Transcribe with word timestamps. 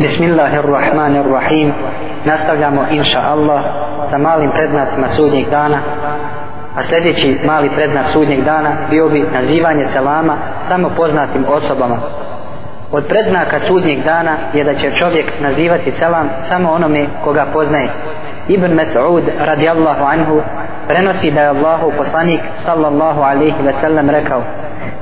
Bismillahirrahmanirrahim. 0.00 1.72
Nastavljamo 2.24 2.86
inša 2.90 3.20
Allah 3.20 3.60
sa 4.10 4.18
malim 4.18 4.50
prednacima 4.50 5.08
sudnjeg 5.16 5.50
dana. 5.50 5.78
A 6.76 6.82
sljedeći 6.82 7.40
mali 7.44 7.70
prednak 7.74 8.06
sudnjeg 8.12 8.44
dana 8.44 8.70
bio 8.90 9.08
bi 9.08 9.26
nazivanje 9.32 9.86
selama 9.92 10.36
samo 10.68 10.90
poznatim 10.96 11.44
osobama. 11.48 11.96
Od 12.92 13.04
predznaka 13.08 13.60
sudnjeg 13.68 14.04
dana 14.04 14.36
je 14.54 14.64
da 14.64 14.74
će 14.74 14.90
čovjek 14.98 15.26
nazivati 15.40 15.92
selam 15.98 16.28
samo 16.48 16.72
onome 16.72 17.06
koga 17.24 17.46
poznaje. 17.52 17.88
Ibn 18.48 18.72
Mas'ud 18.80 19.24
radijallahu 19.38 20.04
anhu 20.04 20.42
prenosi 20.88 21.30
da 21.30 21.40
je 21.40 21.48
Allahu 21.48 21.92
poslanik 21.96 22.40
sallallahu 22.64 23.20
alaihi 23.22 23.62
ve 23.62 23.72
sellem 23.80 24.10
rekao 24.10 24.42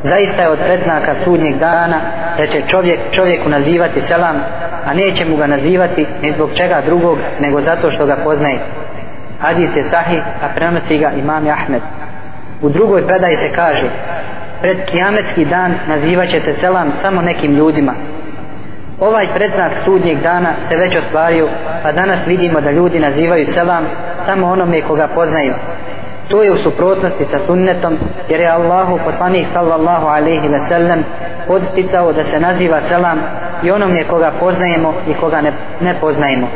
zaista 0.02 0.42
je 0.42 0.48
od 0.48 0.58
predznaka 0.58 1.14
sudnjeg 1.24 1.58
dana 1.58 2.00
da 2.38 2.46
će 2.46 2.62
čovjek 2.68 3.00
čovjeku 3.12 3.48
nazivati 3.48 4.00
selam 4.00 4.36
a 4.86 4.94
neće 4.94 5.24
mu 5.24 5.36
ga 5.36 5.46
nazivati 5.46 6.06
ni 6.22 6.32
zbog 6.32 6.50
čega 6.54 6.82
drugog 6.86 7.18
nego 7.40 7.61
zato 7.61 7.90
što 7.90 8.06
ga 8.06 8.16
poznaje. 8.25 8.58
Hadis 9.40 9.76
je 9.76 9.84
sahih 9.90 10.22
a 10.42 10.48
prenosi 10.54 10.98
ga 10.98 11.11
imam 11.22 11.46
Ahmed. 11.48 11.82
U 12.62 12.68
drugoj 12.68 13.06
predaji 13.06 13.36
se 13.36 13.56
kaže 13.56 13.89
pred 14.62 14.79
kijametski 14.84 15.44
dan 15.44 15.75
nazivat 15.89 16.28
će 16.28 16.40
se 16.40 16.54
selam 16.54 16.92
samo 17.03 17.22
nekim 17.22 17.54
ljudima. 17.54 17.94
Ovaj 19.00 19.26
predznak 19.34 19.72
sudnjeg 19.84 20.18
dana 20.22 20.53
se 20.68 20.76
već 20.76 20.96
ostvario 20.96 21.48
a 21.84 21.92
danas 21.92 22.18
vidimo 22.26 22.61
da 22.61 22.70
ljudi 22.70 22.98
nazivaju 22.98 23.46
selam 23.46 23.84
samo 24.26 24.46
onome 24.46 24.82
koga 24.82 25.08
poznaju 25.14 25.54
to 26.29 26.43
je 26.43 26.53
u 26.53 26.63
suprotnosti 26.63 27.27
sa 27.31 27.39
sunnetom 27.46 27.99
jer 28.29 28.41
je 28.41 28.49
Allahu 28.49 28.99
poslanik 29.05 29.46
sallallahu 29.53 30.07
alaihi 30.07 30.49
ve 30.49 30.61
sellem 30.68 31.04
podsticao 31.46 32.12
da 32.12 32.25
se 32.25 32.41
naziva 32.41 32.81
selam 32.89 33.19
i 33.62 33.70
onome 33.70 34.05
koga 34.05 34.33
poznajemo 34.41 34.95
i 35.09 35.14
koga 35.14 35.41
ne, 35.41 35.53
ne 35.81 35.95
poznajemo. 36.01 36.48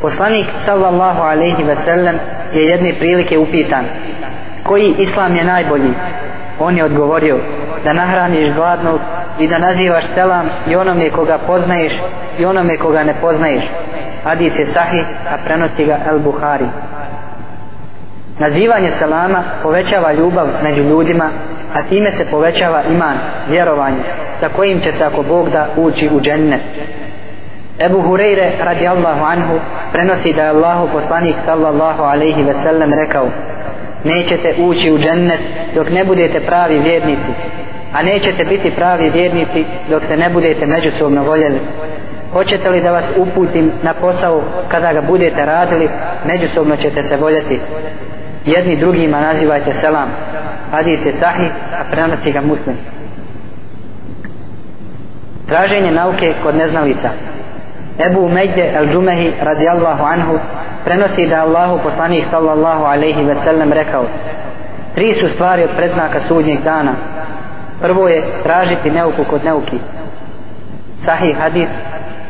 Poslanik 0.00 0.46
sallallahu 0.66 1.22
alaihi 1.22 1.62
ve 1.62 1.76
sellem 1.84 2.18
je 2.52 2.62
jedne 2.62 2.94
prilike 2.98 3.38
upitan 3.38 3.84
koji 4.62 4.94
islam 4.98 5.36
je 5.36 5.44
najbolji? 5.44 5.92
On 6.58 6.76
je 6.76 6.84
odgovorio 6.84 7.38
da 7.84 7.92
nahraniš 7.92 8.54
gladnog 8.54 9.00
i 9.38 9.48
da 9.48 9.58
nazivaš 9.58 10.04
selam 10.14 10.48
i 10.66 10.76
onome 10.76 11.10
koga 11.10 11.38
poznaješ 11.46 11.92
i 12.38 12.44
onome 12.44 12.76
koga 12.76 13.02
ne 13.02 13.14
poznaješ. 13.20 13.64
Hadis 14.24 14.52
je 14.58 14.72
sahih 14.72 15.06
a 15.32 15.36
prenosi 15.44 15.84
ga 15.84 15.98
El 16.10 16.18
Buhari 16.18 16.66
nazivanje 18.40 18.90
selama 18.98 19.42
povećava 19.62 20.12
ljubav 20.12 20.46
među 20.62 20.82
ljudima 20.82 21.30
a 21.74 21.82
time 21.82 22.10
se 22.10 22.24
povećava 22.30 22.82
iman, 22.82 23.18
vjerovanje 23.48 24.02
sa 24.40 24.48
kojim 24.48 24.80
će 24.80 24.92
se 24.92 25.04
ako 25.04 25.22
Bog 25.22 25.50
da 25.50 25.66
ući 25.76 26.08
u 26.12 26.20
džennet. 26.20 26.60
Ebu 27.78 28.02
Hureyre 28.02 28.50
radijallahu 28.64 29.24
anhu 29.24 29.60
prenosi 29.92 30.32
da 30.32 30.42
je 30.42 30.48
Allahu 30.48 30.88
poslanik 30.92 31.36
sallallahu 31.44 32.02
alaihi 32.02 32.42
ve 32.42 32.54
sellem 32.62 32.90
rekao 33.06 33.26
nećete 34.04 34.54
ući 34.58 34.92
u 34.92 34.98
džennet 34.98 35.40
dok 35.74 35.90
ne 35.90 36.04
budete 36.04 36.40
pravi 36.40 36.78
vjernici 36.78 37.32
a 37.92 38.02
nećete 38.02 38.44
biti 38.44 38.70
pravi 38.70 39.10
vjernici 39.10 39.64
dok 39.90 40.02
se 40.08 40.16
ne 40.16 40.30
budete 40.30 40.66
međusobno 40.66 41.24
voljeli. 41.24 41.60
Hoćete 42.32 42.70
li 42.70 42.80
da 42.80 42.92
vas 42.92 43.04
uputim 43.16 43.72
na 43.82 43.94
posao 43.94 44.42
kada 44.68 44.92
ga 44.92 45.00
budete 45.00 45.46
radili 45.46 45.88
međusobno 46.24 46.76
ćete 46.76 47.02
se 47.02 47.16
voljeti 47.16 47.60
jedni 48.44 48.76
drugima 48.76 49.20
nazivajte 49.20 49.74
selam. 49.80 50.08
Hadis 50.70 51.00
je 51.06 51.12
sahih 51.20 51.50
a 51.80 51.84
prenosi 51.90 52.32
ga 52.32 52.40
muslim. 52.40 52.76
Traženje 55.46 55.90
nauke 55.90 56.34
kod 56.42 56.54
neznalica. 56.54 57.10
Ebu 57.98 58.20
Umejde 58.20 58.72
el 58.74 58.86
Džumehi 58.92 59.32
radijallahu 59.42 60.04
anhu 60.04 60.38
prenosi 60.84 61.26
da 61.26 61.42
Allahu 61.42 61.78
poslanih 61.82 62.24
sallallahu 62.30 62.84
alaihi 62.84 63.24
ve 63.24 63.34
sellem 63.44 63.72
rekao 63.72 64.04
tri 64.94 65.14
su 65.20 65.28
stvari 65.34 65.64
od 65.64 65.70
predznaka 65.76 66.20
sudnjeg 66.28 66.62
dana. 66.62 66.92
Prvo 67.80 68.08
je 68.08 68.22
tražiti 68.42 68.90
neuku 68.90 69.24
kod 69.24 69.44
neuki. 69.44 69.78
Sahih 71.04 71.36
hadis 71.36 71.68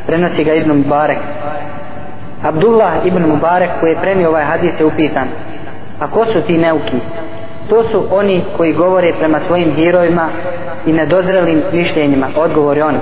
prenosi 0.07 0.43
ga 0.43 0.53
Ibn 0.53 0.71
Mubarek. 0.71 1.19
Abdullah 2.43 3.05
Ibn 3.05 3.23
Mubarek 3.27 3.69
koji 3.79 3.91
je 3.91 4.01
premio 4.01 4.29
ovaj 4.29 4.43
hadis 4.43 4.79
je 4.79 4.85
upitan 4.85 5.27
a 6.01 6.07
ko 6.07 6.25
su 6.25 6.41
ti 6.41 6.57
neuki? 6.57 6.99
To 7.69 7.83
su 7.83 8.03
oni 8.11 8.43
koji 8.57 8.73
govore 8.73 9.13
prema 9.19 9.39
svojim 9.47 9.75
herojima 9.75 10.29
i 10.85 10.93
nedozrelim 10.93 11.63
mišljenjima. 11.71 12.27
Odgovor 12.35 12.77
je 12.77 12.83
on. 12.83 12.99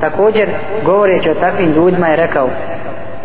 Također 0.00 0.48
govoreći 0.84 1.30
o 1.30 1.34
takvim 1.34 1.72
ljudima 1.72 2.06
je 2.08 2.16
rekao 2.16 2.48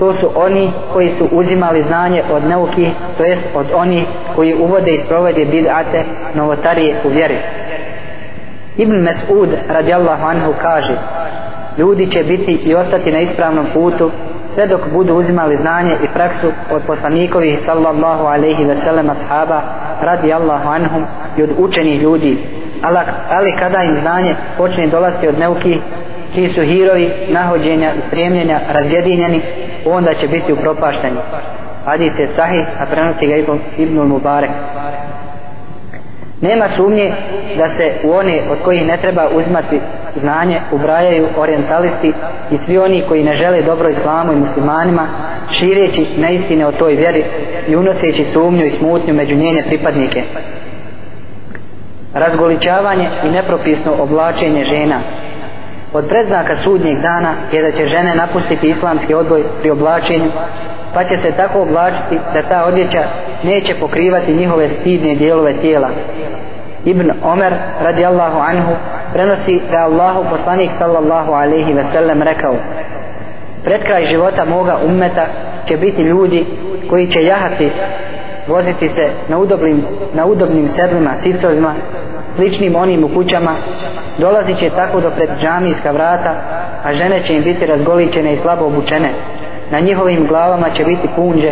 to 0.02 0.14
su 0.14 0.30
oni 0.36 0.72
koji 0.94 1.10
su 1.10 1.28
uzimali 1.32 1.84
znanje 1.88 2.24
od 2.32 2.44
neuki 2.44 2.90
to 3.18 3.24
jest 3.24 3.42
od 3.56 3.66
oni 3.76 4.06
koji 4.36 4.56
uvode 4.56 4.92
i 4.92 5.08
provode 5.08 5.46
bid'ate 5.46 6.04
novotarije 6.36 6.96
u 7.06 7.10
vjeri. 7.10 7.38
Ibn 8.78 8.94
Mas'ud 8.94 9.50
radijallahu 9.70 10.26
anhu 10.26 10.54
kaže 10.62 10.98
ljudi 11.78 12.12
će 12.12 12.24
biti 12.24 12.52
i 12.52 12.76
ostati 12.76 13.12
na 13.12 13.20
ispravnom 13.20 13.66
putu 13.74 14.12
sve 14.54 14.68
dok 14.68 14.82
budu 14.94 15.16
uzimali 15.16 15.58
znanje 15.62 15.96
i 16.04 16.08
praksu 16.14 16.52
od 16.72 16.82
poslanikovih 16.88 17.60
sallallahu 17.66 18.26
alaihi 18.26 18.66
ve 18.66 18.76
sellem 18.86 19.10
ashaba 19.10 19.62
radi 20.02 20.34
Allahu 20.34 20.70
anhum 20.70 21.06
i 21.38 21.44
od 21.44 21.50
učenih 21.58 22.02
ljudi. 22.02 22.38
Ali, 22.82 22.98
ali 23.30 23.56
kada 23.60 23.84
im 23.84 23.98
znanje 24.02 24.36
počne 24.58 24.88
dolaziti 24.88 25.28
od 25.28 25.40
neuki 25.40 25.80
čiji 26.34 26.54
su 26.54 26.62
hirovi 26.62 27.12
nahođenja 27.30 27.94
i 27.94 28.10
prijemljenja 28.10 28.60
razjedinjeni 28.70 29.42
onda 29.86 30.14
će 30.14 30.28
biti 30.28 30.54
upropašteni. 30.54 31.18
Hadis 31.86 32.14
je 32.20 32.28
sahih 32.36 32.66
a 32.80 32.86
prenosi 32.86 33.28
ga 33.28 33.36
Ibn 33.78 34.00
Mubarek. 34.00 34.52
Nema 36.42 36.66
sumnje 36.76 37.14
da 37.58 37.70
se 37.78 37.92
u 38.04 38.12
one 38.12 38.42
od 38.52 38.58
kojih 38.64 38.88
ne 38.88 38.98
treba 38.98 39.30
uzmati 39.36 39.80
znanje 40.22 40.62
ubrajaju 40.72 41.28
orientalisti 41.38 42.14
i 42.52 42.58
svi 42.66 42.78
oni 42.78 43.04
koji 43.08 43.24
ne 43.24 43.36
žele 43.36 43.62
dobro 43.62 43.90
islamu 43.90 44.34
i 44.34 44.36
muslimanima 44.36 45.08
šireći 45.60 46.08
neistine 46.18 46.66
o 46.66 46.72
toj 46.72 46.96
vjeri 46.96 47.24
i 47.68 47.76
unoseći 47.76 48.26
sumnju 48.34 48.66
i 48.66 48.72
smutnju 48.72 49.14
među 49.14 49.36
njene 49.36 49.64
pripadnike. 49.68 50.24
Razgoličavanje 52.14 53.10
i 53.26 53.32
nepropisno 53.32 53.94
oblačenje 54.00 54.66
žena 54.66 55.00
Od 55.94 56.08
predznaka 56.08 56.56
sudnjeg 56.64 57.00
dana 57.00 57.34
je 57.52 57.62
da 57.62 57.72
će 57.72 57.88
žene 57.88 58.16
napustiti 58.16 58.70
islamski 58.70 59.14
odboj 59.14 59.44
pri 59.62 59.70
oblačenju 59.70 60.32
pa 60.94 61.04
će 61.04 61.18
se 61.18 61.32
tako 61.32 61.62
oblačiti 61.62 62.20
da 62.34 62.42
ta 62.42 62.66
odjeća 62.66 63.04
neće 63.44 63.76
pokrivati 63.80 64.34
njihove 64.34 64.70
stidne 64.80 65.16
dijelove 65.16 65.54
tijela. 65.54 65.90
Ibn 66.86 67.12
Omer 67.24 67.54
radijallahu 67.82 68.40
anhu 68.40 68.74
prenosi 69.14 69.62
da 69.72 69.78
Allahu 69.78 70.26
poslanik 70.30 70.72
sallallahu 70.80 71.32
alaihi 71.32 71.74
ve 71.74 71.84
sellem 71.92 72.22
rekao 72.22 72.56
pred 73.64 73.84
kraj 73.84 74.06
života 74.06 74.46
moga 74.46 74.78
ummeta 74.86 75.26
će 75.68 75.78
biti 75.78 76.02
ljudi 76.02 76.46
koji 76.90 77.08
će 77.08 77.24
jahati 77.24 77.72
voziti 78.52 78.90
se 78.96 79.10
na 79.28 79.38
udobnim, 79.38 79.84
na 80.14 80.26
udobnim 80.26 80.70
sedlima, 80.76 81.12
sistovima, 81.24 81.74
sličnim 82.36 82.76
onim 82.76 83.04
u 83.04 83.08
kućama, 83.08 83.56
dolazit 84.18 84.60
će 84.60 84.70
tako 84.70 85.02
do 85.02 85.12
pred 85.12 85.30
džamijska 85.42 85.92
vrata, 85.92 86.34
a 86.84 86.94
žene 86.94 87.24
će 87.28 87.34
im 87.34 87.44
biti 87.44 87.66
razgoličene 87.66 88.34
i 88.34 88.40
slabo 88.42 88.66
obučene. 88.66 89.10
Na 89.72 89.80
njihovim 89.80 90.28
glavama 90.28 90.70
će 90.70 90.84
biti 90.84 91.08
punđe, 91.16 91.52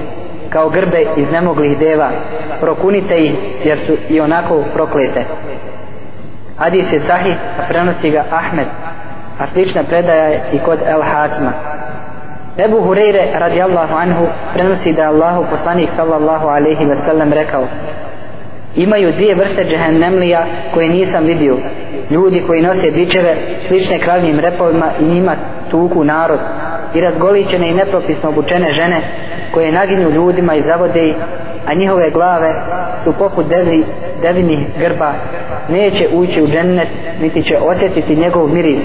kao 0.49 0.69
grbe 0.69 1.05
iz 1.17 1.31
nemoglih 1.31 1.77
deva. 1.77 2.09
Prokunite 2.61 3.25
ih, 3.25 3.33
jer 3.63 3.77
su 3.87 3.93
i 4.09 4.21
onako 4.21 4.63
proklete. 4.73 5.25
Hadis 6.57 6.85
je 6.91 7.01
sahih, 7.07 7.35
a 7.59 7.61
prenosi 7.69 8.09
ga 8.09 8.23
Ahmed, 8.31 8.67
a 9.39 9.43
slična 9.53 9.83
predaja 9.83 10.23
je 10.23 10.41
i 10.53 10.59
kod 10.59 10.79
El 10.85 11.01
Hatma. 11.01 11.51
Ebu 12.65 12.77
Hureyre 12.81 13.39
radijallahu 13.39 13.93
anhu 13.95 14.25
prenosi 14.53 14.93
da 14.93 15.07
Allahu 15.07 15.45
poslanik 15.51 15.89
sallallahu 15.95 16.47
alaihi 16.47 16.85
wa 16.85 17.05
sallam 17.05 17.33
rekao 17.33 17.67
imaju 18.75 19.11
dvije 19.11 19.35
vrste 19.35 19.65
džehennemlija 19.69 20.45
koje 20.73 20.89
nisam 20.89 21.25
vidio. 21.25 21.57
Ljudi 22.09 22.43
koji 22.47 22.61
nose 22.61 22.91
bičeve 22.91 23.35
slične 23.67 23.99
kravnim 23.99 24.39
repovima 24.39 24.85
i 24.99 25.03
njima 25.03 25.35
tuku 25.71 26.03
narod. 26.03 26.39
I 26.93 27.01
razgoličene 27.01 27.69
i 27.69 27.73
nepropisno 27.73 28.29
obučene 28.29 28.73
žene 28.73 29.01
koje 29.53 29.71
naginju 29.71 30.09
ljudima 30.09 30.55
i 30.55 30.61
zavode 30.61 31.07
ih 31.07 31.15
a 31.67 31.73
njihove 31.73 32.09
glave 32.09 32.53
su 33.03 33.13
poput 33.13 33.47
devi, 33.47 33.85
devinih 34.21 34.59
grba. 34.79 35.13
Neće 35.69 36.07
ući 36.13 36.41
u 36.41 36.47
džennet 36.47 36.87
niti 37.21 37.43
će 37.43 37.57
osjetiti 37.57 38.15
njegov 38.15 38.47
miris 38.47 38.79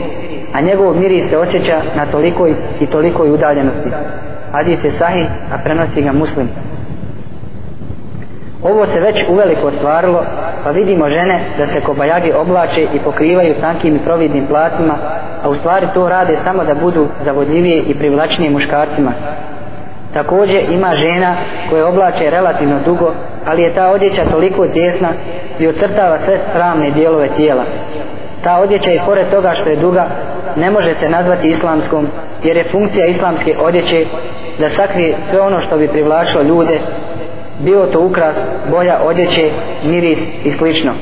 a 0.55 0.61
njegov 0.61 0.97
miris 0.97 1.31
se 1.31 1.39
osjeća 1.39 1.81
na 1.97 2.07
tolikoj 2.07 2.55
i 2.81 2.87
tolikoj 2.87 3.31
udaljenosti 3.31 3.91
hadis 4.53 4.85
je 4.85 4.93
sahih 4.93 5.27
a 5.55 5.59
prenosi 5.65 6.03
ga 6.03 6.13
muslim 6.13 6.49
Ovo 8.65 8.87
se 8.87 9.01
već 9.01 9.17
uveliko 9.29 9.67
ostvarilo, 9.67 10.25
pa 10.65 10.71
vidimo 10.71 11.09
žene 11.09 11.41
da 11.59 11.67
se 11.67 11.81
kobajagi 11.81 12.33
oblače 12.33 12.83
i 12.95 12.99
pokrivaju 12.99 13.55
tankim 13.61 13.97
i 13.97 14.05
providnim 14.05 14.47
platima, 14.47 14.95
a 15.43 15.49
u 15.49 15.55
stvari 15.55 15.87
to 15.95 16.09
rade 16.09 16.37
samo 16.45 16.65
da 16.65 16.75
budu 16.75 17.07
zavodljivije 17.25 17.83
i 17.83 17.95
privlačnije 17.95 18.51
muškarcima. 18.51 19.13
Također 20.15 20.63
ima 20.71 20.93
žena 20.97 21.37
koje 21.71 21.85
oblače 21.85 22.31
relativno 22.31 22.81
dugo, 22.85 23.13
ali 23.47 23.63
je 23.63 23.75
ta 23.75 23.91
odjeća 23.91 24.25
toliko 24.31 24.67
tjesna 24.69 25.09
i 25.59 25.69
ocrtava 25.69 26.19
sve 26.25 26.39
sramne 26.53 26.91
dijelove 26.91 27.29
tijela. 27.37 27.65
Ta 28.45 28.59
odjeća 28.59 28.91
i 28.91 29.01
pored 29.07 29.31
toga 29.31 29.55
što 29.61 29.71
je 29.71 29.77
duga, 29.77 30.07
ne 30.57 30.71
može 30.71 30.95
se 31.01 31.09
nazvati 31.09 31.49
islamskom, 31.49 32.07
jer 32.43 32.57
je 32.57 32.69
funkcija 32.73 33.07
islamske 33.07 33.57
odjeće 33.59 34.07
da 34.59 34.71
sakrije 34.71 35.17
sve 35.31 35.41
ono 35.41 35.61
što 35.61 35.77
bi 35.77 35.89
privlačilo 35.89 36.43
ljude, 36.43 36.81
bio 37.59 37.87
to 37.87 38.01
ukras, 38.01 38.35
boja 38.71 38.99
odjeće, 39.05 39.51
miris 39.85 40.19
i 40.45 40.53
slično. 40.59 40.93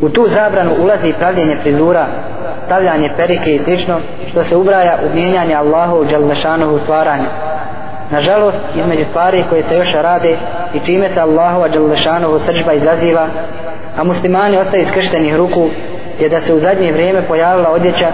U 0.00 0.08
tu 0.08 0.28
zabranu 0.28 0.70
ulazi 0.82 1.12
pravljenje 1.18 1.56
frizura, 1.62 2.06
stavljanje 2.66 3.10
perike 3.16 3.54
i 3.54 3.64
slično, 3.64 4.00
što 4.30 4.44
se 4.44 4.56
ubraja 4.56 4.98
u 5.06 5.14
mijenjanje 5.14 5.54
Allahu 5.54 5.96
u 5.96 6.04
Đalešanovu 6.04 6.78
stvaranje. 6.78 7.26
Nažalost, 8.10 8.58
između 8.76 9.04
stvari 9.10 9.44
koje 9.48 9.62
se 9.62 9.74
još 9.74 9.92
rade 9.92 10.36
i 10.74 10.80
čime 10.86 11.08
se 11.14 11.20
Allahu 11.20 11.68
Đalešanovu 11.68 12.40
srđba 12.46 12.72
izaziva, 12.72 13.26
a 13.96 14.04
muslimani 14.04 14.56
ostaju 14.56 14.88
skrštenih 14.88 15.36
ruku, 15.36 15.68
je 16.20 16.28
da 16.28 16.40
se 16.40 16.54
u 16.54 16.60
zadnje 16.60 16.92
vrijeme 16.92 17.22
pojavila 17.22 17.70
odjeća 17.70 18.12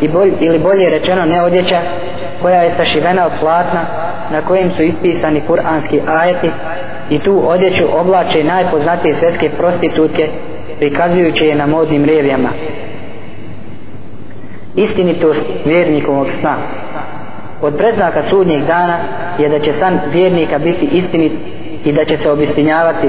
i 0.00 0.08
bolj, 0.08 0.32
ili 0.40 0.58
bolje 0.58 0.90
rečeno 0.90 1.24
ne 1.24 1.42
odjeća 1.42 1.80
koja 2.42 2.62
je 2.62 2.74
sašivena 2.76 3.26
od 3.26 3.32
platna 3.40 3.80
na 4.30 4.42
kojem 4.42 4.70
su 4.70 4.82
ispisani 4.82 5.42
kuranski 5.46 6.00
ajeti 6.06 6.50
i 7.10 7.18
tu 7.18 7.42
odjeću 7.46 7.84
oblače 8.00 8.44
najpoznatije 8.44 9.16
svetske 9.18 9.50
prostitutke 9.58 10.28
prikazujući 10.78 11.44
je 11.44 11.54
na 11.54 11.66
modnim 11.66 12.04
revijama. 12.04 12.48
Istinitost 14.76 15.40
vjernikovog 15.64 16.26
sna 16.40 16.56
od 17.62 17.76
predznaka 17.76 18.22
sudnjeg 18.30 18.64
dana 18.64 18.98
je 19.38 19.48
da 19.48 19.58
će 19.58 19.72
san 19.80 20.00
vjernika 20.12 20.58
biti 20.58 20.84
istinit 20.84 21.32
i 21.84 21.92
da 21.92 22.04
će 22.04 22.16
se 22.16 22.30
obistinjavati 22.30 23.08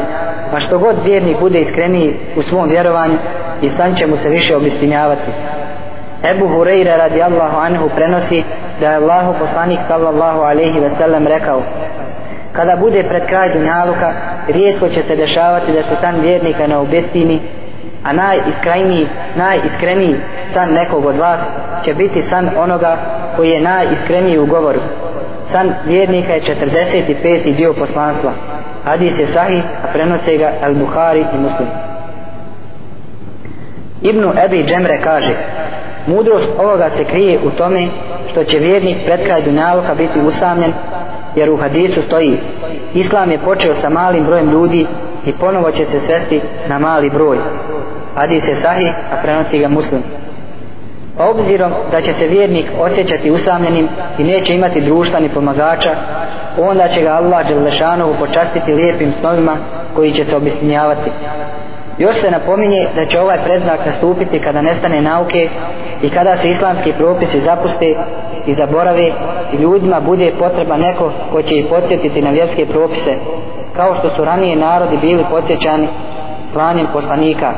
a 0.53 0.59
što 0.67 0.79
god 0.79 0.95
vjernik 1.05 1.39
bude 1.39 1.61
iskreniji 1.61 2.15
u 2.35 2.41
svom 2.43 2.69
vjerovanju 2.69 3.17
i 3.61 3.69
san 3.77 3.95
će 3.95 4.07
mu 4.07 4.17
se 4.17 4.29
više 4.29 4.55
obistinjavati 4.55 5.31
Ebu 6.23 6.45
Hureyre 6.47 6.97
radi 6.97 7.21
Allahu 7.21 7.57
anhu 7.57 7.89
prenosi 7.95 8.43
da 8.79 8.89
je 8.89 8.95
Allahu 8.95 9.33
poslanik 9.39 9.79
sallallahu 9.87 10.39
alaihi 10.39 10.79
ve 10.79 10.89
sellem 10.97 11.27
rekao 11.27 11.61
kada 12.53 12.75
bude 12.75 13.03
pred 13.03 13.25
kraj 13.25 13.53
dunjaluka 13.53 14.13
rijetko 14.47 14.89
će 14.89 15.03
se 15.07 15.15
dešavati 15.15 15.71
da 15.71 15.81
se 15.81 16.01
san 16.01 16.19
vjernika 16.21 16.67
ne 16.67 16.77
obistini 16.77 17.39
a 18.03 18.13
najiskreniji, 18.13 19.07
najiskreniji 19.35 20.15
san 20.53 20.73
nekog 20.73 21.05
od 21.05 21.15
vas 21.15 21.39
će 21.85 21.93
biti 21.93 22.23
san 22.29 22.49
onoga 22.57 22.97
koji 23.35 23.49
je 23.49 23.61
najiskreniji 23.61 24.39
u 24.39 24.45
govoru. 24.45 24.79
San 25.51 25.73
vjernika 25.85 26.33
je 26.33 26.41
45. 26.41 27.55
dio 27.55 27.73
poslanstva. 27.73 28.31
Hadis 28.85 29.19
je 29.19 29.27
sahih, 29.33 29.63
a 29.83 29.87
prenose 29.93 30.37
ga 30.37 30.51
Al-Bukhari 30.63 31.25
i 31.33 31.37
Muslim. 31.37 31.67
Ibnu 34.01 34.33
Ebi 34.45 34.63
Džemre 34.63 35.01
kaže, 35.03 35.35
mudrost 36.07 36.47
ovoga 36.59 36.89
se 36.97 37.03
krije 37.03 37.39
u 37.45 37.49
tome 37.49 37.87
što 38.31 38.43
će 38.43 38.57
vjernik 38.57 38.97
pred 39.05 39.25
kraj 39.25 39.41
Dunjaluka 39.41 39.95
biti 39.95 40.19
usamljen, 40.19 40.73
jer 41.35 41.49
u 41.49 41.57
hadisu 41.57 42.01
stoji, 42.01 42.37
Islam 42.93 43.31
je 43.31 43.37
počeo 43.37 43.75
sa 43.81 43.89
malim 43.89 44.25
brojem 44.25 44.51
ljudi 44.51 44.87
i 45.25 45.31
ponovo 45.31 45.71
će 45.71 45.85
se 45.85 45.99
svesti 46.05 46.41
na 46.67 46.79
mali 46.79 47.09
broj. 47.09 47.37
Hadis 48.15 48.43
je 48.43 48.61
sahih, 48.61 48.91
a 49.13 49.21
prenosi 49.23 49.59
ga 49.59 49.67
muslim. 49.67 50.01
Pa 51.17 51.29
obzirom 51.29 51.71
da 51.91 52.01
će 52.01 52.13
se 52.13 52.27
vjernik 52.27 52.65
osjećati 52.79 53.31
usamljenim 53.31 53.87
i 54.17 54.23
neće 54.23 54.53
imati 54.53 54.81
društva 54.81 55.19
ni 55.19 55.29
pomagača, 55.29 55.95
onda 56.57 56.87
će 56.87 57.01
ga 57.01 57.09
Allah 57.09 57.47
Đelešanovu 57.47 58.15
počastiti 58.19 58.73
lijepim 58.73 59.13
snovima 59.19 59.57
koji 59.95 60.11
će 60.11 60.25
se 60.25 60.35
obistinjavati. 60.35 61.11
Još 61.97 62.21
se 62.21 62.31
napominje 62.31 62.87
da 62.95 63.05
će 63.05 63.19
ovaj 63.19 63.37
predznak 63.43 63.85
nastupiti 63.85 64.39
kada 64.39 64.61
nestane 64.61 65.01
nauke 65.01 65.49
i 66.01 66.09
kada 66.09 66.37
se 66.37 66.49
islamski 66.49 66.93
propisi 66.93 67.41
zapuste 67.45 67.95
i 68.45 68.53
zaborave 68.53 69.11
i 69.53 69.55
ljudima 69.55 69.99
bude 69.99 70.31
potreba 70.39 70.77
neko 70.77 71.11
ko 71.31 71.41
će 71.41 71.55
ih 71.55 71.65
podsjetiti 71.69 72.21
na 72.21 72.29
vjerske 72.29 72.65
propise, 72.65 73.13
kao 73.75 73.95
što 73.95 74.15
su 74.15 74.25
ranije 74.25 74.55
narodi 74.55 74.97
bili 74.97 75.25
podsjećani 75.29 75.87
slanjem 76.53 76.87
poslanika 76.93 77.53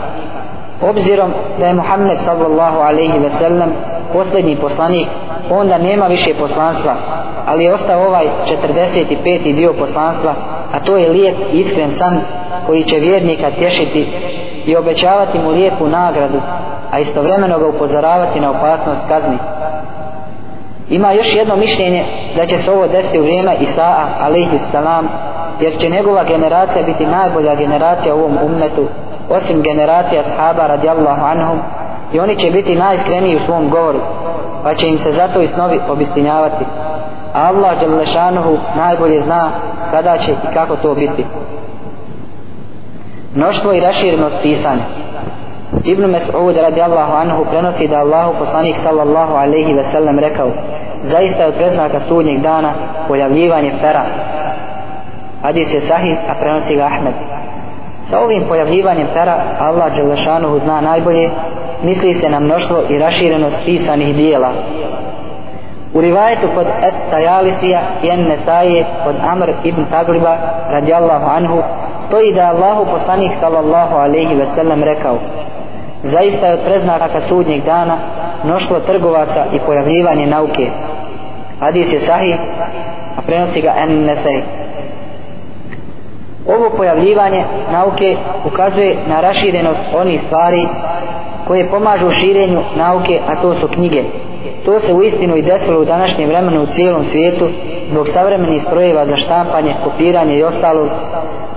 obzirom 0.89 1.31
da 1.59 1.65
je 1.65 1.74
Muhammed 1.74 2.18
sallallahu 2.25 2.80
alaihi 2.80 3.19
ve 3.19 3.30
sellem 3.39 3.71
posljednji 4.13 4.56
poslanik 4.56 5.07
onda 5.50 5.77
nema 5.77 6.07
više 6.07 6.33
poslanstva 6.39 6.95
ali 7.45 7.63
je 7.63 7.74
ostao 7.74 8.07
ovaj 8.07 8.25
45. 8.68 9.56
dio 9.56 9.74
poslanstva 9.74 10.33
a 10.74 10.80
to 10.80 10.97
je 10.97 11.09
lijep 11.09 11.35
i 11.53 11.59
iskren 11.59 11.91
san 11.97 12.21
koji 12.68 12.83
će 12.83 12.95
vjernika 12.95 13.51
tješiti 13.51 14.07
i 14.65 14.75
obećavati 14.75 15.39
mu 15.39 15.50
lijepu 15.50 15.88
nagradu 15.88 16.41
a 16.91 17.00
istovremeno 17.00 17.59
ga 17.59 17.68
upozoravati 17.68 18.39
na 18.39 18.50
opasnost 18.50 19.01
kazni 19.07 19.38
ima 20.89 21.12
još 21.12 21.35
jedno 21.35 21.56
mišljenje 21.56 22.03
da 22.35 22.45
će 22.45 22.57
se 22.57 22.71
ovo 22.71 22.88
desiti 22.88 23.19
u 23.19 23.24
vrijeme 23.24 23.56
Isaa 23.59 24.07
alaihi 24.19 24.59
salam 24.71 25.09
jer 25.62 25.77
će 25.80 25.89
njegova 25.89 26.24
generacija 26.24 26.85
biti 26.85 27.06
najbolja 27.06 27.56
generacija 27.56 28.15
u 28.15 28.19
ovom 28.19 28.38
ummetu 28.45 28.88
osim 29.30 29.62
generacija 29.62 30.24
sahaba 30.24 30.68
radijallahu 30.68 31.25
anhum 31.25 31.60
i 32.14 32.20
oni 32.20 32.36
će 32.36 32.52
biti 32.52 32.75
najiskreniji 32.75 33.36
u 33.36 33.46
svom 33.46 33.70
govoru 33.70 34.00
pa 34.64 34.75
će 34.75 34.88
im 34.88 34.98
se 34.98 35.14
zato 35.14 35.42
i 35.42 35.48
snovi 35.48 35.80
obistinjavati. 35.90 36.66
A 37.34 37.48
Allah 37.48 37.80
Đalešanuhu 37.80 38.58
najbolje 38.75 39.24
zna 39.24 39.52
kada 39.92 40.18
će 40.18 40.31
i 40.31 40.54
kako 40.54 40.75
to 40.75 40.96
biti. 40.96 41.25
Mnoštvo 43.36 43.74
i 43.74 43.80
raširnost 43.80 44.36
pisanja. 44.42 44.84
Ibn 45.84 46.04
Mas'ud 46.04 46.62
radijallahu 46.62 47.14
anhu 47.14 47.46
prenosi 47.46 47.88
da 47.88 47.98
Allahu 48.00 48.34
poslanik 48.40 48.76
sallallahu 48.84 49.34
alaihi 49.34 49.74
ve 49.74 49.84
sellem 49.92 50.19
rekao 50.19 50.52
zaista 51.04 51.42
je 51.42 51.48
od 51.48 51.54
preznaka 51.54 52.00
sudnjeg 52.08 52.42
dana 52.42 52.74
pojavljivanje 53.08 53.72
pera 53.81 54.06
hadis 55.42 55.74
je 55.74 55.81
sahih 55.81 56.18
a 56.30 56.34
prenosi 56.40 56.76
ga 56.76 56.84
Ahmed. 56.84 57.14
Sa 58.10 58.20
ovim 58.20 58.44
pojavljivanjem 58.48 59.08
pera 59.14 59.38
Allah 59.60 59.94
Đelešanuhu 59.96 60.60
zna 60.60 60.82
najbolje, 60.82 61.30
misli 61.84 62.14
se 62.22 62.30
na 62.30 62.40
mnoštvo 62.40 62.78
i 62.90 63.00
raširenost 63.00 63.56
pisanih 63.66 64.16
dijela. 64.16 64.52
U 65.94 66.02
rivajetu 66.02 66.48
kod 66.56 66.68
Et 66.68 66.96
Tajalisija 67.12 67.82
i 68.04 68.07
En 68.07 68.28
Nesaje 68.28 68.86
kod 69.04 69.16
Amr 69.31 69.52
ibn 69.64 69.86
Tagliba 69.92 70.38
radijallahu 70.69 71.26
anhu 71.26 71.62
stoji 72.07 72.33
da 72.33 72.50
Allahu 72.50 72.86
poslanik 72.86 73.31
sallallahu 73.40 73.95
alaihi 73.95 74.36
ve 74.36 74.45
sellem 74.56 74.83
rekao 74.83 75.18
Zaista 76.04 76.48
je 76.48 76.54
od 76.54 76.60
preznaka 76.66 77.22
sudnjeg 77.30 77.64
dana 77.64 77.98
mnoštvo 78.44 78.80
trgovaca 78.80 79.45
i 79.54 79.60
pojavljivanje 79.60 80.28
nauke. 80.28 80.69
Hadis 81.60 81.88
je 81.94 82.00
sahih, 82.00 82.36
a 83.18 83.22
prenosi 83.26 83.62
ga 83.62 83.74
En 83.78 84.06
Nesaje. 84.06 84.63
Ovo 86.47 86.69
pojavljivanje 86.78 87.44
nauke 87.71 88.16
ukazuje 88.45 88.95
na 89.07 89.21
raširenost 89.21 89.80
onih 89.95 90.21
stvari 90.26 90.68
koje 91.47 91.69
pomažu 91.69 92.09
širenju 92.21 92.59
nauke, 92.76 93.19
a 93.28 93.42
to 93.42 93.54
su 93.54 93.68
knjige. 93.68 94.04
To 94.66 94.80
se 94.80 94.94
u 94.94 95.04
istinu 95.04 95.35
i 95.35 95.42
desilo 95.42 95.80
u 95.81 95.85
današnjem 95.85 96.30
vremenu 96.30 96.64
u 96.64 96.66
cijelom 96.66 97.04
svijetu 97.04 97.47
zbog 97.92 98.07
savremenih 98.07 98.64
strojeva 98.64 99.06
za 99.06 99.18
štampanje, 99.18 99.73
kopiranje 99.83 100.35
i 100.35 100.44
ostalo. 100.44 100.88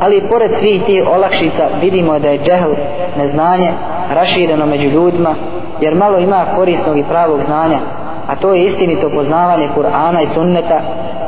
Ali 0.01 0.29
pored 0.31 0.51
svih 0.61 0.83
tih 0.87 1.09
olakšica 1.09 1.65
vidimo 1.81 2.19
da 2.19 2.29
je 2.29 2.39
džehl, 2.39 2.73
neznanje, 3.19 3.71
rašireno 4.15 4.67
među 4.67 4.89
ljudima, 4.89 5.35
jer 5.81 5.95
malo 5.95 6.19
ima 6.19 6.47
korisnog 6.57 6.99
i 6.99 7.05
pravog 7.09 7.41
znanja, 7.47 7.79
a 8.27 8.37
to 8.37 8.55
je 8.55 8.67
istinito 8.67 9.11
poznavanje 9.11 9.69
Kur'ana 9.77 10.23
i 10.23 10.35
sunneta 10.35 10.81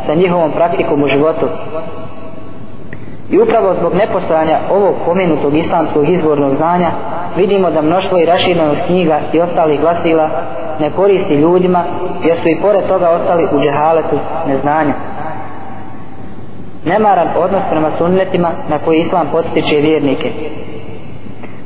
sa 0.07 0.15
njihovom 0.15 0.53
praktikom 0.53 1.03
u 1.03 1.09
životu. 1.09 1.47
I 3.31 3.41
upravo 3.41 3.75
zbog 3.81 3.95
nepostojanja 3.95 4.59
ovog 4.71 4.95
pomenutog 5.07 5.55
islamskog 5.57 6.09
izvornog 6.09 6.57
znanja 6.57 6.91
vidimo 7.37 7.71
da 7.71 7.83
mnoštvo 7.83 8.19
i 8.19 8.25
raširenost 8.25 8.81
knjiga 8.87 9.21
i 9.33 9.41
ostalih 9.41 9.81
glasila 9.81 10.29
ne 10.81 10.91
koristi 10.91 11.35
ljudima 11.35 11.85
jer 12.25 12.37
su 12.43 12.49
i 12.49 12.61
pored 12.63 12.87
toga 12.89 13.11
ostali 13.11 13.45
u 13.53 13.61
džehaletu 13.61 14.19
neznanja. 14.47 14.95
Nemaran 16.85 17.29
odnos 17.39 17.63
prema 17.71 17.91
sunnetima 17.99 18.51
na 18.69 18.79
koji 18.79 18.99
islam 18.99 19.27
podstiče 19.33 19.77
vjernike. 19.77 20.31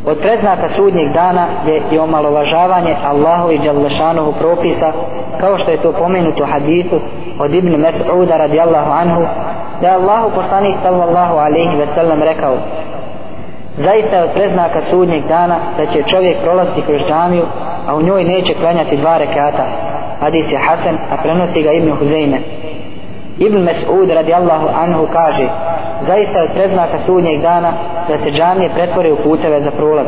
Od 0.06 0.18
predznaka 0.18 0.68
sudnjeg 0.76 1.12
dana 1.12 1.46
je 1.66 1.82
i 1.92 1.98
omalovažavanje 1.98 2.96
Allahu 3.04 3.50
i 3.50 3.58
Đalešanohu 3.58 4.32
propisa 4.38 4.92
kao 5.40 5.58
što 5.58 5.70
je 5.70 5.82
to 5.82 5.92
pomenuto 5.92 6.46
hadisu 6.46 7.00
od 7.38 7.54
Ibn 7.54 7.68
Mes'uda 7.68 8.36
radijallahu 8.36 8.90
anhu 8.90 9.22
da 9.82 9.88
je 9.88 9.94
Allahu 9.94 10.30
poslanik 10.34 10.76
sallallahu 10.82 11.34
alaihi 11.36 11.76
ve 11.76 11.86
sellem 11.94 12.22
rekao 12.22 12.54
zaista 13.76 14.16
je 14.16 14.22
od 14.22 14.30
preznaka 14.34 14.80
sudnjeg 14.90 15.22
dana 15.28 15.56
da 15.76 15.86
će 15.86 16.02
čovjek 16.02 16.36
prolaziti 16.42 16.82
kroz 16.82 17.00
džamiju 17.08 17.44
a 17.86 17.96
u 17.96 18.02
njoj 18.02 18.24
neće 18.24 18.54
klanjati 18.54 18.96
dva 18.96 19.18
rekata. 19.18 19.64
Hadis 20.20 20.46
je 20.52 20.58
Hasan 20.58 20.96
a 21.12 21.16
prenosi 21.22 21.62
ga 21.62 21.72
Ibn 21.72 21.92
Huzeyme. 21.92 22.38
Ibn 23.38 23.58
Mes'ud 23.58 24.14
radijallahu 24.14 24.68
anhu 24.82 25.06
kaže 25.12 25.48
zaista 26.06 26.38
je 26.38 26.44
od 26.44 26.50
preznaka 26.54 26.98
sudnjeg 27.06 27.40
dana 27.40 27.72
da 28.08 28.18
se 28.18 28.30
džamije 28.30 28.70
pretvore 28.74 29.12
u 29.12 29.16
puteve 29.16 29.60
za 29.60 29.70
prolaz. 29.70 30.06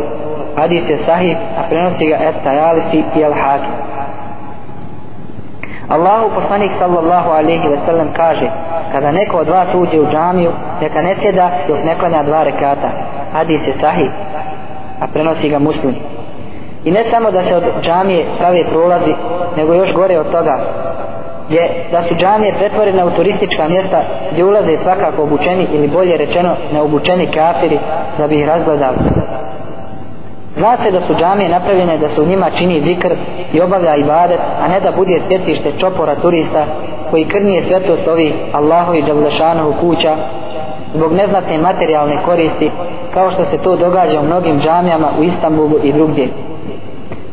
Hadis 0.57 0.83
je 0.89 0.99
sahih 1.07 1.37
a 1.59 1.63
prenosi 1.69 2.07
ga 2.07 2.17
Et 2.17 2.35
Tajalisi 2.45 3.05
i 3.17 3.25
Al 3.25 3.33
Hakim 3.33 3.75
Allahu 5.89 6.31
poslanik 6.35 6.71
sallallahu 6.79 7.31
alaihi 7.31 7.69
ve 7.69 7.79
sellem 7.87 8.09
kaže 8.17 8.51
kada 8.93 9.11
neko 9.11 9.37
od 9.39 9.49
vas 9.49 9.69
uđe 9.75 10.01
u 10.01 10.11
džamiju 10.11 10.51
neka 10.81 11.03
ne 11.03 11.17
sjeda 11.23 11.51
dok 11.69 11.85
ne 11.85 11.95
klanja 11.99 12.23
dva 12.23 12.45
rekata. 12.45 12.89
Hadis 13.33 13.61
je 13.67 13.75
sahih 13.81 14.11
a 15.01 15.07
prenosi 15.07 15.49
ga 15.49 15.59
muslim. 15.59 15.95
I 16.85 16.91
ne 16.91 17.05
samo 17.11 17.31
da 17.31 17.45
se 17.45 17.57
od 17.57 17.65
džamije 17.83 18.25
prave 18.39 18.65
prolazi 18.71 19.15
nego 19.57 19.75
još 19.75 19.93
gore 19.93 20.19
od 20.19 20.31
toga 20.31 20.59
je 21.49 21.69
da 21.93 22.03
su 22.03 22.15
džamije 22.15 22.55
pretvorene 22.59 23.05
u 23.05 23.11
turistička 23.11 23.69
mjesta 23.69 24.03
gdje 24.33 24.45
ulaze 24.45 24.79
svakako 24.83 25.23
obučeni 25.23 25.67
ili 25.73 25.89
bolje 25.89 26.17
rečeno 26.17 26.51
neobučeni 26.73 27.27
kafiri 27.27 27.79
da 28.19 28.29
bi 28.29 28.41
ih 28.41 28.47
razgledali. 28.47 28.97
Zna 30.57 30.77
se 30.77 30.91
da 30.91 31.01
su 31.07 31.15
džamije 31.15 31.49
napravljene 31.49 31.99
da 31.99 32.09
se 32.09 32.21
u 32.21 32.27
njima 32.27 32.51
čini 32.59 32.81
zikr 32.81 33.15
i 33.53 33.61
obavlja 33.61 33.97
ibadet, 33.97 34.41
a 34.63 34.69
ne 34.69 34.81
da 34.81 34.93
bude 34.97 35.21
sjetište 35.29 35.73
čopora 35.79 36.15
turista 36.15 36.65
koji 37.11 37.25
krnije 37.25 37.63
svetost 37.63 38.09
ovih 38.09 38.35
Allahu 38.53 38.95
i 38.95 39.05
kuća 39.81 40.17
zbog 40.95 41.13
neznatne 41.13 41.59
materijalne 41.59 42.17
koristi 42.25 42.71
kao 43.15 43.31
što 43.31 43.45
se 43.45 43.59
to 43.59 43.77
događa 43.77 44.21
u 44.21 44.25
mnogim 44.25 44.61
džamijama 44.61 45.09
u 45.19 45.23
Istanbulu 45.23 45.79
i 45.83 45.93
drugdje. 45.93 46.29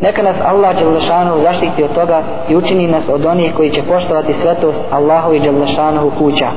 Neka 0.01 0.23
nas 0.23 0.35
Allah 0.45 0.75
Đalešanohu 0.75 1.41
zaštiti 1.41 1.83
od 1.83 1.93
toga 1.93 2.21
i 2.49 2.55
učini 2.55 2.87
nas 2.87 3.03
od 3.09 3.25
onih 3.25 3.53
koji 3.57 3.69
će 3.69 3.83
poštovati 3.83 4.33
svetost 4.41 4.77
Allahu 4.91 5.33
i 5.33 5.41
kuća. 6.17 6.51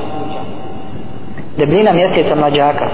Debljina 1.57 1.91
mjeseca 1.93 2.35
mlađaka 2.35 2.85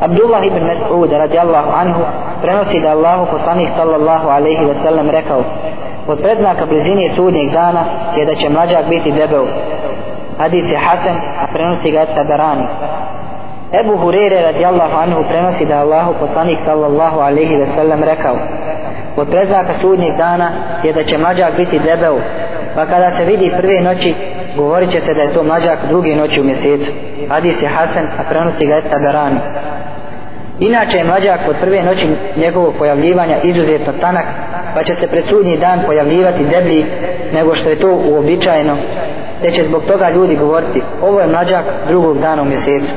Abdullah 0.00 0.46
ibn 0.46 0.60
Mas'ud 0.60 1.10
radijallahu 1.12 1.70
anhu 1.72 2.02
prenosi 2.42 2.80
da 2.80 2.90
Allahu 2.90 3.26
poslanik 3.32 3.68
sallallahu 3.76 4.28
alaihi 4.28 4.64
wa 4.64 4.74
sallam 4.84 5.10
rekao 5.10 5.42
od 6.06 6.18
predznaka 6.20 6.66
blizine 6.66 7.10
sudnjeg 7.16 7.52
dana 7.52 7.84
je 8.16 8.24
da 8.26 8.34
će 8.34 8.48
mlađak 8.48 8.88
biti 8.88 9.12
debel. 9.12 9.46
Hadis 10.38 10.64
je 10.72 10.78
Hasan 10.78 11.16
a 11.42 11.46
prenosi 11.52 11.90
ga 11.90 12.06
Tabarani. 12.06 12.66
Ebu 13.80 13.96
Hurere 13.96 14.42
radijallahu 14.42 14.96
anhu 15.02 15.24
prenosi 15.28 15.64
da 15.64 15.80
Allahu 15.80 16.14
poslanik 16.20 16.58
sallallahu 16.64 17.20
alaihi 17.20 17.56
wa 17.56 17.66
sallam 17.76 18.02
rekao 18.02 18.36
od 19.16 19.28
predznaka 19.28 19.72
sudnjeg 19.80 20.16
dana 20.16 20.50
je 20.82 20.92
da 20.92 21.04
će 21.04 21.18
mlađak 21.18 21.56
biti 21.56 21.78
debel 21.78 22.16
pa 22.74 22.86
kada 22.86 23.16
se 23.16 23.24
vidi 23.24 23.52
prve 23.60 23.80
noći 23.80 24.14
govorit 24.56 24.90
će 24.90 25.00
se 25.00 25.14
da 25.14 25.22
je 25.22 25.32
to 25.34 25.42
mlađak 25.42 25.78
druge 25.88 26.16
noći 26.16 26.40
u 26.40 26.44
mjesecu. 26.44 26.92
Hadis 27.28 27.62
je 27.62 27.68
Hasan 27.68 28.06
a 28.18 28.22
prenosi 28.28 28.66
ga 28.66 28.80
Tabarani. 28.80 29.40
Inače 30.60 30.96
je 30.96 31.04
mlađak 31.04 31.40
od 31.48 31.56
prve 31.60 31.82
noći 31.82 32.06
njegovog 32.36 32.74
pojavljivanja 32.78 33.36
izuzetno 33.42 33.92
tanak, 34.00 34.24
pa 34.74 34.84
će 34.84 34.94
se 34.94 35.06
pred 35.06 35.24
sudnji 35.28 35.56
dan 35.56 35.80
pojavljivati 35.86 36.44
deblji 36.44 36.84
nego 37.32 37.54
što 37.54 37.68
je 37.68 37.80
to 37.80 37.88
uobičajeno, 37.88 38.76
te 39.42 39.50
će 39.50 39.64
zbog 39.68 39.82
toga 39.84 40.10
ljudi 40.10 40.36
govoriti, 40.36 40.82
ovo 41.02 41.20
je 41.20 41.26
mlađak 41.26 41.64
drugog 41.88 42.18
dana 42.18 42.42
u 42.42 42.44
mjesecu. 42.44 42.92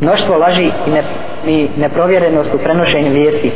Mnoštvo 0.00 0.36
laži 0.36 0.70
i, 0.86 0.90
ne, 0.90 1.02
i 1.46 1.68
neprovjerenost 1.76 2.54
u 2.54 2.58
prenošenju 2.58 3.10
vijesti. 3.10 3.52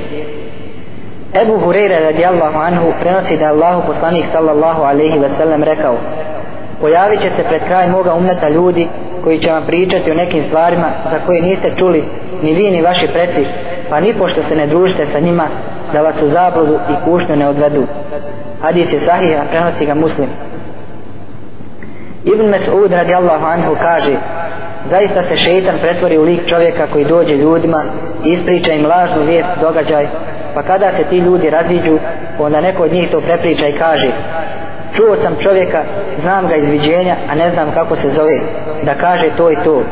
Ebu 1.42 1.60
Hureyre 1.66 2.04
radijallahu 2.04 2.58
anhu 2.58 2.92
prenosi 3.00 3.36
da 3.36 3.46
Allahu 3.46 3.86
poslanik 3.86 4.24
sallallahu 4.32 4.82
alaihi 4.82 5.18
ve 5.18 5.28
sellem 5.38 5.62
rekao 5.62 5.96
pojavit 6.80 7.20
će 7.20 7.30
se 7.36 7.48
pred 7.48 7.62
kraj 7.66 7.88
moga 7.88 8.14
umeta 8.14 8.48
ljudi 8.48 8.88
koji 9.24 9.38
će 9.38 9.50
vam 9.50 9.64
pričati 9.66 10.10
o 10.10 10.14
nekim 10.14 10.44
stvarima 10.48 10.90
za 11.10 11.18
koje 11.26 11.42
niste 11.42 11.72
čuli 11.78 12.04
ni 12.42 12.54
vi 12.54 12.70
ni 12.70 12.82
vaši 12.82 13.08
preci, 13.12 13.46
pa 13.90 14.00
ni 14.00 14.14
pošto 14.14 14.42
se 14.48 14.56
ne 14.56 14.66
družite 14.66 15.06
sa 15.12 15.20
njima 15.20 15.44
da 15.92 16.02
vas 16.02 16.22
u 16.22 16.28
zabludu 16.28 16.74
i 16.74 17.04
kušnju 17.04 17.36
ne 17.36 17.48
odvedu. 17.48 17.86
Hadis 18.62 18.92
je 18.92 19.00
sahih, 19.06 19.40
a 19.40 19.44
prenosi 19.50 19.86
ga 19.86 19.94
muslim. 19.94 20.28
Ibn 22.24 22.44
Mes'ud 22.50 22.90
radijallahu 22.90 23.44
anhu 23.46 23.76
kaže 23.80 24.16
zaista 24.90 25.22
se 25.22 25.36
šeitan 25.36 25.74
pretvori 25.80 26.18
u 26.18 26.22
lik 26.22 26.48
čovjeka 26.48 26.86
koji 26.92 27.04
dođe 27.04 27.36
ljudima 27.36 27.84
i 28.24 28.28
ispriča 28.32 28.72
im 28.72 28.86
lažnu 28.86 29.22
vijest 29.22 29.48
događaj 29.60 30.06
pa 30.54 30.62
kada 30.62 30.92
se 30.96 31.04
ti 31.04 31.18
ljudi 31.18 31.50
raziđu 31.50 31.98
onda 32.38 32.60
neko 32.60 32.82
od 32.82 32.92
njih 32.92 33.10
to 33.10 33.20
prepriča 33.20 33.68
i 33.68 33.72
kaže 33.72 34.12
čuo 34.96 35.16
sam 35.22 35.36
čovjeka, 35.42 35.82
znam 36.22 36.48
ga 36.48 36.56
iz 36.56 36.68
viđenja, 36.68 37.16
a 37.30 37.34
ne 37.34 37.50
znam 37.50 37.70
kako 37.74 37.96
se 37.96 38.10
zove, 38.10 38.40
da 38.82 38.94
kaže 38.94 39.30
to 39.36 39.50
i 39.50 39.56
to. 39.64 39.82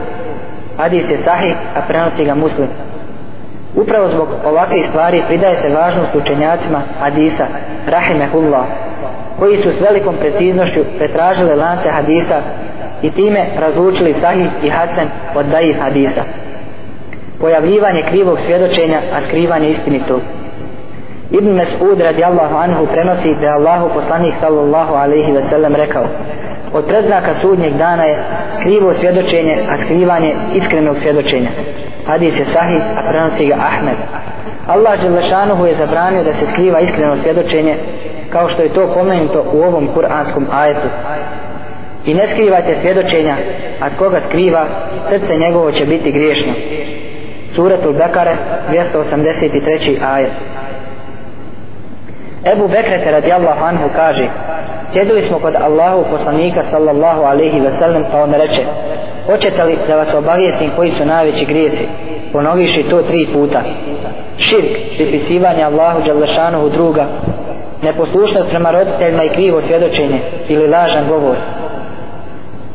Hadis 0.77 1.11
je 1.11 1.19
sahih, 1.25 1.57
a 1.77 1.81
prenosi 1.89 2.25
ga 2.25 2.35
muslim. 2.35 2.69
Upravo 3.75 4.09
zbog 4.09 4.29
ovakvih 4.45 4.87
stvari 4.89 5.23
pridaje 5.29 5.57
se 5.63 5.75
važnost 5.75 6.15
učenjacima 6.15 6.83
hadisa, 7.01 7.47
rahimehullah, 7.87 8.65
koji 9.39 9.63
su 9.63 9.71
s 9.73 9.81
velikom 9.81 10.15
preciznošću 10.17 10.81
pretražili 10.99 11.57
lance 11.57 11.91
hadisa 11.91 12.41
i 13.03 13.11
time 13.11 13.47
razlučili 13.59 14.15
sahih 14.21 14.49
i 14.63 14.69
hasan 14.71 15.09
od 15.35 15.47
daif 15.47 15.77
hadisa. 15.81 16.23
Pojavljivanje 17.41 18.03
krivog 18.03 18.39
svjedočenja, 18.47 19.01
a 19.15 19.21
skrivanje 19.29 19.71
istinitog. 19.71 20.21
Ibn 21.31 21.49
Mas'ud 21.49 22.01
radijallahu 22.01 22.57
anhu 22.57 22.87
prenosi 22.87 23.35
da 23.41 23.47
je 23.47 23.53
Allahu 23.53 23.89
poslanik 23.95 24.35
sallallahu 24.41 24.95
alaihi 24.95 25.33
ve 25.33 25.43
sellem 25.51 25.75
rekao 25.75 26.05
od 26.73 26.85
predznaka 26.87 27.35
sudnjeg 27.41 27.73
dana 27.73 28.05
je 28.05 28.19
krivo 28.63 28.95
svjedočenje, 28.95 29.57
a 29.71 29.85
skrivanje 29.85 30.33
iskrenog 30.55 30.97
svjedočenja. 30.99 31.49
Hadis 32.07 32.35
je 32.39 32.45
sahih, 32.45 32.83
a 32.99 33.11
prenosi 33.11 33.47
ga 33.47 33.55
Ahmed. 33.55 33.97
Allah 34.67 35.01
Želešanuhu 35.01 35.67
je 35.67 35.77
zabranio 35.77 36.25
da 36.25 36.33
se 36.33 36.47
skriva 36.53 36.81
iskreno 36.81 37.17
svjedočenje 37.17 37.75
kao 38.31 38.49
što 38.49 38.63
je 38.63 38.73
to 38.73 38.95
pomenuto 38.95 39.45
u 39.53 39.63
ovom 39.63 39.89
kuranskom 39.95 40.47
ajetu. 40.53 40.89
I 42.05 42.15
ne 42.15 42.29
skrivajte 42.33 42.77
svjedočenja, 42.81 43.37
a 43.81 43.87
koga 43.99 44.21
skriva, 44.29 44.67
srce 45.11 45.37
njegovo 45.37 45.73
će 45.73 45.87
biti 45.87 46.13
griješno. 46.13 46.53
Suratul 47.55 47.93
Bekare, 47.93 48.37
283. 48.71 49.99
ajet. 50.05 50.31
Ebu 52.45 52.69
Bekrete 52.69 53.11
radijallahu 53.11 53.65
anhu 53.65 53.89
kaže 53.97 54.31
Sjedili 54.93 55.23
smo 55.23 55.39
kod 55.39 55.55
Allahu 55.55 56.05
poslanika 56.11 56.63
sallallahu 56.71 57.23
alaihi 57.23 57.61
ve 57.61 57.71
sellem 57.79 58.05
pa 58.13 58.23
on 58.23 58.33
reče 58.33 58.63
Hoćete 59.27 59.65
li 59.65 59.79
da 59.89 59.97
vas 59.97 60.15
obavijestim 60.15 60.71
koji 60.77 60.91
su 60.91 61.05
najveći 61.05 61.45
grijesi 61.45 61.89
ponoviši 62.33 62.83
to 62.83 63.03
tri 63.03 63.29
puta. 63.33 63.61
Širk, 64.39 64.97
pripisivanje 64.97 65.63
Allahu 65.65 66.03
Đalešanuhu 66.03 66.69
druga 66.69 67.07
Neposlušnost 67.83 68.51
prema 68.51 68.71
roditeljima 68.71 69.25
i 69.25 69.29
krivo 69.29 69.61
svjedočenje 69.61 70.21
ili 70.49 70.69
lažan 70.69 71.09
govor. 71.09 71.37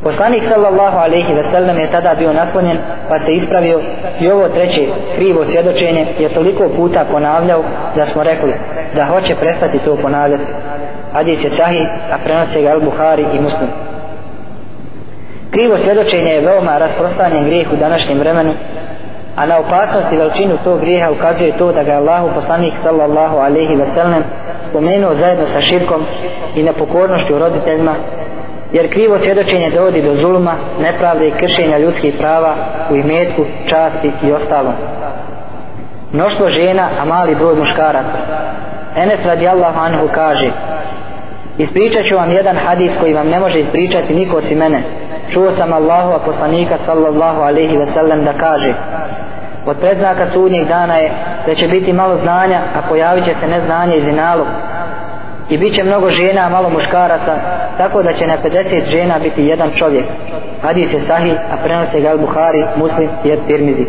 Poslanik 0.03 0.43
sallallahu 0.50 0.98
alaihi 0.98 1.34
ve 1.34 1.43
sellem 1.51 1.77
je 1.79 1.91
tada 1.91 2.15
bio 2.15 2.34
naslonjen 2.34 2.77
pa 3.10 3.20
se 3.20 3.34
ispravio 3.34 3.81
i 4.20 4.29
ovo 4.29 4.50
treće 4.50 4.88
krivo 5.15 5.46
svjedočenje 5.46 6.08
je 6.20 6.29
toliko 6.29 6.70
puta 6.75 7.05
ponavljao 7.12 7.63
da 7.96 8.05
smo 8.05 8.24
rekli 8.24 8.53
da 8.96 9.05
hoće 9.05 9.36
prestati 9.36 9.79
to 9.79 9.96
ponavljati. 9.96 10.43
Hadis 11.13 11.43
je 11.43 11.50
sahih, 11.50 11.88
a 12.13 12.17
prenose 12.24 12.62
ga 12.62 12.75
Al-Buhari 12.75 13.25
i 13.38 13.41
Muslim. 13.41 13.70
Krivo 15.51 15.77
svjedočenje 15.77 16.31
je 16.31 16.41
veoma 16.41 16.77
rasprostanjen 16.77 17.46
grijeh 17.46 17.74
u 17.74 17.75
današnjem 17.75 18.20
vremenu, 18.20 18.53
a 19.36 19.46
na 19.46 19.60
opasnost 19.60 20.12
i 20.12 20.17
veličinu 20.17 20.58
tog 20.63 20.79
grijeha 20.79 21.12
ukazuje 21.12 21.58
to 21.58 21.72
da 21.72 21.84
ga 21.84 21.91
Allahu 21.91 22.29
poslanik 22.36 22.74
sallallahu 22.84 23.38
alaihi 23.38 23.75
ve 23.75 23.86
sellem 23.93 24.24
spomenuo 24.70 25.15
zajedno 25.15 25.46
sa 25.53 25.62
širkom 25.62 26.05
i 26.55 26.63
nepokornošću 26.63 27.39
roditeljima 27.39 27.96
jer 28.73 28.93
krivo 28.93 29.19
svjedočenje 29.19 29.69
dovodi 29.69 30.01
do 30.01 30.15
zulma, 30.15 30.55
nepravde 30.81 31.27
i 31.27 31.31
kršenja 31.31 31.77
ljudskih 31.77 32.15
prava 32.19 32.55
u 32.91 32.95
imetku, 32.95 33.45
časti 33.69 34.11
i 34.23 34.31
ostalo. 34.31 34.73
Mnoštvo 36.13 36.49
žena, 36.49 36.87
a 37.01 37.05
mali 37.05 37.35
broj 37.35 37.55
muškaraca. 37.55 38.17
Enes 38.95 39.25
radijallahu 39.25 39.79
anhu 39.79 40.07
kaže 40.13 40.51
Ispričat 41.57 42.01
ću 42.09 42.15
vam 42.15 42.31
jedan 42.31 42.57
hadis 42.57 42.91
koji 42.99 43.13
vam 43.13 43.27
ne 43.27 43.39
može 43.39 43.59
ispričati 43.59 44.15
niko 44.15 44.37
osim 44.37 44.57
mene. 44.57 44.83
Čuo 45.33 45.51
sam 45.51 45.73
Allahu 45.73 46.11
a 46.11 46.19
poslanika 46.19 46.77
sallallahu 46.85 47.41
alaihi 47.41 47.77
ve 47.77 47.87
sellem 47.93 48.23
da 48.23 48.33
kaže 48.33 48.73
Od 49.65 49.77
predznaka 49.77 50.27
sudnjeg 50.33 50.67
dana 50.67 50.95
je 50.95 51.11
da 51.47 51.55
će 51.55 51.67
biti 51.67 51.93
malo 51.93 52.17
znanja, 52.17 52.61
a 52.75 52.81
pojavit 52.89 53.25
će 53.25 53.33
se 53.41 53.47
neznanje 53.47 53.95
i 53.95 54.03
zinalog 54.03 54.47
i 55.50 55.57
bit 55.57 55.75
će 55.75 55.83
mnogo 55.83 56.10
žena, 56.10 56.50
malo 56.50 56.69
muškaraca, 56.69 57.36
tako 57.77 58.03
da 58.03 58.13
će 58.13 58.27
na 58.27 58.38
50 58.43 58.91
žena 58.91 59.19
biti 59.19 59.45
jedan 59.45 59.71
čovjek. 59.75 60.05
Hadis 60.62 60.93
je 60.93 61.01
sahih, 61.07 61.36
a 61.53 61.57
prenose 61.63 62.01
ga 62.01 62.10
Al-Buhari, 62.10 62.65
Muslim 62.75 63.10
i 63.24 63.48
Tirmizi. 63.48 63.86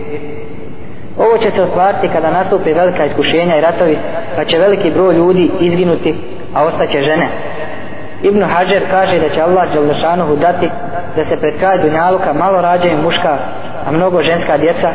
Ovo 1.19 1.39
će 1.39 1.51
se 1.51 1.63
ostvariti 1.63 2.09
kada 2.09 2.31
nastupi 2.31 2.73
velika 2.73 3.05
iskušenja 3.05 3.57
i 3.57 3.61
ratovi, 3.61 3.99
pa 4.37 4.45
će 4.45 4.59
veliki 4.59 4.91
broj 4.91 5.15
ljudi 5.15 5.51
izginuti, 5.61 6.15
a 6.55 6.65
ostaće 6.65 6.99
žene. 6.99 7.29
Ibn 8.23 8.43
Hajar 8.43 8.83
kaže 8.91 9.19
da 9.19 9.29
će 9.35 9.41
Allah 9.41 9.73
Đaldašanuhu 9.75 10.37
dati 10.37 10.71
da 11.17 11.25
se 11.25 11.37
pred 11.37 11.59
kraj 11.59 11.79
Dunjaluka 11.79 12.33
malo 12.33 12.61
rađaju 12.61 13.03
muška, 13.03 13.39
a 13.87 13.93
mnogo 13.93 14.23
ženska 14.23 14.59
djeca 14.59 14.91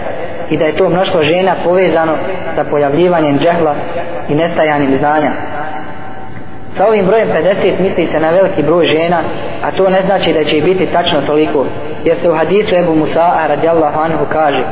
i 0.49 0.57
da 0.57 0.65
je 0.65 0.75
to 0.75 0.89
mnoštvo 0.89 1.23
žena 1.23 1.55
povezano 1.63 2.13
sa 2.55 2.63
pojavljivanjem 2.63 3.39
džehla 3.39 3.75
i 4.29 4.35
nestajanjem 4.35 4.97
znanja. 4.97 5.31
Sa 6.77 6.87
ovim 6.87 7.05
brojem 7.05 7.27
50 7.27 7.79
misli 7.79 8.07
se 8.11 8.19
na 8.19 8.29
veliki 8.29 8.63
broj 8.63 8.85
žena, 8.85 9.23
a 9.63 9.71
to 9.71 9.89
ne 9.89 10.01
znači 10.05 10.33
da 10.33 10.43
će 10.43 10.61
biti 10.61 10.85
tačno 10.85 11.21
toliko, 11.21 11.65
jer 12.03 12.17
se 12.21 12.29
u 12.29 12.33
hadisu 12.33 12.75
Ebu 12.75 12.95
Musa'a 12.95 13.47
radijallahu 13.47 13.99
anhu 13.99 14.25
kaže 14.31 14.63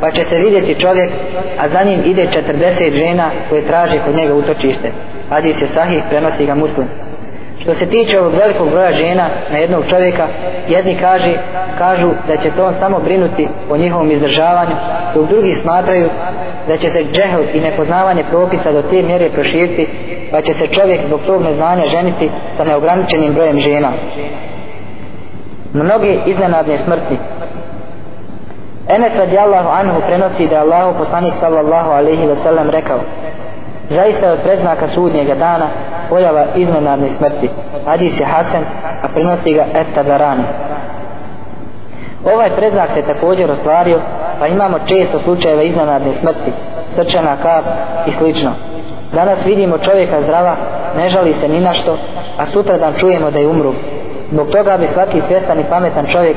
pa 0.00 0.10
će 0.10 0.24
se 0.30 0.36
vidjeti 0.38 0.80
čovjek, 0.80 1.10
a 1.58 1.68
za 1.68 1.82
njim 1.82 2.00
ide 2.04 2.26
40 2.26 2.92
žena 2.92 3.30
koje 3.48 3.66
traže 3.66 3.98
kod 4.06 4.16
njega 4.16 4.34
utočište. 4.34 4.92
Hadis 5.30 5.60
je 5.60 5.68
sahih, 5.74 6.02
prenosi 6.10 6.46
ga 6.46 6.54
muslim. 6.54 6.88
Što 7.62 7.74
se 7.74 7.86
tiče 7.86 8.20
ovog 8.20 8.32
velikog 8.34 8.70
broja 8.70 8.92
žena 8.92 9.28
na 9.52 9.58
jednog 9.58 9.84
čovjeka, 9.90 10.26
jedni 10.68 10.96
kaže, 11.00 11.32
kažu 11.78 12.10
da 12.28 12.36
će 12.36 12.50
to 12.50 12.66
on 12.66 12.74
samo 12.80 12.98
brinuti 12.98 13.48
o 13.70 13.76
njihovom 13.76 14.10
izdržavanju, 14.10 14.74
dok 15.14 15.28
drugi 15.28 15.58
smatraju 15.62 16.08
da 16.68 16.76
će 16.76 16.90
se 16.90 17.04
džehel 17.12 17.42
i 17.54 17.60
nepoznavanje 17.60 18.24
propisa 18.30 18.72
do 18.72 18.82
te 18.82 19.02
mjere 19.02 19.30
proširiti, 19.30 19.88
pa 20.30 20.42
će 20.42 20.54
se 20.54 20.66
čovjek 20.66 21.00
zbog 21.06 21.20
tog 21.26 21.42
neznanja 21.42 21.84
ženiti 21.90 22.30
sa 22.56 22.64
neograničenim 22.64 23.34
brojem 23.34 23.60
žena. 23.60 23.92
Mnogi 25.72 26.18
iznenadne 26.26 26.78
smrti. 26.84 27.16
Enes 28.88 29.12
radijallahu 29.18 29.68
anhu 29.68 30.00
prenosi 30.06 30.48
da 30.48 30.54
je 30.54 30.60
Allahu 30.60 30.98
poslanik 30.98 31.34
sallallahu 31.40 31.90
alaihi 31.90 32.26
wa 32.26 32.42
sallam 32.42 32.70
rekao 32.70 33.00
Zaista 33.90 34.26
je 34.26 34.32
od 34.32 34.40
predznaka 34.42 34.88
sudnjega 34.94 35.34
dana 35.34 35.66
pojava 36.08 36.44
iznenadne 36.56 37.08
smrti. 37.18 37.50
Hadis 37.86 38.20
je 38.20 38.26
Hasan, 38.26 38.64
a 39.02 39.08
prinosi 39.08 39.52
ga 39.52 39.64
Esta 39.74 40.02
Ovaj 42.34 42.50
predznak 42.50 42.88
se 42.94 43.02
također 43.02 43.50
ostvario, 43.50 44.00
pa 44.38 44.46
imamo 44.46 44.78
često 44.78 45.18
slučajeva 45.24 45.62
iznenadne 45.62 46.12
smrti, 46.20 46.52
srčana 46.96 47.36
kap 47.42 47.64
i 48.06 48.10
slično. 48.18 48.52
Danas 49.12 49.38
vidimo 49.44 49.78
čovjeka 49.78 50.22
zdrava, 50.22 50.56
ne 50.96 51.10
žali 51.10 51.34
se 51.40 51.48
ni 51.48 51.60
na 51.60 51.74
što, 51.74 51.98
a 52.38 52.46
sutra 52.52 52.78
dan 52.78 52.94
čujemo 52.98 53.30
da 53.30 53.38
je 53.38 53.48
umru. 53.48 53.74
Zbog 54.32 54.48
toga 54.50 54.76
bi 54.76 54.88
svaki 54.94 55.22
svjestan 55.28 55.60
i 55.60 55.64
pametan 55.70 56.06
čovjek 56.06 56.36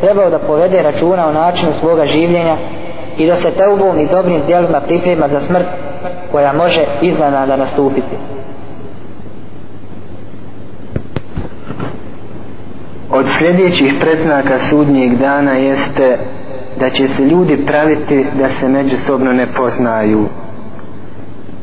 trebao 0.00 0.30
da 0.30 0.38
povede 0.38 0.82
računa 0.82 1.28
o 1.28 1.32
načinu 1.32 1.72
svoga 1.80 2.06
življenja 2.06 2.56
i 3.18 3.26
da 3.26 3.36
se 3.36 3.50
teubom 3.50 4.00
i 4.00 4.08
dobrim 4.08 4.42
dijelima 4.46 4.80
priprema 4.80 5.28
za 5.28 5.40
smrt 5.46 5.66
koja 6.32 6.52
može 6.52 6.84
iznenada 7.02 7.56
nastupiti. 7.56 8.16
Od 13.10 13.26
sljedećih 13.26 13.94
predznaka 14.00 14.58
sudnjeg 14.58 15.16
dana 15.16 15.52
jeste 15.52 16.18
da 16.80 16.90
će 16.90 17.08
se 17.08 17.24
ljudi 17.24 17.66
praviti 17.66 18.26
da 18.38 18.48
se 18.48 18.68
međusobno 18.68 19.32
ne 19.32 19.46
poznaju. 19.46 20.24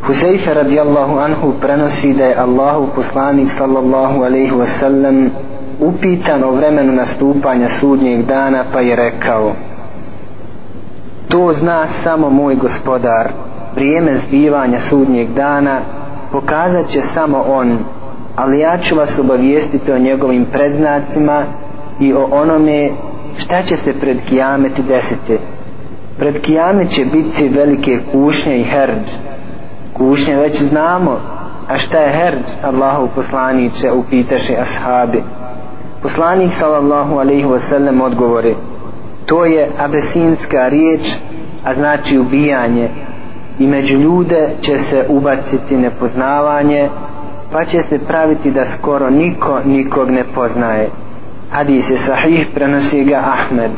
Huzeyfe 0.08 0.53
radijallahu 0.53 1.18
anhu 1.18 1.53
prenosi 1.62 2.13
da 2.13 2.24
je 2.24 2.36
Allahu 2.36 2.88
poslanik 2.96 3.50
sallallahu 3.58 4.22
alaihi 4.24 4.51
wasallam 4.51 5.29
upitan 5.79 6.44
o 6.44 6.51
vremenu 6.51 6.94
nastupanja 6.94 7.70
sudnjeg 7.70 8.25
dana 8.25 8.65
pa 8.74 8.79
je 8.79 8.96
rekao 8.96 9.53
to 11.29 11.53
zna 11.53 11.88
samo 12.03 12.29
moj 12.29 12.55
gospodar. 12.55 13.29
Vrijeme 13.75 14.17
zbivanja 14.17 14.79
sudnjeg 14.79 15.29
dana 15.29 15.79
pokazat 16.31 16.88
će 16.88 17.01
samo 17.01 17.43
on 17.48 17.77
ali 18.36 18.59
ja 18.59 18.77
ću 18.77 18.95
vas 18.95 19.19
obavijestiti 19.19 19.91
o 19.91 20.00
njegovim 20.00 20.45
predznacima 20.51 21.43
i 22.00 22.13
o 22.13 22.27
onome 22.31 22.89
šta 23.37 23.63
će 23.63 23.77
se 23.77 23.94
pred 23.94 24.18
kijameti 24.29 24.83
desiti. 24.83 25.37
Pred 26.20 26.42
kijamet 26.42 26.89
će 26.89 27.05
biti 27.05 27.50
velike 27.50 28.00
kušnje 28.11 28.59
i 28.59 28.63
herd. 28.63 29.03
Kušnje 29.94 30.35
već 30.35 30.61
znamo 30.61 31.20
a 31.68 31.77
šta 31.77 31.98
je 31.98 32.11
herd 32.11 32.44
Allahu 32.63 33.07
poslaniće 33.15 33.92
upitaše 33.92 34.55
ashabi. 34.61 35.24
Poslanik 36.01 36.51
sallallahu 36.51 37.15
alaihi 37.15 37.46
wasallam 37.46 38.01
odgovori 38.03 38.55
to 39.29 39.46
je 39.46 39.70
abesinska 39.77 40.68
riječ 40.68 41.01
a 41.63 41.74
znači 41.74 42.20
ubijanje. 42.20 42.89
I 43.59 43.68
među 43.68 43.98
ljude 43.98 44.50
će 44.61 44.77
se 44.77 45.05
ubaciti 45.09 45.77
nepoznavanje 45.77 46.89
pa 47.51 47.65
će 47.65 47.83
se 47.83 48.00
praviti 48.00 48.51
da 48.51 48.65
skoro 48.65 49.09
niko 49.09 49.59
nikog 49.65 50.09
ne 50.09 50.24
poznaje. 50.35 50.89
Hadis 51.51 51.89
je 51.89 51.98
sahih 51.98 52.48
prenosi 52.53 53.03
ga 53.03 53.18
Ahmed. 53.18 53.72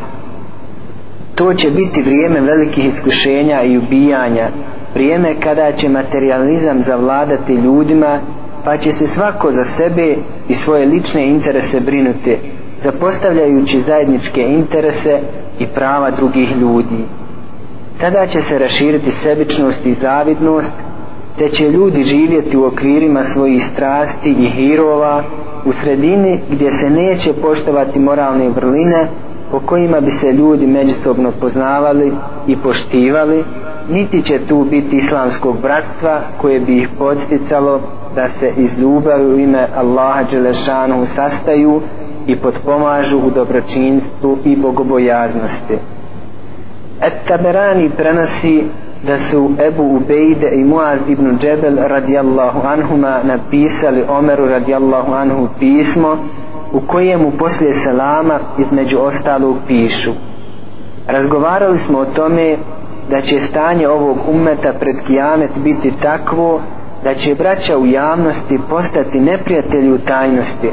To 1.35 1.53
će 1.53 1.71
biti 1.71 2.01
vrijeme 2.01 2.41
velikih 2.41 2.85
iskušenja 2.85 3.61
i 3.61 3.77
ubijanja 3.77 4.49
vrijeme 4.93 5.35
kada 5.39 5.71
će 5.71 5.89
materializam 5.89 6.81
zavladati 6.81 7.53
ljudima 7.53 8.19
pa 8.65 8.77
će 8.77 8.93
se 8.93 9.07
svako 9.07 9.51
za 9.51 9.65
sebe 9.65 10.15
i 10.49 10.53
svoje 10.53 10.85
lične 10.85 11.27
interese 11.27 11.79
brinuti 11.79 12.37
zapostavljajući 12.83 13.81
zajedničke 13.81 14.41
interese 14.41 15.19
i 15.59 15.67
prava 15.67 16.11
drugih 16.11 16.57
ljudi. 16.57 17.05
Tada 17.99 18.27
će 18.27 18.41
se 18.41 18.59
raširiti 18.59 19.11
sebičnost 19.11 19.85
i 19.85 19.93
zavidnost 19.93 20.73
te 21.37 21.49
će 21.49 21.69
ljudi 21.69 22.03
živjeti 22.03 22.57
u 22.57 22.65
okvirima 22.65 23.23
svojih 23.23 23.63
strasti 23.63 24.29
i 24.29 24.49
hirova 24.49 25.23
u 25.65 25.71
sredini 25.71 26.39
gdje 26.49 26.71
se 26.71 26.89
neće 26.89 27.33
poštovati 27.41 27.99
moralne 27.99 28.49
vrline 28.49 29.07
po 29.51 29.59
kojima 29.59 30.01
bi 30.01 30.11
se 30.11 30.31
ljudi 30.31 30.67
međusobno 30.67 31.31
poznavali 31.41 32.13
i 32.47 32.55
poštivali 32.57 33.43
niti 33.89 34.21
će 34.21 34.39
tu 34.47 34.65
biti 34.69 34.95
islamskog 34.95 35.61
bratstva 35.61 36.21
koje 36.37 36.59
bi 36.59 36.77
ih 36.77 36.89
podsticalo 36.97 37.81
da 38.15 38.27
se 38.39 38.51
iz 38.57 38.79
ljubavi 38.79 39.25
u 39.25 39.39
ime 39.39 39.67
Allaha 39.75 40.23
Đelešanu 40.31 41.05
sastaju 41.05 41.81
i 42.27 42.35
potpomažu 42.35 43.17
u 43.17 43.29
dobročinstvu 43.29 44.37
i 44.45 44.55
bogobojaznosti. 44.55 45.77
Et 47.01 47.13
Taberani 47.27 47.89
prenosi 47.89 48.63
da 49.03 49.17
su 49.17 49.51
Ebu 49.67 49.83
Ubejde 49.83 50.49
i 50.53 50.63
Muaz 50.63 50.99
ibn 51.09 51.37
Džebel 51.39 51.75
radijallahu 51.75 52.59
anhuma 52.67 53.19
napisali 53.23 54.03
Omeru 54.09 54.45
radijallahu 54.45 55.13
anhu 55.13 55.47
pismo 55.59 56.17
u 56.73 56.79
kojemu 56.87 57.31
poslije 57.31 57.73
selama 57.73 58.39
između 58.57 58.99
ostalog 58.99 59.57
pišu. 59.67 60.11
Razgovarali 61.07 61.77
smo 61.77 61.99
o 61.99 62.05
tome 62.05 62.57
da 63.09 63.21
će 63.21 63.39
stanje 63.39 63.87
ovog 63.87 64.17
ummeta 64.29 64.73
pred 64.79 64.95
kijamet 65.07 65.51
biti 65.63 65.93
takvo 66.01 66.61
da 67.03 67.13
će 67.13 67.35
braća 67.35 67.77
u 67.77 67.85
javnosti 67.85 68.59
postati 68.69 69.19
neprijatelji 69.19 69.91
u 69.91 69.97
tajnosti. 69.97 70.69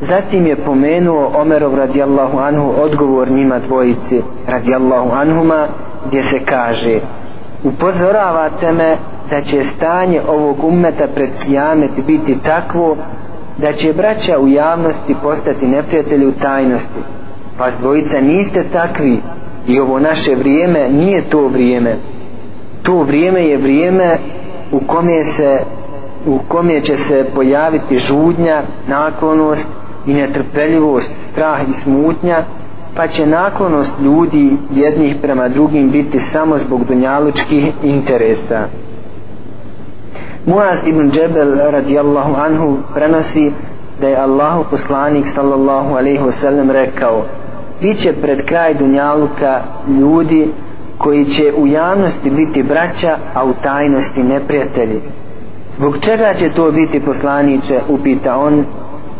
Zatim 0.00 0.46
je 0.46 0.56
pomenuo 0.56 1.30
Omerov 1.34 1.74
radijallahu 1.74 2.38
anhu 2.38 2.72
odgovor 2.80 3.30
njima 3.30 3.58
dvojici 3.58 4.22
radijallahu 4.48 5.10
anhuma 5.12 5.68
gdje 6.06 6.22
se 6.22 6.38
kaže 6.44 7.00
upozoravate 7.64 8.72
me 8.72 8.96
da 9.30 9.40
će 9.40 9.64
stanje 9.64 10.20
ovog 10.28 10.64
ummeta 10.64 11.06
pred 11.14 11.30
kijamet 11.44 11.90
biti 12.06 12.38
takvo 12.42 12.96
da 13.58 13.72
će 13.72 13.92
braća 13.92 14.38
u 14.38 14.48
javnosti 14.48 15.14
postati 15.22 15.66
neprijatelji 15.66 16.26
u 16.26 16.32
tajnosti. 16.32 17.00
Pa 17.58 17.70
dvojica 17.80 18.20
niste 18.20 18.64
takvi 18.72 19.20
i 19.66 19.80
ovo 19.80 19.98
naše 19.98 20.34
vrijeme 20.34 20.88
nije 20.88 21.22
to 21.22 21.48
vrijeme. 21.48 21.96
To 22.82 23.02
vrijeme 23.02 23.44
je 23.44 23.56
vrijeme 23.56 24.18
u 24.72 24.80
kome 24.86 25.24
se 25.24 25.58
u 26.26 26.38
kome 26.48 26.80
će 26.80 26.96
se 26.96 27.26
pojaviti 27.34 27.96
žudnja, 27.96 28.62
naklonost 28.88 29.77
i 30.08 30.14
netrpeljivost, 30.14 31.12
strah 31.32 31.68
i 31.68 31.72
smutnja, 31.72 32.44
pa 32.96 33.08
će 33.08 33.26
naklonost 33.26 33.92
ljudi 34.00 34.56
jednih 34.70 35.16
prema 35.22 35.48
drugim 35.48 35.90
biti 35.90 36.18
samo 36.18 36.58
zbog 36.58 36.84
dunjalučkih 36.84 37.72
interesa. 37.82 38.68
Muaz 40.46 40.78
ibn 40.86 41.10
Džebel 41.10 41.54
radijallahu 41.70 42.34
anhu 42.34 42.76
prenosi 42.94 43.52
da 44.00 44.08
je 44.08 44.16
Allahu 44.16 44.64
poslanik 44.70 45.26
sallallahu 45.34 45.94
alaihi 45.94 46.22
wasallam 46.22 46.72
rekao 46.72 47.24
Biće 47.80 48.12
pred 48.22 48.44
kraj 48.44 48.74
dunjaluka 48.74 49.62
ljudi 50.00 50.48
koji 50.98 51.24
će 51.24 51.52
u 51.56 51.66
javnosti 51.66 52.30
biti 52.30 52.62
braća, 52.62 53.16
a 53.34 53.44
u 53.44 53.52
tajnosti 53.62 54.22
neprijatelji. 54.22 55.00
Zbog 55.76 55.98
čega 56.00 56.34
će 56.38 56.48
to 56.48 56.70
biti 56.70 57.00
poslaniće, 57.00 57.80
upita 57.88 58.36
on, 58.36 58.64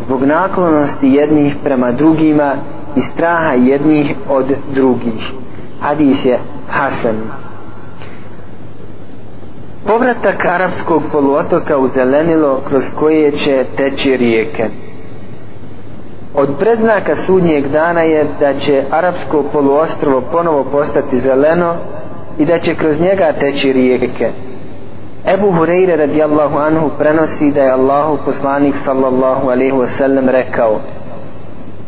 zbog 0.04 0.22
naklonosti 0.22 1.08
jednih 1.08 1.56
prema 1.64 1.92
drugima 1.92 2.54
i 2.96 3.00
straha 3.00 3.52
jednih 3.52 4.16
od 4.28 4.46
drugih. 4.74 5.32
Hadis 5.80 6.24
je 6.24 6.38
Hasan. 6.68 7.16
Povratak 9.86 10.44
arapskog 10.44 11.02
poluotoka 11.12 11.78
u 11.78 11.88
zelenilo 11.88 12.60
kroz 12.68 12.82
koje 12.98 13.30
će 13.30 13.64
teći 13.76 14.16
rijeke. 14.16 14.64
Od 16.34 16.48
predznaka 16.58 17.16
sudnjeg 17.16 17.68
dana 17.68 18.00
je 18.00 18.26
da 18.40 18.54
će 18.54 18.82
arapsko 18.90 19.44
poluostrovo 19.52 20.20
ponovo 20.20 20.64
postati 20.64 21.20
zeleno 21.20 21.74
i 22.38 22.44
da 22.44 22.58
će 22.58 22.74
kroz 22.74 23.00
njega 23.00 23.32
teći 23.40 23.72
rijeke. 23.72 24.30
Ebu 25.24 25.52
Hureyre 25.52 25.96
radijallahu 25.96 26.58
anhu 26.58 26.90
prenosi 26.98 27.50
da 27.50 27.60
je 27.60 27.70
Allahu 27.70 28.18
poslanik 28.24 28.74
sallallahu 28.84 29.48
alaihi 29.48 29.72
wasallam 29.72 30.30
rekao 30.30 30.80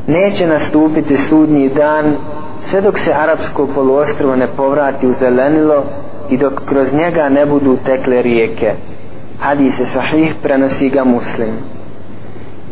Neće 0.06 0.46
nastupiti 0.46 1.16
sudnji 1.16 1.68
dan 1.68 2.16
sve 2.60 2.80
dok 2.80 2.98
se 2.98 3.12
arapsko 3.12 3.68
poluostrovo 3.74 4.36
ne 4.36 4.48
povrati 4.56 5.06
u 5.06 5.12
zelenilo 5.12 5.84
i 6.30 6.36
dok 6.36 6.52
kroz 6.64 6.92
njega 6.94 7.28
ne 7.28 7.46
budu 7.46 7.76
tekle 7.84 8.22
rijeke. 8.22 8.72
Hadis 9.40 9.80
je 9.80 9.84
sahih, 9.86 10.34
prenosi 10.42 10.90
ga 10.90 11.04
muslim. 11.04 11.54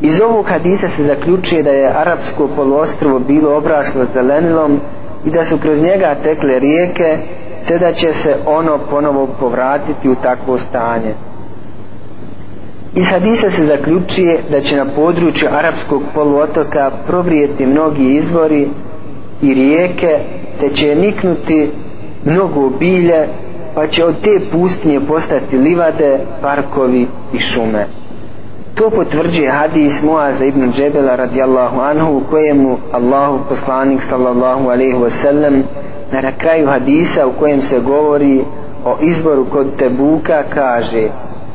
Iz 0.00 0.20
ovog 0.20 0.48
hadisa 0.48 0.88
se 0.96 1.04
zaključuje 1.04 1.62
da 1.62 1.70
je 1.70 1.92
arapsko 1.96 2.48
poluostrovo 2.56 3.18
bilo 3.18 3.56
obraslo 3.56 4.04
zelenilom 4.14 4.80
i 5.24 5.30
da 5.30 5.44
su 5.44 5.58
kroz 5.58 5.82
njega 5.82 6.16
tekle 6.22 6.58
rijeke 6.58 7.18
te 7.66 7.78
da 7.78 7.92
će 7.92 8.12
se 8.12 8.36
ono 8.46 8.78
ponovo 8.90 9.26
povratiti 9.40 10.08
u 10.08 10.14
takvo 10.14 10.58
stanje. 10.58 11.14
Iz 12.94 13.04
hadisa 13.06 13.50
se 13.50 13.66
zaključuje 13.66 14.40
da 14.50 14.60
će 14.60 14.76
na 14.76 14.84
području 14.84 15.48
arapskog 15.52 16.02
poluotoka 16.14 16.90
provrijeti 17.06 17.66
mnogi 17.66 18.14
izvori 18.14 18.68
i 19.42 19.54
rijeke, 19.54 20.18
te 20.60 20.68
će 20.68 20.94
niknuti 20.94 21.70
mnogo 22.24 22.70
bilje, 22.70 23.28
pa 23.74 23.86
će 23.86 24.04
od 24.04 24.20
te 24.20 24.40
pustinje 24.52 25.00
postati 25.00 25.58
livade, 25.58 26.18
parkovi 26.42 27.06
i 27.32 27.38
šume. 27.38 27.86
To 28.78 28.90
potvrđuje 28.90 29.50
hadis 29.50 30.02
Muaza 30.02 30.44
ibn 30.44 30.72
Džebela 30.72 31.16
radijallahu 31.16 31.80
anhu 31.80 32.16
u 32.16 32.20
kojemu 32.30 32.76
Allahu 32.92 33.38
poslanik 33.48 34.00
sallallahu 34.08 34.68
alaihi 34.68 34.94
wasallam 34.94 35.62
na 36.12 36.32
kraju 36.38 36.66
hadisa 36.66 37.26
u 37.26 37.32
kojem 37.32 37.62
se 37.62 37.80
govori 37.80 38.44
o 38.84 38.96
izboru 39.00 39.44
kod 39.44 39.66
Tebuka 39.78 40.42
kaže 40.54 41.08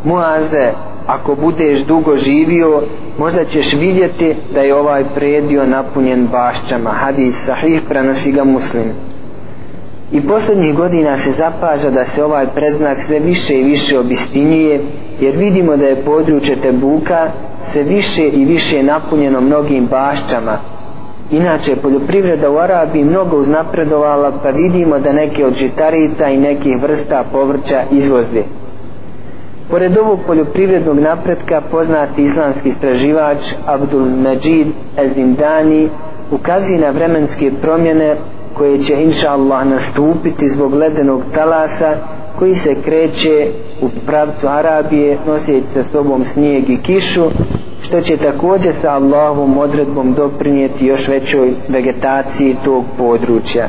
Muaze, 0.04 0.72
ako 1.08 1.36
budeš 1.36 1.86
dugo 1.86 2.16
živio, 2.16 2.82
možda 3.20 3.46
ćeš 3.46 3.74
vidjeti 3.74 4.36
da 4.54 4.62
je 4.62 4.76
ovaj 4.76 5.04
predio 5.16 5.66
napunjen 5.66 6.28
bašćama. 6.28 6.90
Hadis 6.90 7.36
sahih 7.46 7.82
prenosi 7.90 8.32
ga 8.32 8.44
muslim. 8.44 9.13
I 10.12 10.22
posljednjih 10.22 10.76
godina 10.76 11.20
se 11.20 11.32
zapaža 11.32 11.90
da 11.90 12.06
se 12.06 12.24
ovaj 12.24 12.48
predznak 12.56 12.98
sve 13.08 13.20
više 13.20 13.54
i 13.60 13.64
više 13.64 14.00
obistinjuje, 14.00 14.82
jer 15.20 15.38
vidimo 15.38 15.78
da 15.78 15.86
je 15.86 16.02
područje 16.06 16.56
Tebuka 16.56 17.32
sve 17.72 17.84
više 17.84 18.28
i 18.28 18.46
više 18.46 18.84
napunjeno 18.84 19.42
mnogim 19.42 19.88
bašćama, 19.88 20.60
Inače, 21.32 21.76
poljoprivreda 21.76 22.50
u 22.50 22.58
Arabiji 22.58 23.04
mnogo 23.04 23.38
uznapredovala, 23.38 24.32
pa 24.44 24.50
vidimo 24.50 25.00
da 25.00 25.12
neke 25.12 25.46
od 25.46 25.54
žitarica 25.54 26.28
i 26.28 26.38
nekih 26.38 26.82
vrsta 26.82 27.24
povrća 27.32 27.84
izvoze. 27.92 28.44
Pored 29.70 29.98
ovog 29.98 30.20
poljoprivrednog 30.28 31.00
napretka, 31.00 31.62
poznati 31.72 32.22
islamski 32.22 32.70
istraživač 32.70 33.38
Abdul 33.66 34.06
Majid 34.06 34.68
Ezindani 34.98 35.90
ukazuje 36.32 36.80
na 36.80 36.90
vremenske 36.90 37.52
promjene 37.62 38.16
koje 38.58 38.78
će 38.78 38.94
inša 38.94 39.32
Allah 39.32 39.66
nastupiti 39.66 40.50
zbog 40.50 40.74
ledenog 40.74 41.22
talasa 41.34 41.96
koji 42.40 42.56
se 42.56 42.76
kreće 42.86 43.52
u 43.82 43.90
pravcu 44.06 44.48
Arabije 44.48 45.18
noseći 45.28 45.68
sa 45.74 45.84
sobom 45.92 46.26
snijeg 46.26 46.70
i 46.70 46.82
kišu 46.82 47.24
što 47.82 48.02
će 48.02 48.18
također 48.18 48.74
sa 48.82 48.92
Allahovom 48.92 49.58
odredbom 49.58 50.14
doprinijeti 50.14 50.86
još 50.86 51.08
većoj 51.08 51.54
vegetaciji 51.68 52.56
tog 52.66 52.84
područja. 52.98 53.68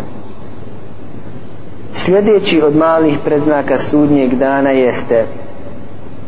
Sljedeći 1.92 2.62
od 2.62 2.76
malih 2.76 3.18
predznaka 3.24 3.78
sudnjeg 3.78 4.34
dana 4.34 4.70
jeste 4.70 5.24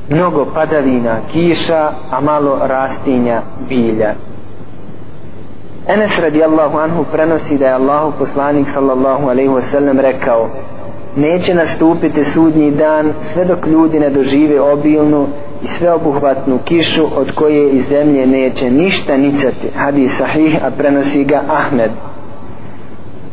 mnogo 0.09 0.47
padavina, 0.55 1.17
kiša, 1.33 1.91
a 2.11 2.21
malo 2.21 2.59
rastinja 2.63 3.43
bilja. 3.69 4.15
Enes 5.89 6.19
radijallahu 6.21 6.79
anhu 6.79 7.05
prenosi 7.13 7.59
da 7.59 7.67
je 7.67 7.73
Allahu 7.73 8.13
poslanik 8.19 8.67
sallallahu 8.75 9.29
alaihi 9.29 9.51
wasallam 9.51 10.01
rekao 10.01 10.49
neće 11.17 11.55
nastupiti 11.55 12.25
sudnji 12.25 12.71
dan 12.71 13.13
sve 13.33 13.45
dok 13.45 13.67
ljudi 13.67 14.01
ne 14.01 14.11
dožive 14.11 14.61
obilnu 14.61 15.27
i 15.63 15.67
sveobuhvatnu 15.67 16.59
kišu 16.65 17.07
od 17.17 17.35
koje 17.35 17.71
iz 17.71 17.85
zemlje 17.89 18.27
neće 18.27 18.71
ništa 18.71 19.17
nicati. 19.17 19.71
Hadis 19.77 20.19
sahih, 20.19 20.65
a 20.65 20.71
prenosi 20.79 21.25
ga 21.25 21.43
Ahmed. 21.49 21.91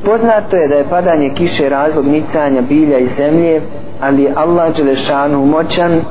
Poznato 0.06 0.56
je 0.56 0.68
da 0.68 0.76
je 0.76 0.89
padanje 0.89 1.30
kiše 1.36 1.70
razlog 1.70 2.06
nicanja 2.08 2.62
bilja 2.62 3.00
iz 3.00 3.10
zemlje, 3.18 3.62
ali 4.02 4.34
Allah 4.36 4.76
Đelešanu 4.76 5.46
moćan 5.46 6.02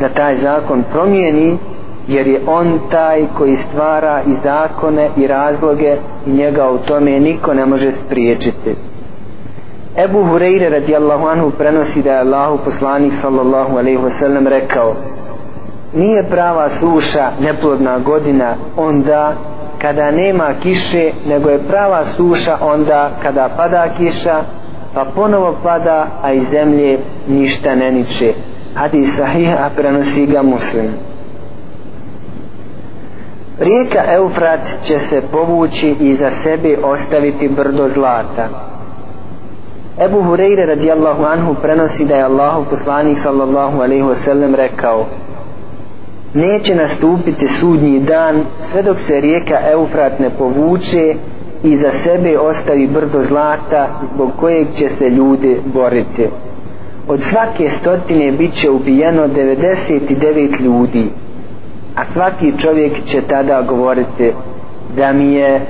da 0.00 0.08
taj 0.08 0.34
zakon 0.34 0.84
promijeni, 0.92 1.58
jer 2.08 2.26
je 2.26 2.40
on 2.46 2.78
taj 2.90 3.26
koji 3.38 3.56
stvara 3.56 4.22
i 4.26 4.34
zakone 4.42 5.10
i 5.16 5.26
razloge 5.26 5.96
i 6.26 6.30
njega 6.30 6.70
u 6.70 6.78
tome 6.78 7.20
niko 7.20 7.54
ne 7.54 7.66
može 7.66 7.92
spriječiti. 7.92 8.74
Ebu 9.96 10.18
Hureyre 10.18 10.68
radijallahu 10.70 11.26
anhu 11.26 11.50
prenosi 11.50 12.02
da 12.02 12.10
je 12.12 12.20
Allahu 12.20 12.58
poslanik 12.64 13.12
sallallahu 13.22 13.76
alaihi 13.76 13.98
wasallam 13.98 14.48
rekao 14.48 14.94
nije 15.94 16.22
prava 16.30 16.70
suša 16.70 17.30
neplodna 17.40 17.98
godina 17.98 18.54
onda 18.76 19.32
kada 19.78 20.10
nema 20.10 20.48
kiše 20.62 21.10
nego 21.26 21.50
je 21.50 21.58
prava 21.68 22.04
suša 22.04 22.58
onda 22.60 23.10
kada 23.22 23.48
pada 23.56 23.88
kiša 23.96 24.42
pa 24.94 25.04
ponovo 25.14 25.56
pada 25.62 26.06
a 26.22 26.32
iz 26.32 26.42
zemlje 26.50 26.98
ništa 27.28 27.74
ne 27.74 27.92
niče 27.92 28.34
hadis 28.74 29.16
sahih 29.16 29.50
a 29.60 29.70
prenosi 29.76 30.26
ga 30.26 30.42
muslim 30.42 30.90
rijeka 33.58 34.04
Eufrat 34.14 34.60
će 34.82 34.98
se 34.98 35.22
povući 35.32 35.96
i 36.00 36.14
za 36.14 36.30
sebe 36.30 36.76
ostaviti 36.84 37.48
brdo 37.48 37.88
zlata 37.88 38.48
Ebu 40.00 40.22
Hureyre 40.22 40.66
radijallahu 40.66 41.24
anhu 41.24 41.54
prenosi 41.62 42.04
da 42.04 42.14
je 42.14 42.22
Allahu 42.22 42.64
poslanik 42.70 43.18
sallallahu 43.18 43.80
alaihi 43.80 44.02
wasallam 44.02 44.54
rekao 44.54 45.06
neće 46.34 46.74
nastupiti 46.74 47.48
sudnji 47.48 48.00
dan 48.00 48.44
sve 48.58 48.82
dok 48.82 48.98
se 48.98 49.20
rijeka 49.20 49.58
Eufrat 49.72 50.18
ne 50.18 50.30
povuče 50.30 51.14
i 51.62 51.76
za 51.76 51.90
sebe 52.04 52.38
ostavi 52.38 52.86
brdo 52.86 53.22
zlata 53.22 53.88
zbog 54.14 54.30
kojeg 54.36 54.66
će 54.74 54.88
se 54.88 55.10
ljudi 55.10 55.60
boriti. 55.74 56.26
Od 57.08 57.20
svake 57.20 57.68
stotine 57.68 58.32
bit 58.32 58.52
će 58.52 58.70
ubijeno 58.70 59.28
99 59.28 60.60
ljudi, 60.60 61.10
a 61.96 62.04
svaki 62.12 62.58
čovjek 62.58 63.04
će 63.04 63.22
tada 63.22 63.62
govoriti 63.62 64.32
da 64.96 65.12
mi 65.12 65.34
je 65.34 65.60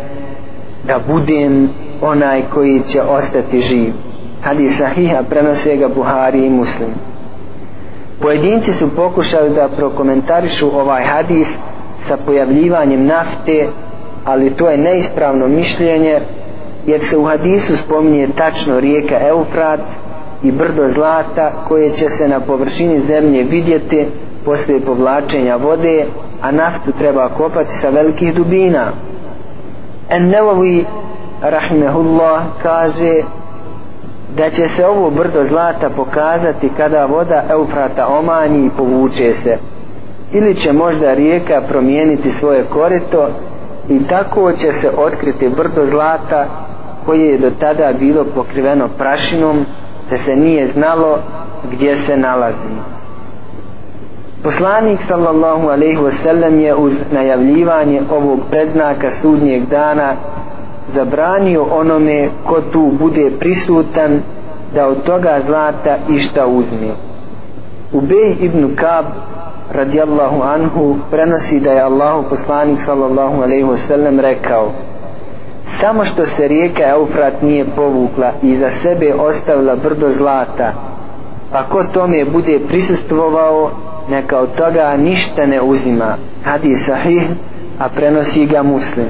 da 0.86 0.98
budem 1.08 1.68
onaj 2.02 2.42
koji 2.54 2.80
će 2.80 3.02
ostati 3.02 3.60
živ. 3.60 3.92
Hadis 4.42 4.78
sahiha 4.78 5.22
prenose 5.30 5.76
ga 5.76 5.88
Buhari 5.88 6.46
i 6.46 6.50
Muslim. 6.50 6.90
Pojedinci 8.20 8.72
su 8.72 8.96
pokušali 8.96 9.50
da 9.50 9.68
prokomentarišu 9.76 10.78
ovaj 10.80 11.04
hadis 11.04 11.48
sa 12.08 12.16
pojavljivanjem 12.26 13.06
nafte, 13.06 13.68
ali 14.24 14.50
to 14.50 14.70
je 14.70 14.78
neispravno 14.78 15.46
mišljenje, 15.46 16.20
jer 16.86 17.00
se 17.00 17.18
u 17.18 17.24
hadisu 17.24 17.76
spominje 17.76 18.28
tačno 18.36 18.80
rijeka 18.80 19.28
Eufrat 19.28 19.80
i 20.42 20.52
brdo 20.52 20.88
zlata 20.88 21.64
koje 21.68 21.90
će 21.90 22.06
se 22.18 22.28
na 22.28 22.40
površini 22.40 23.00
zemlje 23.00 23.42
vidjeti 23.42 24.06
poslije 24.48 24.80
povlačenja 24.80 25.56
vode, 25.56 26.06
a 26.42 26.52
naftu 26.52 26.92
treba 26.98 27.28
kopati 27.28 27.72
sa 27.80 27.88
velikih 27.88 28.34
dubina. 28.34 28.92
En 30.08 30.28
Nevovi, 30.28 30.84
rahimehullah, 31.42 32.42
kaže 32.62 33.22
da 34.36 34.50
će 34.50 34.68
se 34.68 34.86
ovo 34.86 35.10
brdo 35.10 35.42
zlata 35.42 35.90
pokazati 35.90 36.70
kada 36.76 37.06
voda 37.06 37.44
Eufrata 37.50 38.06
omani 38.06 38.66
i 38.66 38.70
povuče 38.76 39.34
se 39.42 39.58
ili 40.32 40.54
će 40.54 40.72
možda 40.72 41.14
rijeka 41.14 41.62
promijeniti 41.68 42.30
svoje 42.30 42.64
korito 42.64 43.28
i 43.88 44.04
tako 44.08 44.52
će 44.52 44.72
se 44.80 44.90
otkriti 44.96 45.48
brdo 45.48 45.86
zlata 45.86 46.46
koje 47.06 47.26
je 47.26 47.38
do 47.38 47.50
tada 47.60 47.92
bilo 47.98 48.24
pokriveno 48.34 48.88
prašinom 48.98 49.64
te 50.10 50.18
se 50.18 50.36
nije 50.36 50.72
znalo 50.72 51.18
gdje 51.72 51.96
se 52.06 52.16
nalazi 52.16 52.74
Poslanik 54.42 55.00
sallallahu 55.08 55.68
alaihi 55.68 55.98
wasallam 55.98 56.58
je 56.58 56.74
uz 56.74 56.92
najavljivanje 57.12 58.02
ovog 58.10 58.40
prednaka 58.50 59.10
sudnjeg 59.10 59.66
dana 59.66 60.16
zabranio 60.94 61.66
onome 61.70 62.28
ko 62.44 62.60
tu 62.60 62.92
bude 62.98 63.30
prisutan 63.38 64.22
da 64.74 64.86
od 64.86 65.02
toga 65.02 65.40
zlata 65.46 65.96
išta 66.08 66.46
uzme. 66.46 66.88
Ubej 67.92 68.36
ibn 68.40 68.76
Kab 68.76 69.04
radijallahu 69.72 70.42
anhu 70.42 70.96
prenosi 71.10 71.60
da 71.60 71.70
je 71.70 71.82
Allahu 71.82 72.24
poslanik 72.30 72.78
sallallahu 72.86 73.42
alaihi 73.42 73.64
wasallam 73.64 74.20
rekao 74.20 74.72
samo 75.80 76.04
što 76.04 76.26
se 76.26 76.48
rijeka 76.48 76.82
Eufrat 76.88 77.42
nije 77.42 77.64
povukla 77.76 78.32
i 78.42 78.58
za 78.58 78.70
sebe 78.82 79.14
ostavila 79.14 79.76
brdo 79.76 80.08
zlata 80.10 80.72
pa 81.52 81.62
ko 81.64 81.84
tome 81.84 82.24
bude 82.24 82.60
prisustvovao 82.68 83.70
neka 84.10 84.38
od 84.38 84.54
toga 84.54 84.96
ništa 84.96 85.46
ne 85.46 85.62
uzima. 85.62 86.16
Hadis 86.44 86.86
sahih 86.86 87.22
a 87.78 87.88
prenosi 87.88 88.46
ga 88.46 88.62
muslim. 88.62 89.08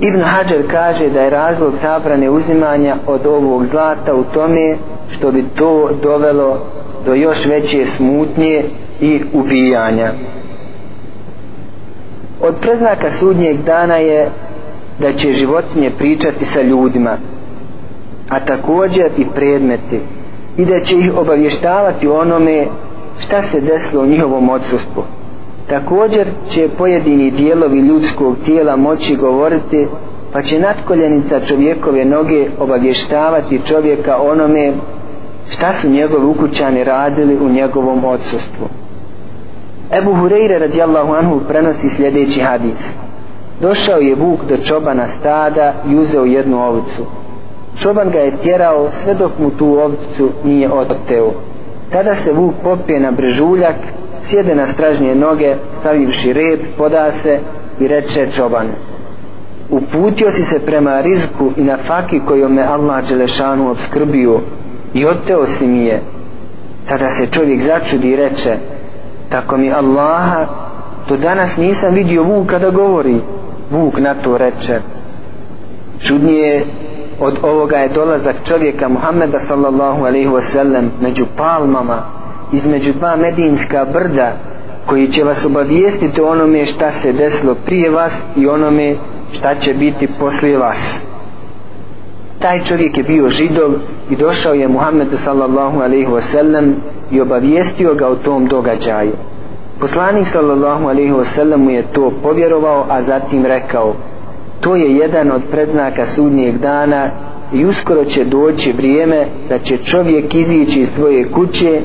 Ibn 0.00 0.20
Hajar 0.20 0.62
kaže 0.70 1.08
da 1.08 1.20
je 1.20 1.30
razlog 1.30 1.74
zabrane 1.82 2.30
uzimanja 2.30 2.96
od 3.06 3.26
ovog 3.26 3.64
zlata 3.64 4.14
u 4.14 4.24
tome 4.24 4.76
što 5.10 5.32
bi 5.32 5.44
to 5.54 5.90
dovelo 6.02 6.66
do 7.06 7.14
još 7.14 7.46
veće 7.46 7.86
smutnje 7.86 8.64
i 9.00 9.20
ubijanja. 9.32 10.12
Od 12.40 12.54
preznaka 12.60 13.10
sudnjeg 13.10 13.56
dana 13.62 13.96
je 13.96 14.30
da 14.98 15.12
će 15.12 15.32
životinje 15.32 15.90
pričati 15.98 16.44
sa 16.44 16.62
ljudima, 16.62 17.16
a 18.28 18.44
također 18.44 19.06
i 19.16 19.24
predmeti, 19.34 20.00
i 20.56 20.64
da 20.64 20.80
će 20.80 20.98
ih 20.98 21.16
obavještavati 21.16 22.08
onome 22.08 22.66
šta 23.18 23.42
se 23.42 23.60
desilo 23.60 24.02
u 24.02 24.06
njihovom 24.06 24.48
odsustvu. 24.48 25.04
Također 25.68 26.26
će 26.50 26.68
pojedini 26.78 27.30
dijelovi 27.30 27.80
ljudskog 27.80 28.36
tijela 28.44 28.76
moći 28.76 29.16
govoriti, 29.16 29.86
pa 30.32 30.42
će 30.42 30.58
natkoljenica 30.58 31.40
čovjekove 31.40 32.04
noge 32.04 32.46
obavještavati 32.58 33.60
čovjeka 33.66 34.16
onome 34.16 34.72
šta 35.50 35.72
su 35.72 35.90
njegovi 35.90 36.26
ukućani 36.26 36.84
radili 36.84 37.36
u 37.36 37.48
njegovom 37.48 38.04
odsustvu. 38.04 38.68
Ebu 39.98 40.10
Hureyre 40.12 40.58
radijallahu 40.58 41.12
anhu 41.12 41.40
prenosi 41.48 41.88
sljedeći 41.88 42.40
hadis. 42.40 42.88
Došao 43.60 43.98
je 43.98 44.14
vuk 44.14 44.40
do 44.48 44.56
čobana 44.56 45.08
stada 45.20 45.74
i 45.88 45.96
uzeo 45.96 46.24
jednu 46.24 46.64
ovcu. 46.68 47.06
Čoban 47.78 48.10
ga 48.10 48.18
je 48.18 48.36
tjerao 48.36 48.90
sve 48.90 49.14
dok 49.14 49.38
mu 49.38 49.50
tu 49.50 49.66
ovcu 49.66 50.30
nije 50.44 50.72
oteo. 50.72 51.32
Tada 51.92 52.14
se 52.14 52.32
vuk 52.32 52.54
popije 52.62 53.00
na 53.00 53.10
brežuljak, 53.10 53.76
sjede 54.22 54.54
na 54.54 54.66
stražnje 54.66 55.14
noge, 55.14 55.54
stavivši 55.80 56.32
rep, 56.32 56.60
poda 56.78 57.12
se 57.22 57.38
i 57.80 57.88
reče 57.88 58.26
čoban. 58.36 58.66
Uputio 59.70 60.30
si 60.30 60.44
se 60.44 60.58
prema 60.66 61.00
rizku 61.00 61.50
i 61.56 61.62
na 61.62 61.76
faki 61.86 62.20
kojom 62.26 62.52
me 62.54 62.62
Allah 62.62 63.08
Đelešanu 63.08 63.70
obskrbio 63.70 64.40
i 64.94 65.06
oteo 65.06 65.46
si 65.46 65.66
mi 65.66 65.86
je. 65.86 66.00
Tada 66.88 67.08
se 67.08 67.26
čovjek 67.26 67.62
začudi 67.62 68.08
i 68.08 68.16
reče, 68.16 68.56
tako 69.28 69.56
mi 69.56 69.72
Allaha, 69.72 70.46
do 71.08 71.16
danas 71.16 71.56
nisam 71.56 71.94
vidio 71.94 72.22
vuka 72.22 72.58
da 72.58 72.70
govori. 72.70 73.20
Vuk 73.70 73.98
na 73.98 74.14
to 74.14 74.38
reče. 74.38 74.80
Čudnije 75.98 76.66
od 77.22 77.38
ovoga 77.42 77.76
je 77.76 77.88
dolazak 77.88 78.36
čovjeka 78.44 78.88
Muhammeda 78.88 79.38
sallallahu 79.48 80.04
alaihi 80.04 80.28
wasallam 80.28 80.88
među 81.00 81.24
palmama, 81.36 82.02
između 82.52 82.92
dva 82.92 83.16
medinska 83.16 83.84
brda, 83.92 84.32
koji 84.86 85.08
će 85.08 85.24
vas 85.24 85.44
obavijestiti 85.44 86.20
onome 86.20 86.66
šta 86.66 86.92
se 87.02 87.12
desilo 87.12 87.54
prije 87.54 87.90
vas 87.90 88.12
i 88.36 88.46
onome 88.46 88.96
šta 89.32 89.54
će 89.54 89.74
biti 89.74 90.08
poslije 90.20 90.58
vas. 90.58 91.02
Taj 92.38 92.64
čovjek 92.64 92.98
je 92.98 93.04
bio 93.04 93.28
židov 93.28 93.70
i 94.10 94.16
došao 94.16 94.54
je 94.54 94.68
Muhammedu 94.68 95.16
sallallahu 95.16 95.80
alaihi 95.80 96.06
wasallam 96.06 96.72
i 97.10 97.20
obavijestio 97.20 97.94
ga 97.94 98.08
o 98.08 98.16
tom 98.16 98.46
događaju. 98.46 99.12
Poslanik 99.80 100.26
sallallahu 100.26 100.88
alaihi 100.88 101.12
wasallam 101.12 101.56
mu 101.56 101.70
je 101.70 101.82
to 101.92 102.12
povjerovao, 102.22 102.86
a 102.88 103.02
zatim 103.02 103.46
rekao 103.46 103.94
to 104.62 104.76
je 104.76 104.96
jedan 104.96 105.32
od 105.32 105.42
predznaka 105.50 106.06
sudnijeg 106.06 106.58
dana 106.58 107.10
i 107.52 107.64
uskoro 107.64 108.04
će 108.04 108.24
doći 108.24 108.72
vrijeme 108.72 109.26
da 109.48 109.58
će 109.58 109.76
čovjek 109.76 110.34
izići 110.34 110.80
iz 110.80 110.88
svoje 110.88 111.28
kuće 111.28 111.80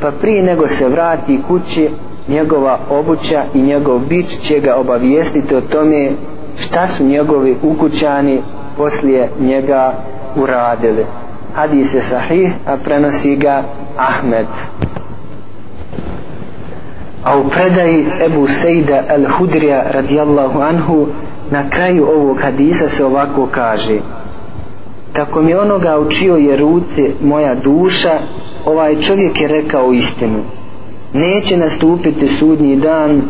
pa 0.00 0.10
prije 0.10 0.42
nego 0.42 0.66
se 0.66 0.88
vrati 0.88 1.38
kući 1.48 1.88
njegova 2.28 2.78
obuća 2.90 3.44
i 3.54 3.62
njegov 3.62 3.98
bić 3.98 4.38
će 4.40 4.60
ga 4.60 4.76
obavijestiti 4.76 5.54
o 5.54 5.60
tome 5.60 6.12
šta 6.56 6.86
su 6.86 7.04
njegovi 7.04 7.56
ukućani 7.62 8.42
poslije 8.76 9.28
njega 9.40 9.92
uradili. 10.36 11.06
Hadis 11.54 11.94
je 11.94 12.02
sahih 12.02 12.52
a 12.66 12.76
prenosi 12.76 13.36
ga 13.36 13.62
Ahmed. 13.96 14.46
A 17.24 17.38
u 17.38 17.48
predaji 17.48 18.06
Ebu 18.26 18.46
Sejda 18.46 19.02
al-Hudrija 19.08 19.92
radijallahu 19.92 20.60
anhu 20.60 21.06
na 21.50 21.70
kraju 21.70 22.06
ovog 22.08 22.40
hadisa 22.40 22.88
se 22.88 23.04
ovako 23.04 23.48
kaže 23.50 23.98
tako 25.12 25.42
mi 25.42 25.54
onoga 25.54 25.98
učio 25.98 26.36
je 26.36 26.56
ruce 26.56 27.10
moja 27.22 27.54
duša 27.54 28.18
ovaj 28.66 29.00
čovjek 29.00 29.40
je 29.40 29.48
rekao 29.48 29.92
istinu. 29.92 30.38
Neće 31.12 31.56
nastupiti 31.56 32.26
sudnji 32.26 32.76
dan 32.76 33.22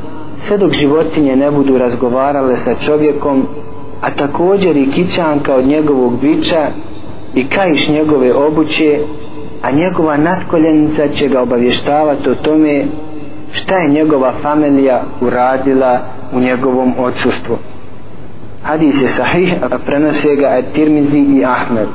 sve 0.46 0.58
dok 0.58 0.72
životinje 0.72 1.36
ne 1.36 1.50
budu 1.50 1.78
razgovarale 1.78 2.56
sa 2.56 2.74
čovjekom 2.74 3.46
a 4.00 4.10
također 4.10 4.76
i 4.76 4.90
kićanka 4.90 5.54
od 5.54 5.66
njegovog 5.66 6.20
bića 6.20 6.66
i 7.34 7.44
kajiš 7.48 7.88
njegove 7.88 8.34
obuće 8.34 8.98
a 9.62 9.70
njegova 9.70 10.16
natkoljenica 10.16 11.08
će 11.08 11.28
ga 11.28 11.42
obavještavati 11.42 12.30
o 12.30 12.34
tome 12.34 12.84
šta 13.52 13.76
je 13.76 13.88
njegova 13.88 14.32
familija 14.42 15.02
uradila 15.20 16.00
u 16.32 16.40
njegovom 16.40 16.94
odsustvu 16.98 17.56
hadis 18.68 19.02
je 19.02 19.08
sahih 19.08 19.54
a 19.62 19.78
prenose 19.78 20.36
ga 20.36 20.48
At-Tirmizi 20.58 21.22
i 21.38 21.44
Ahmed. 21.44 21.88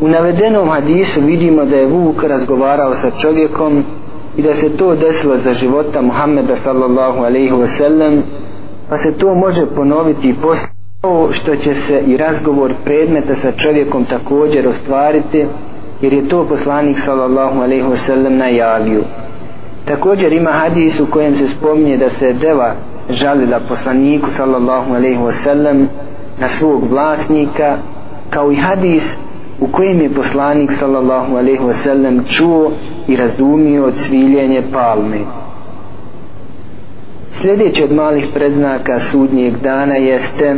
U 0.00 0.08
navedenom 0.08 0.68
hadisu 0.68 1.20
vidimo 1.20 1.64
da 1.64 1.76
je 1.76 1.86
Vuk 1.86 2.22
razgovarao 2.22 2.94
sa 2.94 3.10
čovjekom 3.10 3.84
i 4.36 4.42
da 4.42 4.54
se 4.54 4.76
to 4.76 4.94
desilo 4.94 5.38
za 5.38 5.54
života 5.54 6.02
Muhammeda 6.02 6.56
sallallahu 6.64 7.18
alaihi 7.18 7.52
wasallam 7.52 8.22
pa 8.88 8.98
se 8.98 9.12
to 9.18 9.34
može 9.34 9.66
ponoviti 9.66 10.28
i 10.28 10.34
posle 10.42 10.68
što 11.30 11.56
će 11.56 11.74
se 11.74 12.02
i 12.06 12.16
razgovor 12.16 12.72
predmeta 12.84 13.34
sa 13.34 13.52
čovjekom 13.52 14.04
također 14.04 14.68
ostvariti 14.68 15.46
jer 16.00 16.12
je 16.12 16.28
to 16.28 16.46
poslanik 16.48 16.96
sallallahu 17.04 17.60
alaihi 17.60 17.84
wasallam 17.84 18.36
najavio. 18.36 19.02
Također 19.84 20.32
ima 20.32 20.50
hadis 20.52 21.00
u 21.00 21.06
kojem 21.10 21.36
se 21.36 21.48
spominje 21.48 21.96
da 21.96 22.10
se 22.10 22.32
deva 22.32 22.74
žalila 23.10 23.60
poslaniku 23.68 24.30
sallallahu 24.30 24.94
alaihi 24.94 25.18
wasallam 25.18 25.86
na 26.40 26.48
svog 26.48 26.90
vlasnika 26.90 27.76
kao 28.30 28.52
i 28.52 28.56
hadis 28.56 29.18
u 29.60 29.66
kojem 29.66 30.00
je 30.00 30.14
poslanik 30.14 30.70
sallallahu 30.78 31.36
alaihi 31.36 31.60
wasallam 31.60 32.20
čuo 32.28 32.72
i 33.08 33.16
razumio 33.16 33.90
cviljenje 33.90 34.62
palme. 34.72 35.18
Sljedeći 37.30 37.84
od 37.84 37.92
malih 37.92 38.26
predznaka 38.34 39.00
sudnijeg 39.00 39.56
dana 39.62 39.94
jeste 39.94 40.56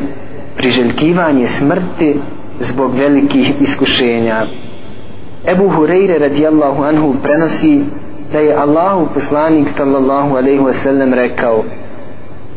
priželjkivanje 0.56 1.46
smrti 1.48 2.16
zbog 2.60 2.94
velikih 2.94 3.52
iskušenja. 3.60 4.46
Ebu 5.46 5.68
Hureyre 5.68 6.18
radijallahu 6.18 6.82
anhu 6.82 7.14
prenosi 7.22 7.84
da 8.32 8.38
je 8.38 8.54
Allahu 8.54 9.06
poslanik 9.14 9.68
sallallahu 9.76 10.36
alaihi 10.36 10.60
wasallam 10.60 11.14
rekao 11.14 11.64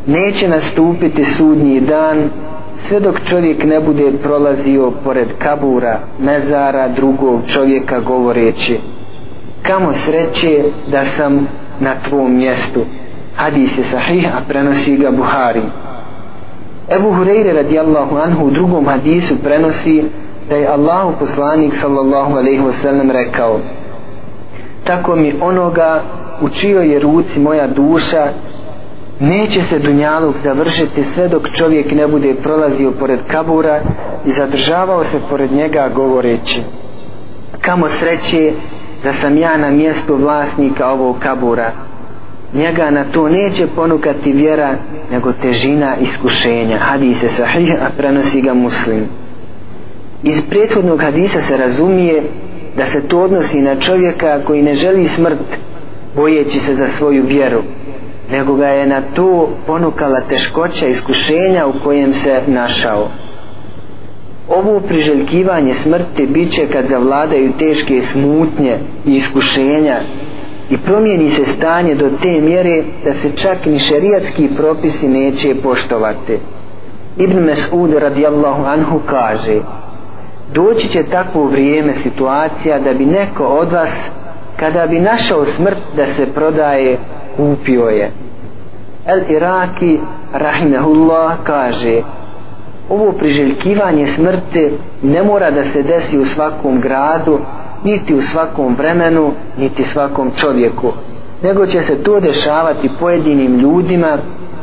neće 0.09 0.47
nastupiti 0.47 1.25
sudnji 1.25 1.81
dan 1.81 2.29
sve 2.87 2.99
dok 2.99 3.19
čovjek 3.29 3.63
ne 3.63 3.79
bude 3.79 4.11
prolazio 4.23 4.91
pored 5.03 5.27
kabura, 5.39 5.99
mezara 6.19 6.87
drugog 6.87 7.39
čovjeka 7.47 7.99
govoreći 7.99 8.79
kamo 9.61 9.93
sreće 9.93 10.63
da 10.91 11.05
sam 11.17 11.47
na 11.79 11.95
tvom 12.09 12.37
mjestu. 12.37 12.85
Hadis 13.35 13.77
je 13.77 13.83
sahih 13.83 14.35
a 14.35 14.41
prenosi 14.47 14.97
ga 14.97 15.11
Buhari. 15.11 15.61
Ebu 16.89 17.09
Hureyre 17.09 17.53
radijallahu 17.53 18.17
anhu 18.17 18.45
u 18.45 18.51
drugom 18.51 18.87
hadisu 18.87 19.35
prenosi 19.43 20.03
da 20.49 20.55
je 20.55 20.67
Allahu 20.67 21.13
poslanik 21.19 21.73
sallallahu 21.81 22.37
alaihi 22.37 22.61
wasallam 22.61 23.11
rekao 23.11 23.59
tako 24.83 25.15
mi 25.15 25.33
onoga 25.41 26.01
u 26.41 26.49
čijoj 26.49 26.93
je 26.93 26.99
ruci 26.99 27.39
moja 27.39 27.67
duša 27.67 28.27
neće 29.19 29.61
se 29.61 29.79
dunjaluk 29.79 30.35
završiti 30.43 31.03
sve 31.03 31.27
dok 31.27 31.49
čovjek 31.51 31.91
ne 31.91 32.07
bude 32.07 32.33
prolazio 32.33 32.91
pored 32.91 33.19
kabura 33.27 33.81
i 34.25 34.31
zadržavao 34.31 35.03
se 35.03 35.19
pored 35.29 35.51
njega 35.51 35.89
govoreći 35.95 36.61
kamo 37.61 37.87
sreće 37.87 38.51
da 39.03 39.13
sam 39.13 39.37
ja 39.37 39.57
na 39.57 39.69
mjestu 39.69 40.15
vlasnika 40.15 40.87
ovog 40.87 41.19
kabura. 41.19 41.71
Njega 42.53 42.91
na 42.91 43.03
to 43.03 43.29
neće 43.29 43.67
ponukati 43.75 44.31
vjera 44.31 44.75
nego 45.11 45.33
težina 45.33 45.95
iskušenja. 46.01 46.77
Hadise 46.77 47.29
sahih 47.29 47.75
a 47.81 47.89
prenosi 47.97 48.41
ga 48.41 48.53
muslim. 48.53 49.05
Iz 50.23 50.41
prethodnog 50.49 51.01
hadisa 51.01 51.41
se 51.41 51.57
razumije 51.57 52.23
da 52.77 52.91
se 52.91 53.07
to 53.07 53.19
odnosi 53.19 53.61
na 53.61 53.75
čovjeka 53.75 54.39
koji 54.47 54.61
ne 54.61 54.75
želi 54.75 55.07
smrt 55.07 55.39
bojeći 56.15 56.59
se 56.59 56.75
za 56.75 56.87
svoju 56.87 57.23
vjeru 57.25 57.61
nego 58.31 58.55
ga 58.55 58.67
je 58.67 58.87
na 58.87 59.01
to 59.15 59.49
ponukala 59.67 60.21
teškoća 60.29 60.87
iskušenja 60.87 61.67
u 61.67 61.73
kojem 61.83 62.13
se 62.13 62.41
našao. 62.47 63.07
Ovo 64.49 64.79
priželjkivanje 64.79 65.73
smrti 65.73 66.27
bit 66.27 66.51
će 66.51 66.67
kad 66.67 66.85
zavladaju 66.85 67.53
teške 67.59 68.01
smutnje 68.01 68.77
i 69.05 69.11
iskušenja 69.11 69.99
i 70.69 70.77
promijeni 70.77 71.29
se 71.29 71.45
stanje 71.45 71.95
do 71.95 72.09
te 72.21 72.41
mjere 72.41 72.83
da 73.03 73.13
se 73.13 73.31
čak 73.35 73.65
ni 73.65 73.79
šerijatski 73.79 74.49
propisi 74.57 75.07
neće 75.07 75.55
poštovati. 75.63 76.37
Ibn 77.17 77.39
Mes'ud 77.39 77.99
radijallahu 77.99 78.63
anhu 78.63 78.99
kaže 79.05 79.61
doći 80.53 80.87
će 80.87 81.03
takvo 81.03 81.43
vrijeme 81.43 81.93
situacija 82.03 82.79
da 82.79 82.93
bi 82.93 83.05
neko 83.05 83.43
od 83.43 83.71
vas 83.71 84.09
kada 84.59 84.87
bi 84.87 84.99
našao 84.99 85.45
smrt 85.45 85.77
da 85.95 86.13
se 86.13 86.25
prodaje 86.25 86.97
kupio 87.39 87.89
je. 87.89 88.11
El 89.05 89.21
Iraki 89.35 89.99
rahimehullah 90.33 91.37
kaže 91.43 92.01
ovo 92.89 93.11
priželjkivanje 93.11 94.07
smrti 94.07 94.71
ne 95.03 95.23
mora 95.23 95.51
da 95.51 95.63
se 95.73 95.83
desi 95.83 96.17
u 96.17 96.25
svakom 96.25 96.81
gradu 96.81 97.39
niti 97.83 98.13
u 98.13 98.21
svakom 98.21 98.75
vremenu 98.75 99.31
niti 99.57 99.83
svakom 99.83 100.31
čovjeku 100.35 100.91
nego 101.43 101.65
će 101.65 101.81
se 101.81 102.03
to 102.03 102.19
dešavati 102.19 102.89
pojedinim 102.99 103.59
ljudima 103.59 104.17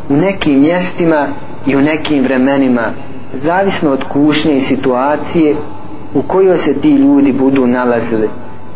u 0.09 0.17
nekim 0.17 0.61
mjestima 0.61 1.29
i 1.67 1.77
u 1.77 1.81
nekim 1.81 2.25
vremenima 2.25 2.83
zavisno 3.45 3.91
od 3.91 4.05
kušnje 4.13 4.55
i 4.55 4.61
situacije 4.61 5.57
u 6.15 6.23
kojoj 6.23 6.57
se 6.57 6.81
ti 6.81 6.89
ljudi 6.89 7.33
budu 7.33 7.67
nalazili 7.67 8.29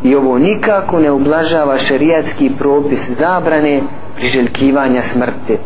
i 0.02 0.14
ovo 0.16 0.38
nikako 0.38 0.98
ne 0.98 1.10
ublažava 1.10 1.78
šerijatski 1.78 2.50
propis 2.58 3.00
zabrane 3.18 3.82
priželjkivanja 4.16 5.02
smrti. 5.02 5.58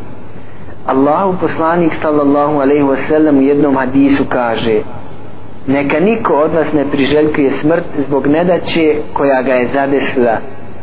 Allahu 0.87 1.35
poslanik 1.41 1.93
sallallahu 2.03 2.61
alaihi 2.61 2.83
wasallam 2.83 3.39
u 3.39 3.43
jednom 3.43 3.77
hadisu 3.77 4.25
kaže 4.29 4.81
neka 5.67 6.01
niko 6.01 6.35
od 6.35 6.55
vas 6.55 6.73
ne 6.73 6.85
priželjkuje 6.91 7.53
smrt 7.53 7.85
zbog 8.07 8.27
nedaće 8.27 8.97
koja 9.13 9.43
ga 9.43 9.53
je 9.53 9.69
zadesila. 9.75 10.39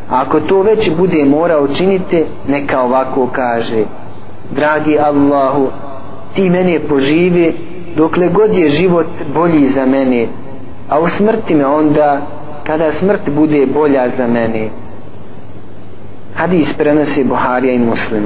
Ako 0.10 0.40
to 0.40 0.62
već 0.62 0.92
bude 0.98 1.26
morao 1.26 1.68
činiti 1.68 2.24
neka 2.48 2.82
ovako 2.82 3.28
kaže 3.32 3.84
dragi 4.52 5.00
Allahu 5.00 5.68
ti 6.36 6.50
mene 6.50 6.80
poživi 6.80 7.54
dokle 7.96 8.28
god 8.28 8.54
je 8.54 8.70
život 8.70 9.08
bolji 9.34 9.70
za 9.70 9.86
mene 9.86 10.28
a 10.90 11.00
u 11.00 11.10
smrti 11.10 11.56
me 11.56 11.66
onda 11.66 12.22
kada 12.72 12.94
smrt 12.94 13.30
bude 13.36 13.66
bolja 13.66 14.10
za 14.18 14.28
mene. 14.28 14.70
Hadis 16.36 16.74
prenosi 16.78 17.24
Buharija 17.24 17.74
i 17.74 17.80
Muslim. 17.80 18.24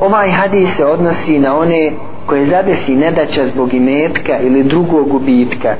Ovaj 0.00 0.30
hadis 0.30 0.76
se 0.76 0.84
odnosi 0.84 1.38
na 1.38 1.56
one 1.58 1.92
koje 2.26 2.50
zadesi 2.50 2.94
nedaća 2.94 3.46
zbog 3.46 3.74
imetka 3.74 4.38
ili 4.38 4.64
drugog 4.64 5.08
gubitka 5.08 5.74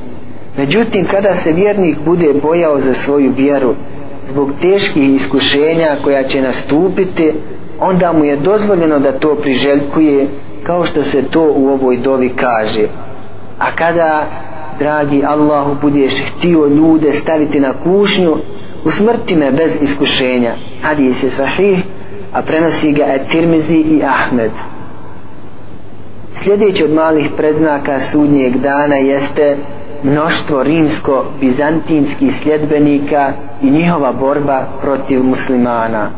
međutim 0.57 1.07
kada 1.11 1.37
se 1.43 1.53
vjernik 1.53 1.97
bude 2.05 2.35
bojao 2.43 2.81
za 2.81 2.95
svoju 2.95 3.33
vjeru 3.37 3.75
zbog 4.31 4.51
teških 4.61 5.15
iskušenja 5.15 5.97
koja 6.05 6.23
će 6.23 6.43
nastupiti 6.43 7.33
onda 7.81 8.13
mu 8.13 8.25
je 8.25 8.37
dozvoljeno 8.37 8.99
da 8.99 9.19
to 9.19 9.35
priželjkuje 9.35 10.27
kao 10.63 10.87
što 10.87 11.03
se 11.03 11.23
to 11.23 11.53
u 11.57 11.69
ovoj 11.69 11.97
dovi 11.97 12.29
kaže. 12.29 12.87
A 13.59 13.77
kada 13.77 14.27
dragi 14.79 15.25
Allahu 15.25 15.77
budeš 15.83 16.13
htio 16.27 16.67
ljude 16.67 17.13
staviti 17.13 17.61
na 17.61 17.73
kušnju 17.85 18.37
usmrti 18.85 19.37
me 19.37 19.51
bez 19.51 19.71
iskušenja. 19.83 20.55
Hadis 20.83 21.23
je 21.23 21.31
sahih 21.31 21.79
a 22.33 22.43
prenosi 22.43 22.93
ga 22.93 23.05
et 23.15 23.29
Tirmizi 23.29 23.81
i 23.97 24.03
Ahmed. 24.05 24.51
Sljedeći 26.35 26.85
od 26.85 26.93
malih 26.93 27.31
predznaka 27.37 28.01
sudnjeg 28.01 28.57
dana 28.57 28.97
jeste 28.97 29.57
mnoštvo 30.03 30.63
rimsko-bizantinskih 30.63 32.43
sljedbenika 32.43 33.33
i 33.63 33.71
njihova 33.71 34.13
borba 34.13 34.67
protiv 34.81 35.25
muslimana. 35.25 36.11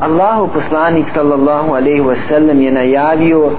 Allahu 0.00 0.48
poslanik 0.54 1.06
sallallahu 1.14 1.74
alaihi 1.74 2.00
wasallam 2.00 2.60
je 2.60 2.72
najavio 2.72 3.50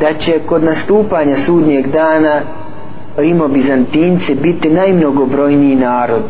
da 0.00 0.14
će 0.14 0.38
kod 0.46 0.64
nastupanja 0.64 1.36
sudnjeg 1.36 1.86
dana 1.86 2.40
Pa 3.16 3.22
Rimo-Bizantince 3.22 4.34
biti 4.34 4.68
najmnogobrojniji 4.70 5.76
narod. 5.76 6.22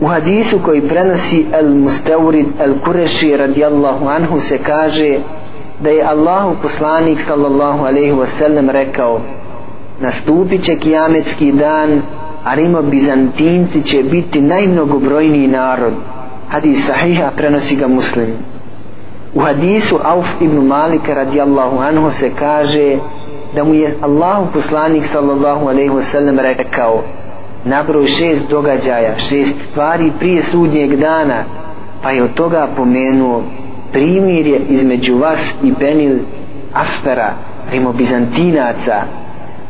U 0.00 0.06
hadisu 0.06 0.58
koji 0.62 0.88
prenosi 0.88 1.46
El 1.52 1.74
Mustaurid 1.74 2.46
El 2.60 2.74
Kureši 2.84 3.36
radijallahu 3.36 4.08
anhu 4.08 4.40
se 4.40 4.58
kaže 4.58 5.18
da 5.80 5.90
je 5.90 6.04
Allahu 6.04 6.56
poslanik 6.62 7.18
sallallahu 7.26 7.84
alaihi 7.84 8.12
wasallam 8.12 8.70
rekao 8.70 9.20
nastupit 10.00 10.62
će 10.62 10.76
kijametski 10.76 11.52
dan 11.52 12.02
a 12.44 12.54
Rimo-Bizantinci 12.54 13.82
će 13.84 14.02
biti 14.02 14.40
najmnogobrojniji 14.40 15.48
narod. 15.48 15.92
Hadis 16.48 16.86
sahiha 16.86 17.30
prenosi 17.36 17.76
ga 17.76 17.88
muslim. 17.88 18.28
U 19.34 19.40
hadisu 19.40 19.98
Auf 20.04 20.26
ibn 20.40 20.66
Malika 20.66 21.14
radijallahu 21.14 21.78
anhu 21.78 22.10
se 22.10 22.30
kaže 22.38 22.96
da 23.56 23.64
mu 23.64 23.74
je 23.74 23.94
Allahu 24.00 24.52
poslanik 24.52 25.04
sallallahu 25.12 25.68
alaihi 25.68 25.90
wasallam 25.90 26.40
rekao 26.40 27.02
nabroj 27.64 28.06
šest 28.06 28.50
događaja, 28.50 29.18
šest 29.18 29.54
stvari 29.70 30.12
prije 30.18 30.42
sudnjeg 30.42 30.96
dana 30.96 31.44
pa 32.02 32.10
je 32.10 32.22
od 32.22 32.34
toga 32.34 32.68
pomenuo 32.76 33.42
primirje 33.92 34.60
između 34.68 35.16
vas 35.16 35.38
i 35.62 35.72
Benil 35.72 36.18
Aspera, 36.72 37.32
rimobizantinaca 37.72 39.02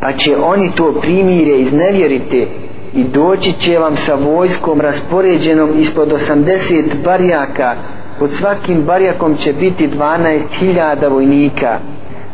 pa 0.01 0.13
će 0.13 0.37
oni 0.37 0.73
to 0.77 0.93
primirje 1.01 1.61
iznevjeriti 1.61 2.47
i 2.95 3.05
doći 3.05 3.53
će 3.53 3.79
vam 3.79 3.97
sa 3.97 4.15
vojskom 4.15 4.81
raspoređenom 4.81 5.71
ispod 5.79 6.09
80 6.09 6.83
barjaka 7.05 7.77
pod 8.19 8.31
svakim 8.33 8.83
barjakom 8.83 9.37
će 9.37 9.53
biti 9.53 9.89
12.000 9.89 11.13
vojnika 11.13 11.79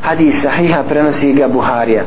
hadis 0.02 0.34
sahiha 0.42 0.82
prenosi 0.88 1.32
ga 1.32 1.48
Buharija. 1.48 2.04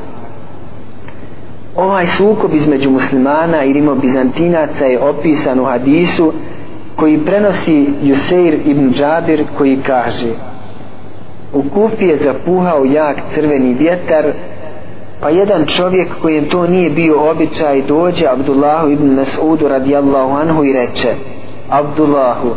Ovaj 1.75 2.05
sukob 2.05 2.53
između 2.53 2.89
muslimana 2.89 3.63
i 3.63 3.73
rimo-bizantinaca 3.73 4.85
je 4.85 4.99
opisan 4.99 5.59
u 5.59 5.65
hadisu 5.65 6.33
koji 6.95 7.25
prenosi 7.25 7.87
Juseir 8.01 8.59
ibn 8.65 8.91
Džabir 8.91 9.43
koji 9.57 9.77
kaže 9.87 10.29
u 11.53 11.63
Kufi 11.73 12.05
je 12.05 12.17
zapuhao 12.17 12.85
jak 12.85 13.17
crveni 13.33 13.73
vjetar 13.73 14.25
pa 15.21 15.29
jedan 15.29 15.65
čovjek 15.65 16.07
kojem 16.21 16.49
to 16.49 16.67
nije 16.67 16.89
bio 16.89 17.29
običaj 17.31 17.81
dođe 17.81 18.25
Abdullahu 18.27 18.89
ibn 18.89 19.19
Mas'udu 19.19 19.67
radijallahu 19.67 20.35
anhu 20.35 20.63
i 20.63 20.73
reče 20.73 21.15
Abdullahu 21.69 22.49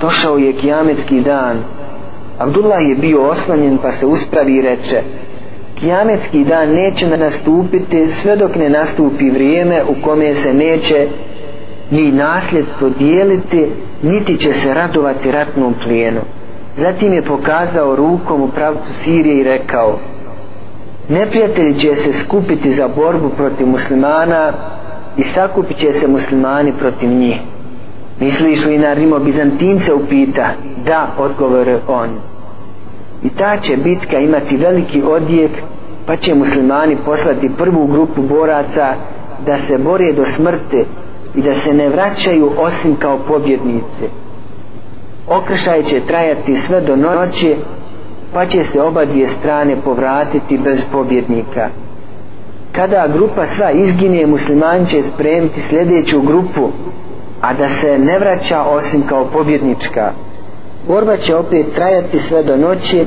došao 0.00 0.38
je 0.38 0.52
kijametski 0.52 1.20
dan 1.20 1.56
Abdullah 2.38 2.88
je 2.88 2.94
bio 2.94 3.22
oslanjen 3.22 3.78
pa 3.82 3.92
se 3.92 4.06
uspravi 4.06 4.56
i 4.56 4.62
reče 4.62 5.02
Kijametski 5.74 6.44
dan 6.44 6.68
neće 6.68 7.06
nastupiti 7.16 8.10
sve 8.10 8.36
dok 8.36 8.54
ne 8.56 8.70
nastupi 8.70 9.30
vrijeme 9.30 9.82
u 9.88 10.02
kome 10.02 10.32
se 10.32 10.54
neće 10.54 11.06
ni 11.90 12.12
nasljedstvo 12.12 12.88
dijeliti 12.88 13.66
niti 14.02 14.36
će 14.36 14.52
se 14.52 14.74
radovati 14.74 15.30
ratnom 15.30 15.74
plijenu. 15.84 16.20
Zatim 16.78 17.12
je 17.12 17.22
pokazao 17.22 17.96
rukom 17.96 18.42
u 18.42 18.48
pravcu 18.48 18.92
Sirije 19.04 19.40
i 19.40 19.44
rekao 19.44 19.98
neprijatelji 21.08 21.74
će 21.74 21.94
se 21.94 22.12
skupiti 22.12 22.74
za 22.74 22.88
borbu 22.88 23.30
protiv 23.36 23.66
muslimana 23.66 24.52
i 25.16 25.22
sakupit 25.34 25.76
će 25.76 25.92
se 26.00 26.06
muslimani 26.08 26.72
protiv 26.78 27.10
njih. 27.10 27.40
Misliš 28.20 28.64
li 28.64 28.78
na 28.78 28.94
Rimo 28.94 29.18
Bizantince 29.18 29.94
upita. 29.94 30.48
Da 30.86 31.08
odgovore 31.18 31.78
on 31.88 32.08
i 33.22 33.28
ta 33.28 33.56
će 33.56 33.76
bitka 33.76 34.18
imati 34.18 34.56
veliki 34.56 35.02
odjek 35.02 35.50
pa 36.06 36.16
će 36.16 36.34
muslimani 36.34 36.96
poslati 37.04 37.50
prvu 37.58 37.86
grupu 37.86 38.22
boraca 38.22 38.94
da 39.46 39.58
se 39.66 39.78
bore 39.78 40.12
do 40.12 40.24
smrti 40.24 40.84
i 41.34 41.42
da 41.42 41.60
se 41.60 41.74
ne 41.74 41.88
vraćaju 41.88 42.50
osim 42.58 42.96
kao 42.96 43.18
pobjednice 43.28 44.08
okršaj 45.28 45.82
će 45.82 46.00
trajati 46.00 46.56
sve 46.56 46.80
do 46.80 46.96
noći 46.96 47.56
pa 48.32 48.46
će 48.46 48.64
se 48.64 48.82
oba 48.82 49.04
dvije 49.04 49.28
strane 49.28 49.76
povratiti 49.84 50.58
bez 50.58 50.84
pobjednika. 50.92 51.68
Kada 52.72 53.08
grupa 53.14 53.46
sva 53.46 53.70
izgine 53.70 54.26
muslimani 54.26 54.86
će 54.86 55.02
spremiti 55.02 55.60
sljedeću 55.60 56.20
grupu 56.20 56.68
a 57.40 57.54
da 57.54 57.68
se 57.80 57.98
ne 57.98 58.18
vraća 58.18 58.62
osim 58.62 59.02
kao 59.06 59.24
pobjednička 59.24 60.12
borba 60.88 61.16
će 61.16 61.36
opet 61.36 61.66
trajati 61.74 62.18
sve 62.18 62.42
do 62.42 62.56
noći 62.56 63.06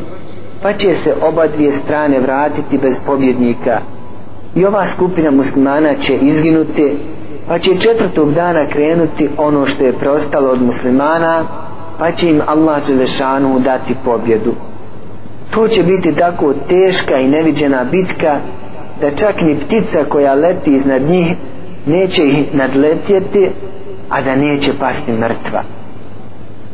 pa 0.62 0.74
će 0.74 0.96
se 0.96 1.14
oba 1.22 1.48
dvije 1.48 1.72
strane 1.72 2.20
vratiti 2.20 2.78
bez 2.78 2.96
pobjednika. 3.06 3.80
I 4.56 4.66
ova 4.66 4.88
skupina 4.88 5.32
muslimana 5.32 5.96
će 5.96 6.16
izginuti 6.16 6.98
pa 7.48 7.60
će 7.60 7.80
četvrtog 7.80 8.34
dana 8.34 8.66
krenuti 8.66 9.30
ono 9.38 9.66
što 9.66 9.84
je 9.84 9.94
preostalo 9.94 10.50
od 10.50 10.62
muslimana 10.62 11.44
pa 12.00 12.12
će 12.12 12.30
im 12.30 12.42
Allah 12.46 12.88
Đelešanu 12.88 13.60
dati 13.60 13.96
pobjedu. 14.06 14.54
To 15.52 15.68
će 15.68 15.84
biti 15.84 16.16
tako 16.16 16.54
teška 16.54 17.16
i 17.16 17.28
neviđena 17.28 17.84
bitka 17.84 18.40
da 19.02 19.12
čak 19.12 19.42
ni 19.42 19.56
ptica 19.56 20.04
koja 20.10 20.34
leti 20.34 20.72
iznad 20.72 21.02
njih 21.02 21.36
neće 21.86 22.28
ih 22.28 22.56
nadletjeti 22.56 23.50
a 24.10 24.22
da 24.22 24.36
neće 24.36 24.72
pasti 24.80 25.12
mrtva 25.12 25.79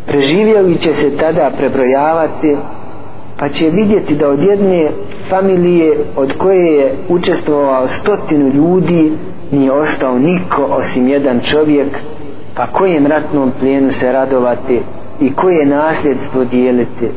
preživjeli 0.06 0.78
će 0.78 0.94
se 0.94 1.18
tada 1.18 1.52
prebrojavati 1.58 2.58
pa 3.40 3.50
će 3.50 3.70
vidjeti 3.70 4.16
da 4.16 4.30
od 4.30 4.44
jedne 4.44 4.90
familije 5.30 5.98
od 6.16 6.38
koje 6.38 6.76
je 6.76 6.94
učestvovao 7.10 7.88
stotinu 7.88 8.50
ljudi 8.50 9.12
nije 9.52 9.72
ostao 9.72 10.20
niko 10.20 10.64
osim 10.64 11.08
jedan 11.08 11.40
čovjek 11.40 11.88
pa 12.56 12.68
kojem 12.68 13.08
ratnom 13.08 13.52
plijenu 13.60 13.92
se 13.92 14.12
radovati 14.12 14.82
i 15.22 15.34
koje 15.34 15.66
nasljedstvo 15.66 16.46
dijeliti. 16.46 17.10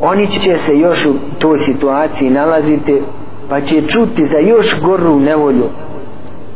Oni 0.00 0.26
će 0.26 0.58
se 0.58 0.78
još 0.78 1.06
u 1.06 1.14
toj 1.38 1.58
situaciji 1.58 2.30
nalaziti 2.30 3.02
pa 3.48 3.60
će 3.60 3.82
čuti 3.82 4.26
za 4.26 4.38
još 4.38 4.80
goru 4.80 5.20
nevolju. 5.20 5.64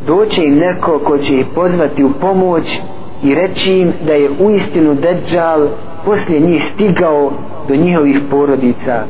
Doće 0.06 0.44
im 0.44 0.54
neko 0.54 0.98
ko 0.98 1.18
će 1.18 1.36
ih 1.36 1.46
pozvati 1.54 2.04
u 2.04 2.12
pomoć 2.20 2.80
i 3.24 3.34
reći 3.34 3.72
im 3.72 3.92
da 4.06 4.12
je 4.12 4.30
uistinu 4.40 4.94
Deđal 4.94 5.68
poslije 6.04 6.40
njih 6.40 6.64
stigao 6.74 7.32
do 7.68 7.76
njihovih 7.76 8.20
porodica. 8.30 9.04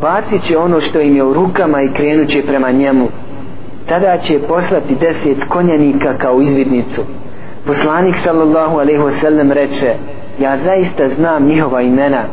Bacit 0.00 0.42
će 0.42 0.58
ono 0.58 0.80
što 0.80 1.00
im 1.00 1.16
je 1.16 1.24
u 1.24 1.32
rukama 1.32 1.82
i 1.82 1.92
krenut 1.92 2.28
će 2.28 2.42
prema 2.42 2.70
njemu. 2.70 3.08
Tada 3.88 4.18
će 4.18 4.38
poslati 4.38 4.94
deset 4.94 5.44
konjanika 5.48 6.14
kao 6.18 6.40
izvidnicu. 6.40 7.02
Poslanik 7.66 8.14
sallallahu 8.24 8.78
alaihi 8.78 9.00
wasallam 9.00 9.52
reče 9.52 9.94
ja 10.40 10.58
zaista 10.64 11.08
znam 11.08 11.46
njihova 11.46 11.80
imena 11.80 12.24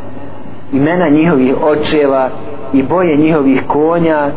imena 0.73 1.09
njihovih 1.09 1.55
očeva 1.61 2.29
i 2.73 2.83
boje 2.83 3.17
njihovih 3.17 3.63
konja 3.67 4.31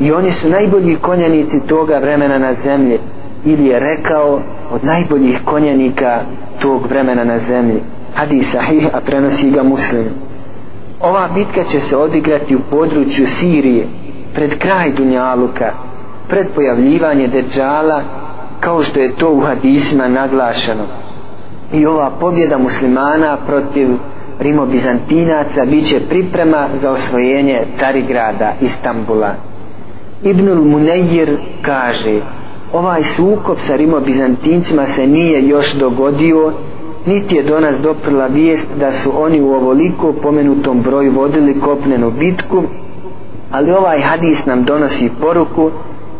i 0.00 0.12
oni 0.12 0.30
su 0.30 0.48
najbolji 0.48 0.96
konjanici 0.96 1.66
toga 1.66 1.98
vremena 1.98 2.38
na 2.38 2.54
zemlji. 2.64 2.98
Ili 3.44 3.66
je 3.66 3.78
rekao 3.78 4.40
od 4.70 4.84
najboljih 4.84 5.40
konjanika 5.44 6.20
tog 6.60 6.86
vremena 6.86 7.24
na 7.24 7.38
zemlji. 7.38 7.80
Hadis 8.14 8.52
sahih 8.52 8.88
a 8.92 9.00
prenosi 9.00 9.50
ga 9.50 9.62
muslim. 9.62 10.04
Ova 11.00 11.28
bitka 11.34 11.64
će 11.64 11.80
se 11.80 11.96
odigrati 11.96 12.56
u 12.56 12.60
području 12.70 13.26
Sirije 13.26 13.86
pred 14.34 14.58
kraj 14.58 14.92
Dunjaluka 14.92 15.72
pred 16.28 16.46
pojavljivanje 16.54 17.28
Deđala 17.28 18.02
kao 18.60 18.82
što 18.82 19.00
je 19.00 19.16
to 19.16 19.32
u 19.32 19.40
hadisima 19.40 20.08
naglašeno. 20.08 20.84
I 21.72 21.86
ova 21.86 22.10
pobjeda 22.20 22.58
muslimana 22.58 23.36
protiv 23.46 23.88
Rimo-Bizantinaca 24.40 25.70
bit 25.70 25.86
će 25.86 26.00
priprema 26.08 26.68
za 26.82 26.90
osvojenje 26.90 27.60
Tarigrada 27.80 28.52
Istambula. 28.60 29.34
Ibnul 30.22 30.64
Munejir 30.64 31.36
kaže 31.62 32.20
ovaj 32.72 33.02
sukob 33.02 33.56
sa 33.58 33.76
Rimo-Bizantincima 33.76 34.86
se 34.86 35.06
nije 35.06 35.48
još 35.48 35.74
dogodio 35.74 36.52
niti 37.06 37.36
je 37.36 37.42
do 37.42 37.60
nas 37.60 37.80
doprla 37.80 38.26
vijest 38.26 38.66
da 38.78 38.92
su 38.92 39.12
oni 39.22 39.40
u 39.40 39.52
ovoliko 39.52 40.12
pomenutom 40.12 40.82
broju 40.82 41.12
vodili 41.12 41.60
kopnenu 41.60 42.10
bitku 42.10 42.62
ali 43.50 43.70
ovaj 43.70 44.00
hadis 44.00 44.46
nam 44.46 44.64
donosi 44.64 45.10
poruku 45.20 45.70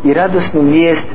i 0.04 0.14
radosnu 0.14 0.60
vijest 0.60 1.06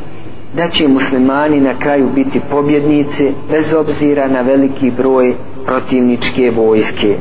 da 0.54 0.70
će 0.70 0.88
muslimani 0.88 1.62
na 1.62 1.74
kraju 1.80 2.10
biti 2.16 2.42
pobjednici 2.52 3.32
bez 3.52 3.74
obzira 3.74 4.28
na 4.28 4.42
veliki 4.42 4.92
broj 4.92 5.36
protivničke 5.66 6.52
vojske. 6.56 7.18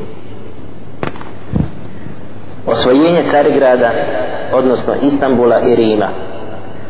Osvojenje 2.65 3.23
Carigrada 3.31 3.91
odnosno 4.53 4.93
Istambula 5.01 5.61
i 5.61 5.75
Rima 5.75 6.09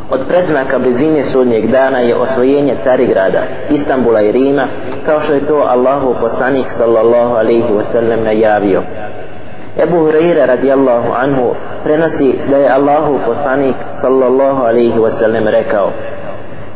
od 0.09 0.27
predznaka 0.27 0.79
blizine 0.79 1.23
sudnjeg 1.23 1.71
dana 1.71 1.99
je 1.99 2.15
osvojenje 2.15 2.75
Carigrada, 2.83 3.41
Istambula 3.69 4.21
i 4.21 4.31
Rima, 4.31 4.67
kao 5.05 5.21
što 5.21 5.33
je 5.33 5.47
to 5.47 5.55
Allahu 5.55 6.15
poslanik 6.21 6.67
sallallahu 6.67 7.35
alaihi 7.35 7.69
wasallam 7.69 8.23
najavio. 8.23 8.83
Ebu 9.83 9.97
Hureyre 9.97 10.45
radijallahu 10.45 11.13
anhu 11.15 11.55
prenosi 11.83 12.39
da 12.49 12.57
je 12.57 12.69
Allahu 12.69 13.19
poslanik 13.25 13.75
sallallahu 14.01 14.63
alaihi 14.63 14.99
wasallam 14.99 15.49
rekao 15.49 15.91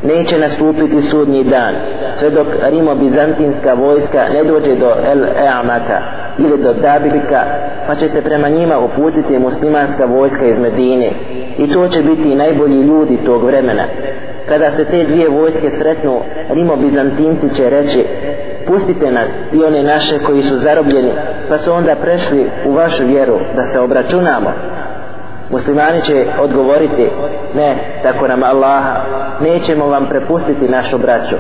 neće 0.04 0.38
nastupiti 0.39 1.02
sudnji 1.02 1.43
dan 1.43 1.76
sve 2.20 2.30
dok 2.30 2.47
Rimo-Bizantinska 2.70 3.74
vojska 3.74 4.30
ne 4.34 4.43
dođe 4.43 4.76
do 4.76 4.93
El 5.12 5.24
Eamata 5.24 6.02
ili 6.38 6.64
do 6.64 6.74
Dabika 6.74 7.43
pa 7.88 7.95
će 7.95 8.10
se 8.10 8.22
prema 8.22 8.49
njima 8.49 8.80
uputiti 8.80 9.39
muslimanska 9.39 10.06
vojska 10.06 10.45
iz 10.45 10.60
Medine. 10.60 11.12
I 11.58 11.74
to 11.74 11.88
će 11.88 12.02
biti 12.02 12.36
najbolji 12.36 12.82
ljudi 12.82 13.18
tog 13.26 13.43
vremena. 13.43 13.84
Kada 14.47 14.72
se 14.72 14.86
te 14.86 15.04
dvije 15.04 15.30
vojske 15.30 15.70
sretnu 15.70 16.22
Rimo-Bizantinci 16.49 17.56
će 17.56 17.70
reći 17.70 18.06
pustite 18.68 19.12
nas 19.12 19.30
i 19.54 19.64
one 19.64 19.84
naše 19.84 20.20
koji 20.20 20.41
su 20.41 20.58
zarobljeni 20.58 21.12
pa 21.49 21.58
su 21.58 21.74
onda 21.74 21.95
prešli 21.95 22.49
u 22.66 22.72
vašu 22.72 23.06
vjeru 23.06 23.39
da 23.56 23.68
se 23.68 23.80
obračunamo 23.80 24.54
muslimani 25.52 26.02
će 26.02 26.26
odgovoriti 26.41 27.10
ne, 27.56 27.99
tako 28.04 28.28
nam 28.28 28.43
Allaha 28.43 29.06
nećemo 29.41 29.88
vam 29.88 30.08
prepustiti 30.10 30.68
našu 30.68 30.97
braću. 30.97 31.36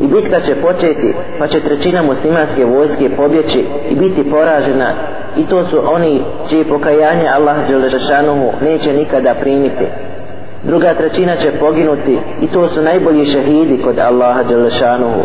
I 0.00 0.06
bitka 0.06 0.40
će 0.40 0.54
početi 0.54 1.14
pa 1.38 1.46
će 1.46 1.60
trećina 1.60 2.02
muslimanske 2.02 2.64
vojske 2.64 3.10
pobjeći 3.16 3.64
i 3.90 3.94
biti 3.94 4.30
poražena. 4.30 4.94
I 5.36 5.46
to 5.46 5.64
su 5.64 5.94
oni 5.94 6.22
čije 6.50 6.68
pokajanje 6.68 7.28
Allah 7.28 7.68
Đelešanuhu 7.68 8.52
neće 8.62 8.92
nikada 8.92 9.34
primiti 9.40 9.86
druga 10.64 10.94
trećina 10.94 11.36
će 11.36 11.52
poginuti 11.52 12.18
i 12.40 12.46
to 12.46 12.68
su 12.68 12.82
najbolji 12.82 13.24
šehidi 13.24 13.82
kod 13.82 13.98
Allaha 13.98 14.42
Đelešanuhu 14.42 15.20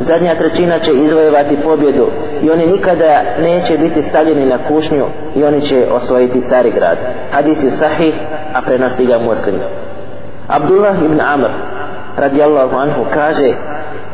zadnja 0.00 0.34
trećina 0.34 0.78
će 0.78 0.92
izvojevati 0.92 1.56
pobjedu 1.64 2.06
i 2.42 2.50
oni 2.50 2.66
nikada 2.66 3.22
neće 3.40 3.78
biti 3.78 4.02
stavljeni 4.02 4.46
na 4.46 4.58
kušnju 4.68 5.04
i 5.34 5.44
oni 5.44 5.60
će 5.60 5.86
osvojiti 5.92 6.42
Carigrad. 6.48 6.98
Hadis 7.30 7.62
je 7.62 7.70
sahih, 7.70 8.14
a 8.54 8.62
prenosi 8.62 9.06
ga 9.06 9.18
muslim. 9.18 9.54
Abdullah 10.48 11.02
ibn 11.04 11.20
Amr 11.20 11.50
radijallahu 12.16 12.76
anhu 12.76 13.04
kaže 13.14 13.54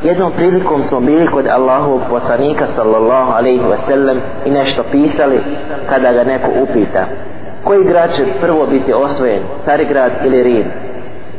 jednom 0.03 0.33
prilikom 0.33 0.83
smo 0.83 1.01
bili 1.01 1.27
kod 1.27 1.47
Allahovog 1.47 2.01
poslanika 2.11 2.67
sallallahu 2.67 3.33
alaihi 3.33 3.65
wasallam 3.65 4.19
i 4.45 4.51
nešto 4.51 4.83
pisali 4.93 5.41
kada 5.89 6.13
ga 6.13 6.25
neko 6.25 6.51
upita 6.63 7.05
koji 7.65 7.85
grad 7.85 8.13
će 8.17 8.23
prvo 8.41 8.67
biti 8.67 8.93
osvojen 8.93 9.43
Carigrad 9.65 10.13
ili 10.25 10.43
Rim 10.43 10.65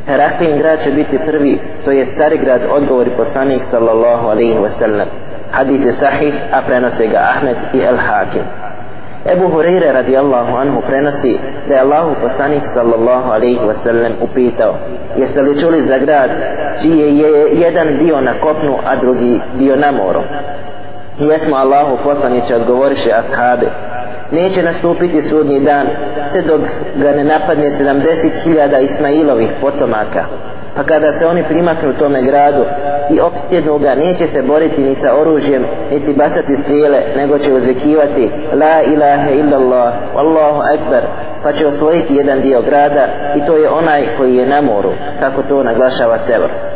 Heraklin 0.06 0.58
grad 0.58 0.82
će 0.84 0.90
biti 0.90 1.18
prvi, 1.26 1.58
to 1.84 1.90
je 1.90 2.06
stari 2.06 2.38
grad, 2.38 2.60
odgovori 2.70 3.10
poslanik 3.16 3.62
sallallahu 3.70 4.28
alaihi 4.28 4.58
wa 4.58 4.70
sallam. 4.78 5.08
Hadith 5.50 5.86
je 5.86 5.92
sahih, 5.92 6.34
a 6.52 6.62
prenose 6.66 7.06
ga 7.06 7.18
Ahmed 7.18 7.56
i 7.74 7.78
El 7.78 7.96
Hakim. 7.96 8.42
Ebu 9.32 9.48
Hureyre 9.48 9.92
radijallahu 9.92 10.56
anhu 10.56 10.82
prenosi 10.86 11.38
da 11.68 11.74
je 11.74 11.80
Allahu 11.80 12.14
poslanik 12.22 12.62
sallallahu 12.74 13.30
alaihi 13.32 13.60
wa 13.60 13.74
sallam 13.84 14.12
upitao 14.20 14.74
jeste 15.16 15.42
li 15.42 15.60
čuli 15.60 15.86
za 15.86 15.98
grad 15.98 16.30
čiji 16.82 17.18
je 17.18 17.30
jedan 17.52 17.98
dio 17.98 18.20
na 18.20 18.34
kopnu 18.40 18.78
a 18.84 18.96
drugi 18.96 19.40
dio 19.58 19.76
na 19.76 19.92
moru 19.92 20.20
jesmo 21.18 21.56
Allahu 21.56 21.98
poslaniće 22.04 22.56
odgovoriše 22.56 23.10
ashabi 23.12 23.66
neće 24.32 24.62
nastupiti 24.62 25.22
sudnji 25.22 25.60
dan 25.60 25.86
sve 26.32 26.42
dok 26.42 26.60
ga 26.96 27.12
ne 27.12 27.24
napadne 27.24 27.70
70.000 27.70 28.82
Ismailovih 28.82 29.50
potomaka. 29.60 30.24
Pa 30.76 30.82
kada 30.82 31.12
se 31.12 31.26
oni 31.26 31.42
primaknu 31.42 31.92
tome 31.92 32.22
gradu 32.22 32.64
i 33.10 33.20
opstjednu 33.20 33.78
ga 33.78 33.94
neće 33.94 34.26
se 34.26 34.42
boriti 34.42 34.82
ni 34.82 34.94
sa 34.94 35.14
oružjem 35.20 35.64
niti 35.90 36.12
bacati 36.12 36.56
strijele 36.56 37.02
nego 37.16 37.38
će 37.38 37.54
uzvikivati 37.54 38.30
la 38.52 38.82
ilaha 38.82 39.30
illallah 39.30 39.94
wallahu 40.14 40.60
akbar 40.74 41.02
pa 41.42 41.52
će 41.52 41.66
osvojiti 41.66 42.14
jedan 42.14 42.40
dio 42.40 42.62
grada 42.62 43.06
i 43.36 43.46
to 43.46 43.56
je 43.56 43.68
onaj 43.68 44.06
koji 44.18 44.36
je 44.36 44.46
na 44.46 44.60
moru 44.60 44.90
kako 45.20 45.42
to 45.42 45.62
naglašava 45.62 46.18
Sevr 46.26 46.71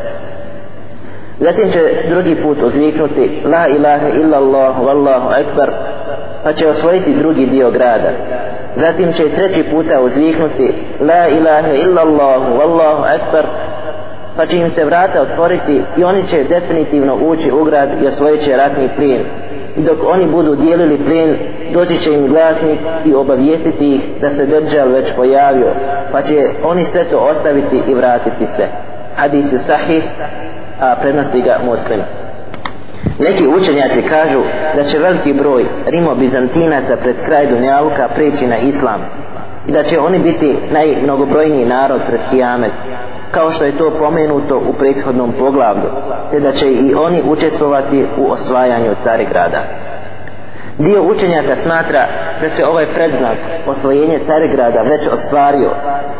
Zatim 1.40 1.70
će 1.70 1.80
drugi 2.08 2.36
put 2.42 2.62
uzviknuti 2.62 3.42
La 3.44 3.68
ilaha 3.68 4.08
illallah 4.08 4.76
wallahu 4.80 5.28
akbar 5.28 5.70
pa 6.44 6.52
će 6.52 6.68
osvojiti 6.68 7.14
drugi 7.14 7.46
dio 7.46 7.70
grada 7.70 8.10
zatim 8.76 9.12
će 9.12 9.28
treći 9.28 9.62
puta 9.62 10.00
uzviknuti 10.00 10.74
La 11.00 11.28
ilaha 11.28 11.72
illallah, 11.72 12.42
wallahu 12.58 13.02
akbar 13.14 13.46
pa 14.36 14.46
će 14.46 14.56
im 14.56 14.70
se 14.70 14.84
vrata 14.84 15.22
otvoriti 15.22 15.82
i 15.96 16.04
oni 16.04 16.26
će 16.26 16.44
definitivno 16.44 17.18
ući 17.22 17.52
u 17.52 17.64
grad 17.64 17.88
i 18.02 18.06
osvojit 18.06 18.40
će 18.40 18.56
ratni 18.56 18.88
plin. 18.96 19.20
i 19.76 19.82
dok 19.82 19.98
oni 20.06 20.26
budu 20.26 20.54
dijelili 20.54 20.98
plin, 20.98 21.36
doći 21.72 21.96
će 21.96 22.14
im 22.14 22.26
glasnik 22.26 22.78
i 23.04 23.14
obavijestiti 23.14 23.94
ih 23.94 24.00
da 24.20 24.30
se 24.30 24.46
Dajjal 24.46 24.88
već 24.88 25.12
pojavio 25.16 25.68
pa 26.12 26.22
će 26.22 26.48
oni 26.64 26.84
sve 26.84 27.04
to 27.04 27.18
ostaviti 27.18 27.82
i 27.88 27.94
vratiti 27.94 28.46
se 28.56 28.66
hadis 29.16 29.52
je 29.52 29.58
sahih 29.58 30.04
a 30.80 30.96
prenosi 31.00 31.40
ga 31.42 31.58
muslim. 31.64 32.00
Neki 33.18 33.46
učenjaci 33.46 34.02
kažu 34.02 34.40
da 34.76 34.84
će 34.84 34.98
veliki 34.98 35.32
broj 35.32 35.66
Rimo-Bizantinaca 35.86 36.96
pred 37.02 37.16
kraj 37.26 37.46
Dunjaluka 37.46 38.08
preći 38.14 38.46
na 38.46 38.58
islam 38.58 39.00
i 39.66 39.72
da 39.72 39.82
će 39.82 40.00
oni 40.00 40.18
biti 40.18 40.56
najmnogobrojniji 40.70 41.64
narod 41.64 42.00
pred 42.08 42.20
kijamet 42.30 42.72
kao 43.30 43.50
što 43.50 43.64
je 43.64 43.78
to 43.78 43.90
pomenuto 43.98 44.62
u 44.68 44.72
prethodnom 44.72 45.32
poglavlju 45.38 45.90
te 46.30 46.40
da 46.40 46.52
će 46.52 46.70
i 46.70 46.94
oni 46.94 47.22
učestvovati 47.28 48.04
u 48.18 48.30
osvajanju 48.30 48.94
Carigrada 49.04 49.62
dio 50.78 51.02
učenjaka 51.02 51.56
smatra 51.56 52.06
da 52.40 52.50
se 52.50 52.66
ovaj 52.66 52.86
predznak 52.86 53.36
osvojenje 53.66 54.20
Carigrada 54.26 54.82
već 54.82 55.08
ostvario 55.12 55.70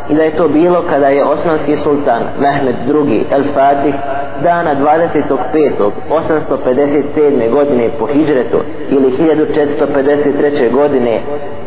i 0.09 0.15
da 0.15 0.23
je 0.23 0.35
to 0.35 0.47
bilo 0.47 0.83
kada 0.89 1.07
je 1.07 1.23
osmanski 1.23 1.75
sultan 1.75 2.23
Mehmed 2.39 2.75
II 2.87 3.25
El 3.31 3.43
Fatih 3.53 3.95
dana 4.43 4.75
25.857. 4.75 7.51
godine 7.51 7.89
po 7.99 8.05
Hidžretu 8.05 8.57
ili 8.89 9.11
1453. 9.11 10.71
godine 10.71 11.21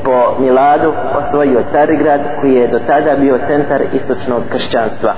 po 0.05 0.35
Miladu 0.39 0.93
osvojio 1.19 1.63
Carigrad 1.73 2.21
koji 2.41 2.55
je 2.55 2.69
do 2.69 2.79
tada 2.87 3.17
bio 3.17 3.39
centar 3.47 3.83
istočnog 3.93 4.43
kršćanstva. 4.51 5.15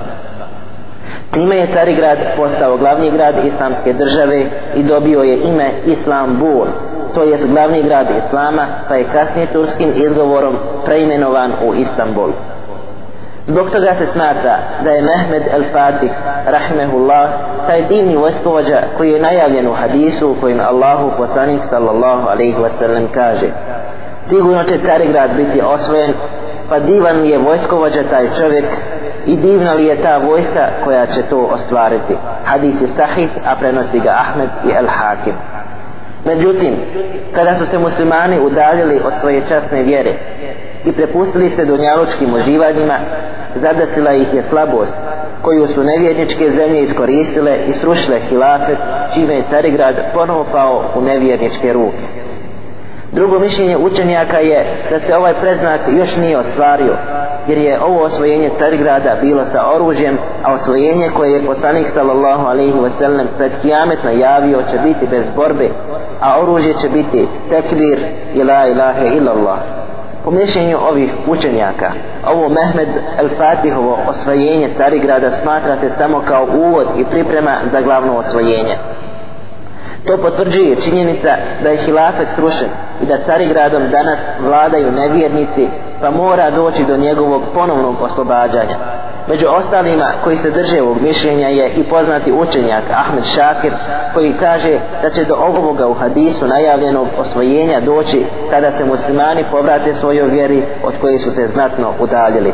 Time 1.31 1.57
je 1.57 1.67
Carigrad 1.73 2.17
postao 2.37 2.77
glavni 2.77 3.11
grad 3.11 3.35
islamske 3.45 3.93
države 3.93 4.45
i 4.75 4.83
dobio 4.83 5.23
je 5.23 5.37
ime 5.37 5.71
Islambul, 5.85 6.67
to 7.13 7.23
je 7.23 7.37
glavni 7.37 7.83
grad 7.83 8.07
Islama, 8.25 8.67
pa 8.87 8.95
je 8.95 9.03
kasnije 9.13 9.47
turskim 9.47 9.91
izgovorom 9.95 10.55
preimenovan 10.85 11.51
u 11.65 11.73
Istanbul. 11.75 12.29
Zbog 13.47 13.69
toga 13.69 13.95
se 13.97 14.05
smatra 14.05 14.57
da 14.83 14.89
je 14.89 15.01
Mehmed 15.01 15.43
el 15.51 15.63
Fatih, 15.71 16.11
rahmehullah, 16.45 17.29
taj 17.67 17.81
divni 17.81 18.15
vojskovođa 18.15 18.81
koji 18.97 19.11
je 19.11 19.21
najavljen 19.21 19.67
u 19.67 19.73
hadisu 19.73 20.31
u 20.31 20.35
kojim 20.41 20.59
Allahu 20.59 21.11
poslanik 21.17 21.61
sallallahu 21.69 22.27
alaihi 22.27 22.57
wasallam 22.57 23.07
kaže 23.13 23.47
Sigurno 24.29 24.63
će 24.63 24.77
Carigrad 24.85 25.29
biti 25.35 25.61
osvojen, 25.61 26.13
pa 26.69 26.79
divan 26.79 27.25
je 27.25 27.37
vojskovođa 27.37 28.03
taj 28.09 28.29
čovjek 28.39 28.65
i 29.25 29.37
divna 29.37 29.73
li 29.73 29.85
je 29.85 30.01
ta 30.01 30.17
vojska 30.17 30.67
koja 30.83 31.05
će 31.05 31.21
to 31.21 31.37
ostvariti. 31.37 32.15
Hadis 32.45 32.81
je 32.81 32.87
sahih, 32.87 33.29
a 33.45 33.55
prenosi 33.59 33.99
ga 33.99 34.09
Ahmed 34.09 34.49
i 34.65 34.71
El 34.71 34.87
Hakim. 34.87 35.33
Međutim, 36.25 36.75
kada 37.35 37.55
su 37.55 37.65
se 37.65 37.79
muslimani 37.79 38.39
udaljili 38.39 39.01
od 39.05 39.13
svoje 39.19 39.41
časne 39.49 39.83
vjere 39.83 40.13
i 40.85 40.91
prepustili 40.91 41.49
se 41.49 41.65
dunjalučkim 41.65 42.33
uživanjima, 42.33 42.99
zadasila 43.55 44.13
ih 44.13 44.33
je 44.33 44.43
slabost 44.43 44.93
koju 45.41 45.67
su 45.67 45.83
nevjerničke 45.83 46.51
zemlje 46.51 46.81
iskoristile 46.81 47.57
i 47.67 47.73
srušile 47.73 48.19
hilafet, 48.19 48.77
čime 49.13 49.35
je 49.35 49.43
Carigrad 49.49 49.95
ponovo 50.13 50.45
pao 50.51 50.83
u 50.95 51.01
nevjerničke 51.01 51.73
ruke. 51.73 52.23
Drugo 53.11 53.39
mišljenje 53.39 53.77
učenjaka 53.77 54.37
je 54.37 54.87
da 54.89 54.99
se 54.99 55.15
ovaj 55.15 55.33
preznak 55.41 55.81
još 55.97 56.17
nije 56.17 56.37
ostvario, 56.37 56.95
jer 57.47 57.57
je 57.57 57.81
ovo 57.81 58.03
osvojenje 58.03 58.49
Carigrada 58.59 59.17
bilo 59.21 59.43
sa 59.51 59.75
oružjem, 59.75 60.17
a 60.43 60.53
osvojenje 60.53 61.09
koje 61.17 61.31
je 61.31 61.45
poslanik 61.45 61.87
sallallahu 61.93 62.45
alaihi 62.47 62.73
wasallam 62.73 63.25
pred 63.37 63.51
kijamet 63.61 64.03
najavio 64.03 64.57
će 64.71 64.77
biti 64.83 65.07
bez 65.07 65.25
borbe, 65.35 65.69
a 66.21 66.39
oružje 66.41 66.73
će 66.73 66.89
biti 66.89 67.27
tekbir 67.49 67.99
i 68.33 68.43
la 68.43 68.67
ilaha 68.67 69.05
illallah. 69.05 69.59
Po 70.23 70.31
mišljenju 70.31 70.77
ovih 70.89 71.13
učenjaka, 71.27 71.91
ovo 72.27 72.49
Mehmed 72.49 72.89
El 73.19 73.29
Fatihovo 73.37 73.97
osvojenje 74.07 74.69
Carigrada 74.77 75.31
smatra 75.31 75.75
se 75.75 75.89
samo 75.97 76.21
kao 76.27 76.47
uvod 76.55 76.87
i 76.97 77.05
priprema 77.05 77.57
za 77.71 77.81
glavno 77.81 78.17
osvojenje. 78.17 78.77
To 80.07 80.17
potvrđuje 80.17 80.75
činjenica 80.75 81.29
da 81.63 81.69
je 81.69 81.77
hilafet 81.77 82.27
srušen 82.35 82.67
i 83.01 83.05
da 83.05 83.23
Carigradom 83.25 83.89
danas 83.89 84.19
vladaju 84.39 84.91
nevjernici 84.91 85.67
pa 86.01 86.11
mora 86.11 86.51
doći 86.51 86.85
do 86.85 86.97
njegovog 86.97 87.41
ponovnog 87.53 87.95
oslobađanja. 88.01 88.77
Među 89.27 89.45
ostalima 89.47 90.13
koji 90.23 90.37
se 90.37 90.51
drže 90.51 90.81
ovog 90.81 91.01
mišljenja 91.01 91.47
je 91.47 91.69
i 91.69 91.83
poznati 91.83 92.31
učenjak 92.31 92.83
Ahmed 92.91 93.23
Šakir 93.23 93.73
koji 94.13 94.33
kaže 94.39 94.79
da 95.01 95.09
će 95.09 95.25
do 95.25 95.35
ovoga 95.35 95.87
u 95.87 95.93
hadisu 95.93 96.47
najavljenog 96.47 97.07
osvojenja 97.17 97.79
doći 97.79 98.25
kada 98.49 98.71
se 98.71 98.85
muslimani 98.85 99.45
povrate 99.51 99.93
svojoj 99.93 100.27
vjeri 100.27 100.63
od 100.83 100.93
koje 101.01 101.19
su 101.19 101.31
se 101.31 101.47
znatno 101.47 101.93
udaljili. 101.99 102.53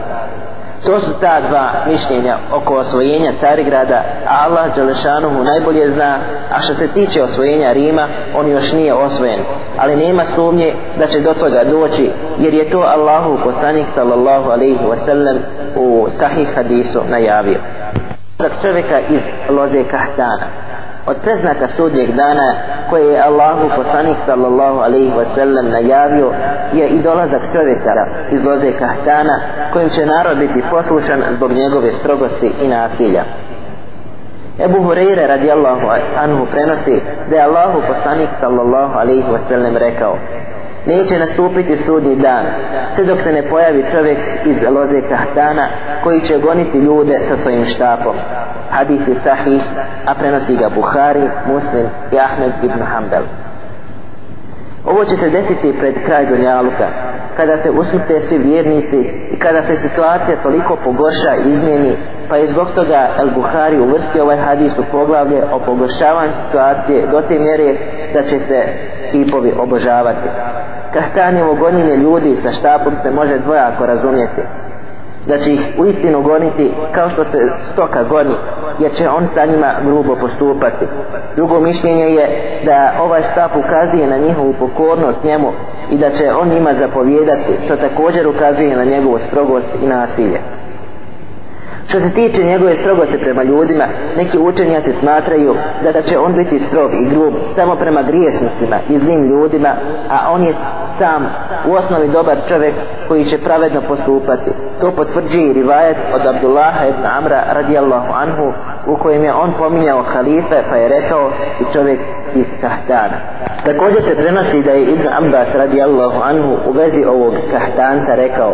To 0.85 0.99
su 0.99 1.11
ta 1.21 1.41
dva 1.49 1.71
mišljenja 1.87 2.37
oko 2.53 2.75
osvojenja 2.75 3.33
Carigrada, 3.39 4.03
a 4.27 4.45
Allah 4.45 4.75
Đelešanuhu 4.75 5.43
najbolje 5.43 5.91
zna, 5.91 6.17
a 6.51 6.61
što 6.61 6.73
se 6.73 6.87
tiče 6.87 7.23
osvojenja 7.23 7.73
Rima, 7.73 8.07
on 8.35 8.51
još 8.51 8.73
nije 8.73 8.93
osvojen. 8.93 9.39
Ali 9.77 9.95
nema 9.95 10.25
sumnje 10.25 10.73
da 10.99 11.07
će 11.07 11.19
do 11.19 11.33
toga 11.33 11.63
doći, 11.63 12.11
jer 12.37 12.53
je 12.53 12.69
to 12.69 12.79
Allahu 12.79 13.37
poslanik 13.43 13.87
sallallahu 13.95 14.49
alaihi 14.51 14.79
wasallam 14.85 15.37
u 15.75 16.07
sahih 16.19 16.55
hadisu 16.55 17.01
najavio. 17.09 17.59
Čovjeka 18.61 18.99
iz 19.09 19.21
loze 19.49 19.83
Kahtana 19.83 20.68
od 21.09 21.17
preznaka 21.23 21.67
sudnjeg 21.77 22.09
dana 22.15 22.49
koje 22.89 23.13
je 23.13 23.21
Allahu 23.21 23.69
poslanik 23.75 24.17
sallallahu 24.25 24.79
alaihi 24.79 25.13
wa 25.19 25.25
sallam 25.35 25.69
najavio 25.69 26.31
je 26.73 26.87
i 26.87 27.01
dolazak 27.01 27.41
čovjeka 27.53 28.05
iz 28.31 28.43
loze 28.45 28.71
kahtana 28.71 29.39
kojim 29.73 29.89
će 29.89 30.05
narod 30.05 30.37
biti 30.37 30.63
poslušan 30.71 31.23
zbog 31.35 31.51
njegove 31.51 31.91
strogosti 31.99 32.51
i 32.61 32.67
nasilja. 32.67 33.23
Ebu 34.65 34.77
Hureyre 34.83 35.27
radijallahu 35.27 35.85
anhu 36.17 36.45
prenosi 36.51 37.01
da 37.29 37.35
je 37.35 37.41
Allahu 37.41 37.81
poslanik 37.87 38.29
sallallahu 38.39 38.99
alaihi 38.99 39.29
wa 39.31 39.39
sallam 39.49 39.77
rekao 39.77 40.17
neće 40.85 41.19
nastupiti 41.19 41.77
sudni 41.77 42.15
dan 42.15 42.45
sve 42.95 43.05
dok 43.05 43.19
se 43.19 43.31
ne 43.31 43.49
pojavi 43.49 43.85
čovjek 43.91 44.19
iz 44.45 44.57
loze 44.71 45.01
kahtana 45.09 45.67
koji 46.03 46.21
će 46.21 46.37
goniti 46.37 46.77
ljude 46.77 47.19
sa 47.27 47.37
svojim 47.37 47.65
štapom 47.65 48.15
hadis 48.69 49.07
je 49.07 49.15
sahih 49.15 49.61
a 50.05 50.13
prenosi 50.15 50.55
ga 50.55 50.69
Buhari, 50.69 51.29
Muslim 51.47 51.85
i 52.11 52.19
Ahmed 52.19 52.51
ibn 52.63 52.81
Hanbel. 52.83 53.23
ovo 54.85 55.05
će 55.05 55.15
se 55.17 55.29
desiti 55.29 55.75
pred 55.79 55.95
kraj 56.05 56.25
Dunjaluka 56.25 56.87
kada 57.37 57.57
se 57.57 57.69
usmrte 57.69 58.21
svi 58.21 58.37
vjernici 58.37 58.99
i 59.31 59.39
kada 59.39 59.61
se 59.61 59.75
situacija 59.77 60.41
toliko 60.43 60.77
pogorša 60.83 61.35
i 61.35 61.49
izmijeni 61.51 61.97
pa 62.29 62.37
je 62.37 62.47
zbog 62.47 62.67
toga 62.75 63.07
El 63.19 63.29
Buhari 63.35 63.79
uvrstio 63.79 64.23
ovaj 64.23 64.37
hadis 64.37 64.77
u 64.77 64.83
poglavlje 64.91 65.43
o 65.51 65.59
pogoršavanju 65.59 66.31
situacije 66.45 67.07
do 67.07 67.21
te 67.21 67.39
mjere 67.39 67.75
da 68.13 68.23
će 68.23 68.39
se 68.47 68.63
kipovi 69.11 69.53
obožavati. 69.59 70.29
Kahtanjevo 70.93 71.55
gonjenje 71.55 71.95
ljudi 71.95 72.35
sa 72.35 72.51
štapom 72.51 72.93
se 73.03 73.11
može 73.11 73.37
dvojako 73.37 73.85
razumjeti. 73.85 74.41
Da 75.27 75.37
će 75.37 75.53
ih 75.53 75.73
u 75.77 75.85
istinu 75.85 76.21
goniti 76.21 76.71
kao 76.91 77.09
što 77.09 77.23
se 77.23 77.37
stoka 77.73 78.03
goni 78.03 78.35
jer 78.79 78.91
će 78.91 79.09
on 79.09 79.27
sa 79.33 79.45
njima 79.45 79.75
grubo 79.85 80.15
postupati. 80.15 80.85
Drugo 81.35 81.59
mišljenje 81.59 82.05
je 82.05 82.59
da 82.65 82.93
ovaj 83.01 83.21
štap 83.31 83.51
ukazuje 83.55 84.07
na 84.07 84.17
njihovu 84.17 84.53
pokornost 84.59 85.23
njemu 85.23 85.51
i 85.91 85.97
da 85.97 86.09
će 86.09 86.33
on 86.33 86.49
njima 86.49 86.73
zapovjedati 86.73 87.57
što 87.65 87.75
također 87.75 88.27
ukazuje 88.27 88.77
na 88.77 88.85
njegovu 88.85 89.19
strogost 89.27 89.67
i 89.81 89.87
nasilje. 89.87 90.39
Što 91.89 91.99
se 91.99 92.09
tiče 92.13 92.43
njegove 92.43 92.75
strogosti 92.75 93.17
prema 93.17 93.43
ljudima, 93.43 93.85
neki 94.17 94.37
učenjaci 94.37 94.93
smatraju 94.99 95.55
da, 95.83 95.91
da 95.91 96.01
će 96.01 96.17
on 96.17 96.33
biti 96.33 96.59
strog 96.59 96.91
i 96.93 97.09
grub 97.09 97.33
samo 97.55 97.75
prema 97.75 98.01
griješnostima 98.01 98.77
i 98.89 98.99
zlim 98.99 99.29
ljudima, 99.29 99.69
a 100.09 100.31
on 100.31 100.43
je 100.43 100.53
sam 100.99 101.25
u 101.67 101.73
osnovi 101.73 102.07
dobar 102.07 102.37
čovjek 102.47 102.75
koji 103.07 103.23
će 103.23 103.37
pravedno 103.37 103.81
postupati. 103.87 104.51
To 104.81 104.91
potvrđuje 104.91 105.49
i 105.49 105.53
rivajet 105.53 105.97
od 106.13 106.35
Abdullaha 106.35 106.85
ibn 106.85 107.05
Amra 107.17 107.43
radijallahu 107.53 108.13
anhu 108.13 108.53
u 108.87 108.95
kojem 108.95 109.23
je 109.23 109.33
on 109.33 109.53
pominjao 109.57 110.03
halife 110.03 110.63
pa 110.69 110.75
je 110.75 110.89
rekao 110.89 111.31
i 111.61 111.73
čovjek 111.73 111.99
iz 112.35 112.45
Kahtana. 112.61 113.17
Također 113.65 114.03
se 114.03 114.15
prenosi 114.15 114.63
da 114.63 114.71
je 114.71 114.83
Ibn 114.83 115.07
Abbas 115.07 115.47
radijallahu 115.53 116.21
anhu 116.23 116.57
u 116.69 116.71
vezi 116.71 117.03
ovog 117.05 117.33
Kahtanca 117.51 118.15
rekao 118.15 118.53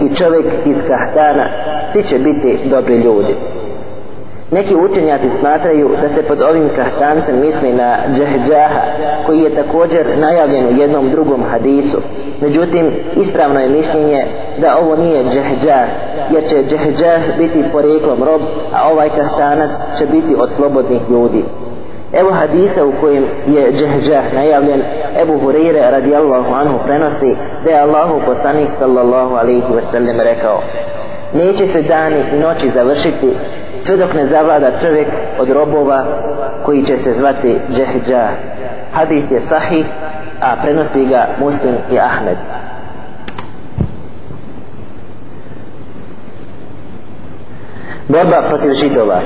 i 0.00 0.14
čovjek 0.14 0.46
iz 0.64 0.76
Kahtana 0.88 1.46
svi 1.94 2.02
će 2.02 2.18
biti 2.18 2.68
dobri 2.68 2.96
ljudi. 2.96 3.34
Neki 4.50 4.74
učenjaci 4.74 5.28
smatraju 5.40 5.90
da 6.02 6.08
se 6.08 6.22
pod 6.22 6.42
ovim 6.42 6.68
kahtancem 6.76 7.40
misli 7.40 7.72
na 7.72 7.96
džehđaha 8.16 8.80
koji 9.26 9.40
je 9.40 9.54
također 9.54 10.18
najavljen 10.18 10.66
u 10.66 10.80
jednom 10.80 11.10
drugom 11.10 11.42
hadisu. 11.50 11.98
Međutim, 12.40 12.92
ispravno 13.16 13.60
je 13.60 13.68
mišljenje 13.68 14.26
da 14.58 14.78
ovo 14.78 14.96
nije 14.96 15.24
džehđah 15.24 15.88
jer 16.30 16.42
će 16.44 16.62
džehđah 16.62 17.22
biti 17.38 17.64
poreklom 17.72 18.24
rob, 18.24 18.40
a 18.72 18.90
ovaj 18.92 19.08
kahtanac 19.08 19.70
će 19.98 20.06
biti 20.06 20.34
od 20.38 20.50
slobodnih 20.56 21.00
ljudi. 21.10 21.44
Evo 22.12 22.30
hadisa 22.30 22.84
u 22.84 22.92
kojem 23.00 23.24
je 23.46 23.72
džehđah 23.72 24.34
najavljen, 24.34 24.82
Ebu 25.22 25.38
Hurire 25.38 25.90
radijallahu 25.90 26.54
anhu 26.54 26.78
prenosi 26.86 27.36
da 27.64 27.70
je 27.70 27.80
Allahu 27.80 28.20
poslanik 28.26 28.68
sallallahu 28.78 29.34
alaihi 29.34 29.66
wasallam 29.76 30.22
rekao 30.22 30.60
Neće 31.34 31.66
se 31.66 31.82
dani 31.82 32.24
i 32.32 32.38
noći 32.38 32.70
završiti 32.74 33.36
sve 33.82 33.96
dok 33.96 34.14
ne 34.14 34.26
zavlada 34.26 34.70
čovjek 34.80 35.08
od 35.38 35.50
robova 35.50 36.04
koji 36.64 36.82
će 36.82 36.96
se 36.96 37.12
zvati 37.12 37.58
džehidža. 37.70 38.28
Hadis 38.92 39.30
je 39.30 39.40
sahih, 39.40 39.86
a 40.40 40.56
prenosi 40.62 41.06
ga 41.06 41.26
Muslim 41.40 41.74
i 41.92 41.98
Ahmed. 41.98 42.36
Borba 48.08 48.42
protiv 48.48 48.72
židova 48.72 49.20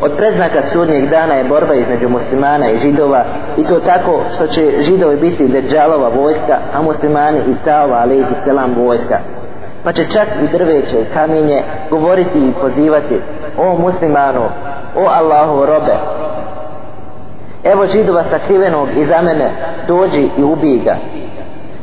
Od 0.00 0.12
preznaka 0.16 0.62
sudnjeg 0.62 1.10
dana 1.10 1.34
je 1.34 1.44
borba 1.44 1.74
između 1.74 2.08
muslimana 2.08 2.70
i 2.70 2.76
židova 2.76 3.24
i 3.56 3.64
to 3.64 3.80
tako 3.80 4.24
što 4.34 4.46
će 4.46 4.82
židovi 4.82 5.16
biti 5.16 5.48
deđalova 5.48 6.08
vojska, 6.08 6.58
a 6.74 6.82
muslimani 6.82 7.38
i 7.48 7.54
stavova 7.54 7.98
alaihi 7.98 8.34
selam 8.44 8.74
vojska. 8.74 9.18
Pa 9.84 9.92
će 9.92 10.06
čak 10.12 10.28
i 10.42 10.52
drveće 10.52 11.00
i 11.00 11.14
kamenje 11.14 11.62
govoriti 11.90 12.38
i 12.38 12.52
pozivati 12.60 13.20
o 13.58 13.78
muslimanu, 13.78 14.44
o 14.96 15.06
Allahu 15.06 15.66
robe. 15.66 15.96
Evo 17.64 17.86
židova 17.86 18.24
sakrivenog 18.30 18.88
iza 18.96 19.22
mene, 19.22 19.50
dođi 19.88 20.28
i 20.38 20.42
ubij 20.42 20.78
ga. 20.78 20.96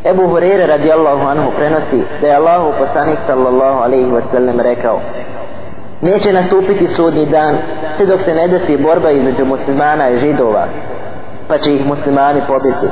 Ebu 0.06 0.28
Hurere 0.28 0.68
radijallahu 0.68 1.28
anhu 1.28 1.52
prenosi 1.58 2.04
da 2.22 2.28
je 2.28 2.36
Allahu 2.36 2.74
poslanik 2.80 3.20
sallallahu 3.28 3.84
alaihi 3.84 4.12
wasallam 4.12 4.62
rekao 4.62 5.00
neće 6.02 6.34
nastupiti 6.34 6.88
sudni 6.88 7.26
dan 7.26 7.58
sve 7.97 8.06
dok 8.06 8.20
se 8.20 8.34
ne 8.34 8.47
desi 8.47 8.78
borba 8.78 9.12
između 9.12 9.45
muslimana 9.45 10.10
i 10.10 10.18
židova 10.18 10.68
pa 11.47 11.58
će 11.58 11.74
ih 11.74 11.86
muslimani 11.86 12.41
pobiti 12.47 12.88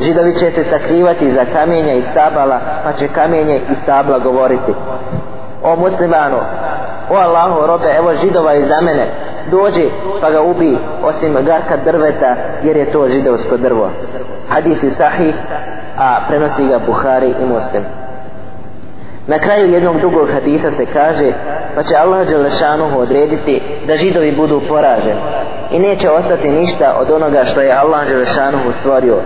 židovi 0.00 0.34
će 0.34 0.50
se 0.50 0.64
sakrivati 0.64 1.32
za 1.32 1.44
kamenja 1.52 1.94
i 1.94 2.02
stabala 2.10 2.60
pa 2.84 2.92
će 2.92 3.08
kamenje 3.08 3.56
i 3.56 3.74
stabla 3.82 4.18
govoriti. 4.18 4.72
O 5.62 5.76
muslimanu 5.76 6.38
o 7.10 7.14
Allahu 7.14 7.66
robe 7.66 7.94
evo 7.98 8.14
židova 8.14 8.54
iza 8.54 8.80
mene. 8.80 9.06
Dođi 9.50 9.90
pa 10.20 10.30
ga 10.30 10.42
ubi 10.42 10.78
osim 11.02 11.34
garka 11.34 11.76
drveta 11.84 12.36
jer 12.62 12.76
je 12.76 12.92
to 12.92 13.08
židovsko 13.08 13.56
drvo. 13.56 13.90
Hadis 14.48 14.82
je 14.82 14.90
sahih 14.90 15.34
a 15.98 16.20
prenosi 16.28 16.66
ga 16.66 16.78
Buhari 16.86 17.34
i 17.42 17.46
Muslim. 17.46 17.84
Na 19.28 19.38
kraju 19.38 19.72
jednog 19.72 19.98
drugog 20.00 20.28
hadisa 20.32 20.70
se 20.70 20.86
kaže 20.86 21.32
pa 21.74 21.82
će 21.82 21.96
Allah 21.96 22.28
Đelešanuhu 22.28 23.00
odrediti 23.00 23.62
da 23.86 23.96
židovi 23.96 24.36
budu 24.36 24.60
poraženi 24.68 25.20
i 25.70 25.78
neće 25.78 26.10
ostati 26.10 26.50
ništa 26.50 26.96
od 27.00 27.10
onoga 27.10 27.44
što 27.44 27.60
je 27.60 27.72
Allah 27.72 28.06
Đelešanuhu 28.06 28.72
stvorio 28.80 29.16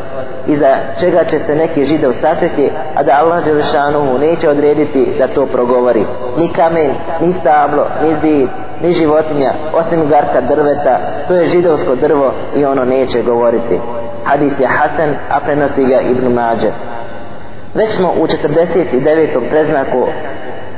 i 0.47 0.57
za 0.57 0.77
čega 1.01 1.25
će 1.25 1.39
se 1.39 1.55
neki 1.55 1.85
židov 1.85 2.13
sakriti 2.21 2.71
a 2.95 3.03
da 3.03 3.13
Allah 3.13 3.45
Đelešanuhu 3.45 4.19
neće 4.19 4.49
odrediti 4.49 5.15
da 5.19 5.29
to 5.29 5.47
progovori. 5.47 6.07
Ni 6.37 6.53
kamen, 6.53 6.91
ni 7.21 7.33
stablo, 7.41 7.87
ni 8.03 8.15
zid, 8.23 8.49
ni 8.83 8.93
životinja 8.93 9.53
osim 9.75 10.09
garka 10.09 10.41
drveta 10.41 10.99
to 11.29 11.35
je 11.35 11.47
židovsko 11.47 11.95
drvo 11.95 12.33
i 12.57 12.65
ono 12.65 12.85
neće 12.85 13.23
govoriti. 13.23 13.81
Hadis 14.25 14.61
je 14.61 14.67
Hasan 14.67 15.15
a 15.31 15.41
prenosi 15.41 15.85
ga 15.85 16.01
Ibn 16.01 16.33
Mađer 16.33 16.73
Već 17.75 17.91
smo 17.97 18.09
u 18.09 18.27
49. 18.27 19.51
preznaku 19.51 20.07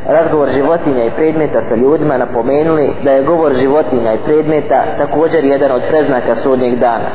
razgovor 0.08 0.48
životinja 0.48 1.04
i 1.04 1.10
predmeta 1.10 1.60
sa 1.68 1.74
ljudima 1.74 2.18
napomenuli 2.18 2.94
da 3.04 3.10
je 3.10 3.22
govor 3.22 3.52
životinja 3.52 4.12
i 4.12 4.24
predmeta 4.24 4.84
također 4.98 5.44
jedan 5.44 5.72
od 5.72 5.82
preznaka 5.88 6.34
sudnjeg 6.34 6.78
dana. 6.78 7.08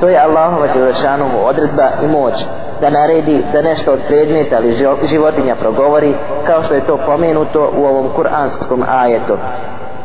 To 0.00 0.08
je 0.08 0.18
Allahova 0.18 0.66
Đelešanovu 0.74 1.38
odredba 1.44 1.90
i 2.02 2.06
moć 2.06 2.34
da 2.80 2.90
naredi 2.90 3.44
da 3.52 3.62
nešto 3.62 3.92
od 3.92 4.00
predmeta 4.06 4.58
ili 4.58 4.74
životinja 5.04 5.56
progovori 5.56 6.14
kao 6.46 6.62
što 6.62 6.74
je 6.74 6.86
to 6.86 6.96
pomenuto 7.06 7.72
u 7.76 7.84
ovom 7.84 8.08
kuranskom 8.16 8.84
ajetu. 8.88 9.36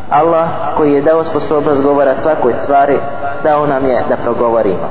Allah 0.10 0.48
koji 0.78 0.94
je 0.94 1.02
dao 1.02 1.24
sposobnost 1.24 1.82
govora 1.82 2.16
svakoj 2.22 2.54
stvari 2.64 3.00
dao 3.44 3.68
nam 3.68 3.86
je 3.86 4.04
da 4.10 4.18
progovorimo. 4.18 4.90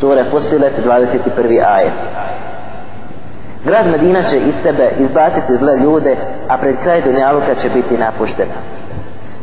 Sura 0.00 0.24
Fusilet 0.30 0.72
21. 0.84 1.62
ajet. 1.74 1.92
Grad 3.64 3.86
Medina 3.86 4.22
će 4.22 4.36
iz 4.36 4.54
sebe 4.62 4.90
izbaciti 4.98 5.56
zle 5.58 5.76
ljude, 5.76 6.16
a 6.48 6.58
pred 6.58 6.76
kraj 6.82 7.02
Dunjaluka 7.02 7.54
će 7.54 7.68
biti 7.68 7.98
napuštena. 7.98 8.54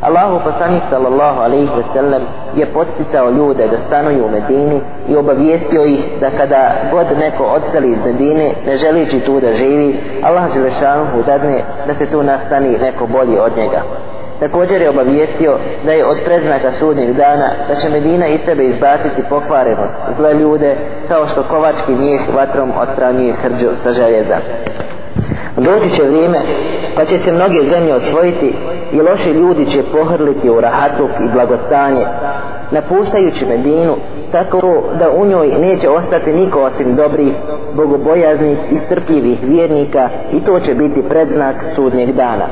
Allahu 0.01 0.39
poslanik 0.43 0.84
sallallahu 0.89 1.39
alaihi 1.41 1.70
ve 1.76 1.84
sellem 1.93 2.24
je 2.55 2.66
podsticao 2.66 3.30
ljude 3.32 3.68
da 3.68 3.78
stanuju 3.88 4.26
u 4.26 4.30
Medini 4.30 4.82
i 5.09 5.16
obavijestio 5.16 5.86
ih 5.86 5.99
da 6.22 6.30
kada 6.30 6.72
god 6.91 7.18
neko 7.18 7.43
odseli 7.43 7.91
iz 7.91 7.97
Medine 8.05 8.53
ne 8.66 8.78
želići 8.78 9.20
tu 9.20 9.39
da 9.39 9.53
živi, 9.53 9.99
Allah 10.24 10.53
Đelešanuhu 10.53 11.24
dadne 11.26 11.63
da 11.88 11.93
se 11.93 12.05
tu 12.05 12.24
nastani 12.24 12.78
neko 12.78 13.07
bolji 13.07 13.39
od 13.39 13.57
njega. 13.57 13.82
Također 14.40 14.82
je 14.82 14.90
obavijestio 14.90 15.58
da 15.86 15.92
je 15.92 16.06
od 16.06 16.18
preznaka 16.26 16.72
sudnjeg 16.80 17.16
dana 17.16 17.50
da 17.68 17.76
će 17.76 17.90
Medina 17.90 18.28
iz 18.28 18.40
sebe 18.46 18.64
izbaciti 18.64 19.22
pokvarenost 19.30 19.94
zle 20.18 20.34
ljude 20.34 20.76
kao 21.08 21.28
što 21.28 21.44
kovački 21.44 21.94
njih 21.94 22.22
vatrom 22.36 22.72
odstranjuje 22.78 23.34
hrđu 23.34 23.70
sa 23.84 23.92
željeza. 23.92 24.38
Doći 25.58 25.90
će 25.96 26.04
vrijeme 26.04 26.42
pa 26.96 27.06
će 27.06 27.20
se 27.20 27.32
mnoge 27.32 27.70
zemlje 27.70 27.96
osvojiti 27.96 28.56
i 28.92 29.02
loši 29.02 29.30
ljudi 29.30 29.66
će 29.66 29.84
pohrliti 29.92 30.50
u 30.50 30.62
rahatuk 30.62 31.12
i 31.20 31.34
blagostanje 31.34 32.06
napuštajući 32.72 33.46
Medinu 33.46 33.96
tako 34.32 34.84
da 35.00 35.10
u 35.12 35.26
njoj 35.26 35.48
neće 35.48 35.90
ostati 35.90 36.34
niko 36.34 36.60
osim 36.60 36.96
dobrih, 36.96 37.34
bogobojaznih 37.74 38.58
i 38.72 38.78
strpljivih 38.78 39.40
vjernika 39.44 40.10
i 40.34 40.44
to 40.44 40.60
će 40.60 40.74
biti 40.74 41.10
predznak 41.10 41.56
sudnjeg 41.76 42.12
dana. 42.12 42.46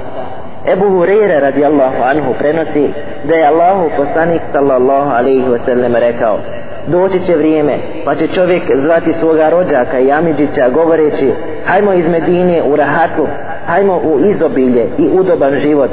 Ebu 0.68 0.86
Hureyre 0.86 1.40
radijallahu 1.40 2.04
anhu 2.04 2.34
prenosi 2.40 2.94
da 3.24 3.36
je 3.36 3.48
Allahu 3.48 3.90
poslanik 3.98 4.42
sallallahu 4.52 5.10
alaihi 5.10 5.48
wasallam 5.48 6.00
rekao 6.00 6.40
doći 6.88 7.26
će 7.26 7.36
vrijeme 7.36 7.78
pa 8.06 8.16
će 8.16 8.28
čovjek 8.28 8.64
zvati 8.76 9.14
svoga 9.14 9.50
rođaka 9.50 10.00
i 10.00 10.12
Amidžića 10.12 10.70
govoreći 10.70 11.32
hajmo 11.66 11.94
iz 11.94 12.10
Medine 12.10 12.64
u 12.64 12.76
rahatu 12.76 13.28
hajmo 13.66 13.98
u 13.98 14.20
izobilje 14.20 14.86
i 14.98 15.10
udoban 15.14 15.54
život 15.54 15.90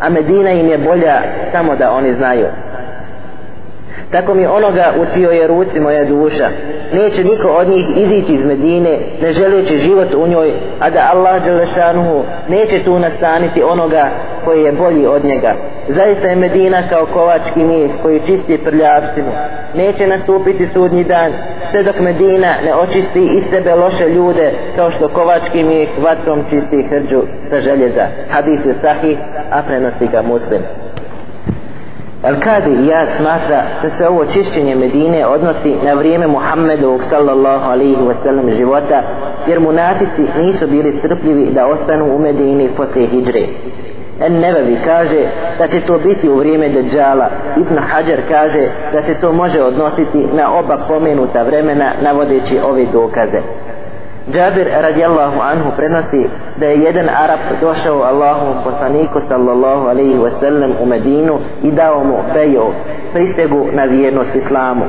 a 0.00 0.08
Medina 0.08 0.50
im 0.50 0.66
je 0.66 0.78
bolja 0.78 1.22
samo 1.52 1.76
da 1.76 1.92
oni 1.92 2.14
znaju 2.14 2.46
tako 4.12 4.34
mi 4.34 4.46
onoga 4.46 4.92
u 5.00 5.14
čijoj 5.14 5.36
je 5.36 5.46
ruci 5.46 5.80
moja 5.80 6.04
duša. 6.04 6.48
Neće 6.92 7.24
niko 7.24 7.48
od 7.48 7.68
njih 7.68 7.86
izići 7.96 8.32
iz 8.32 8.44
Medine 8.44 8.98
ne 9.22 9.32
želeći 9.32 9.76
život 9.76 10.14
u 10.14 10.26
njoj 10.26 10.52
a 10.80 10.90
da 10.90 11.10
Allah 11.12 11.44
Đelešanuhu 11.44 12.24
neće 12.48 12.84
tu 12.84 12.98
nastaniti 12.98 13.62
onoga 13.62 14.10
koji 14.44 14.62
je 14.62 14.72
bolji 14.72 15.06
od 15.06 15.24
njega. 15.24 15.54
Zaista 15.88 16.28
je 16.28 16.36
Medina 16.36 16.88
kao 16.88 17.06
kovački 17.06 17.64
mijeh 17.64 17.90
koji 18.02 18.20
čisti 18.26 18.58
prljavštinu. 18.64 19.32
Neće 19.74 20.06
nastupiti 20.06 20.68
sudnji 20.74 21.04
dan 21.04 21.32
sve 21.70 21.82
dok 21.82 22.00
Medina 22.00 22.54
ne 22.64 22.74
očisti 22.74 23.20
iz 23.20 23.44
sebe 23.50 23.74
loše 23.74 24.08
ljude 24.08 24.52
kao 24.76 24.90
što 24.90 25.08
kovački 25.08 25.64
mijeh 25.64 25.88
vatrom 26.02 26.44
čisti 26.50 26.82
hrđu 26.82 27.22
sa 27.50 27.60
željeza. 27.60 28.06
Hadis 28.30 28.66
je 28.66 28.74
sahih 28.80 29.18
a 29.50 29.62
prenosi 29.62 30.06
ga 30.12 30.22
muslim. 30.22 30.62
Al-Kadi 32.22 32.86
ja 32.86 33.06
smatra 33.16 33.62
da 33.82 33.90
se 33.96 34.08
ovo 34.08 34.24
čišćenje 34.24 34.74
Medine 34.74 35.26
odnosi 35.26 35.74
na 35.84 35.94
vrijeme 35.94 36.26
Muhammedovog 36.26 37.00
sallallahu 37.10 37.70
alaihi 37.70 37.96
wasallam 37.96 38.56
života 38.56 39.02
jer 39.46 39.60
munatici 39.60 40.22
nisu 40.38 40.66
bili 40.66 40.92
strpljivi 40.92 41.46
da 41.54 41.66
ostanu 41.66 42.16
u 42.16 42.18
Medini 42.18 42.68
posle 42.76 43.06
hijre. 43.06 43.46
En 44.20 44.32
Nebevi 44.32 44.78
kaže 44.84 45.20
da 45.58 45.68
će 45.68 45.80
to 45.80 45.98
biti 45.98 46.28
u 46.28 46.36
vrijeme 46.36 46.68
Dejjala. 46.68 47.30
Ibn 47.56 47.78
Hajar 47.78 48.20
kaže 48.28 48.68
da 48.92 49.02
se 49.02 49.20
to 49.20 49.32
može 49.32 49.62
odnositi 49.62 50.26
na 50.32 50.58
oba 50.58 50.76
pomenuta 50.88 51.42
vremena 51.42 51.92
navodeći 52.02 52.58
ove 52.70 52.86
dokaze. 52.92 53.40
Džabir 54.32 54.68
radijallahu 54.82 55.40
anhu 55.40 55.70
prenosi 55.76 56.30
da 56.56 56.66
je 56.66 56.80
jedan 56.80 57.08
Arab 57.08 57.40
došao 57.60 58.02
Allahu 58.02 58.64
poslaniku 58.64 59.20
sallallahu 59.28 59.88
alaihi 59.88 60.18
wasallam 60.18 60.70
u 60.82 60.86
Medinu 60.86 61.38
i 61.62 61.70
dao 61.70 62.04
mu 62.04 62.16
bejo 62.34 62.72
prisegu 63.12 63.66
na 63.72 63.84
vjernost 63.84 64.34
islamu. 64.34 64.84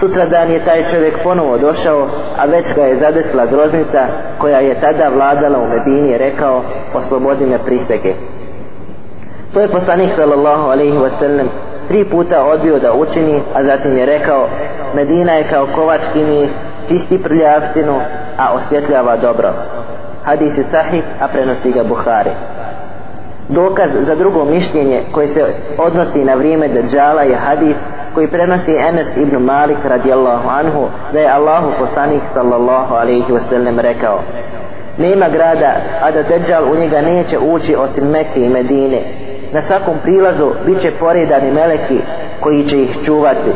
Sutra 0.00 0.26
dan 0.26 0.50
je 0.50 0.64
taj 0.64 0.84
čovjek 0.90 1.14
ponovo 1.22 1.58
došao, 1.58 2.08
a 2.38 2.44
već 2.46 2.74
ga 2.74 2.82
je 2.82 3.00
zadesla 3.00 3.46
groznica 3.46 4.06
koja 4.38 4.58
je 4.58 4.80
tada 4.80 5.08
vladala 5.08 5.58
u 5.58 5.68
Medini 5.68 6.18
rekao 6.18 6.62
oslobodi 6.94 7.46
me 7.46 7.58
prisege. 7.58 8.14
To 9.54 9.60
je 9.60 9.68
poslanik 9.68 10.10
sallallahu 10.16 10.70
alaihi 10.70 10.98
wasallam 10.98 11.46
tri 11.88 12.04
puta 12.04 12.44
odbio 12.44 12.78
da 12.78 12.92
učini, 12.92 13.42
a 13.54 13.64
zatim 13.64 13.98
je 13.98 14.06
rekao 14.06 14.48
Medina 14.94 15.32
je 15.32 15.48
kao 15.50 15.66
kovački 15.74 16.24
mis 16.24 16.50
čisti 16.88 17.22
prljavštinu, 17.22 18.00
a 18.38 18.52
osvjetljava 18.54 19.16
dobro. 19.16 19.48
Hadis 20.24 20.58
je 20.58 20.64
sahih, 20.70 21.04
a 21.20 21.28
prenosi 21.28 21.72
ga 21.72 21.84
Buhari. 21.84 22.30
Dokaz 23.48 23.90
za 24.06 24.14
drugo 24.14 24.44
mišljenje 24.44 25.02
koje 25.12 25.28
se 25.28 25.44
odnosi 25.78 26.24
na 26.24 26.34
vrijeme 26.34 26.68
Dajjala 26.68 27.22
je 27.22 27.36
hadis 27.36 27.76
koji 28.14 28.28
prenosi 28.28 28.76
Enes 28.88 29.06
ibn 29.16 29.36
Malik 29.36 29.78
radijallahu 29.84 30.48
anhu 30.48 30.86
da 31.12 31.18
je 31.18 31.30
Allahu 31.30 31.72
poslanik 31.78 32.22
sallallahu 32.34 32.94
alaihi 32.94 33.32
wasallam 33.32 33.80
rekao 33.80 34.20
nema 34.98 35.28
grada 35.28 35.72
a 36.02 36.10
da 36.10 36.22
Dajjal 36.22 36.72
u 36.72 36.76
njega 36.76 37.00
neće 37.00 37.38
ući 37.38 37.76
osim 37.76 38.08
Mekke 38.08 38.40
i 38.40 38.48
Medine 38.48 39.02
na 39.52 39.62
svakom 39.62 39.94
prilazu 40.02 40.50
bit 40.66 40.80
će 40.80 40.90
poredani 40.90 41.50
meleki 41.50 42.00
koji 42.40 42.64
će 42.64 42.82
ih 42.82 42.96
čuvati 43.04 43.52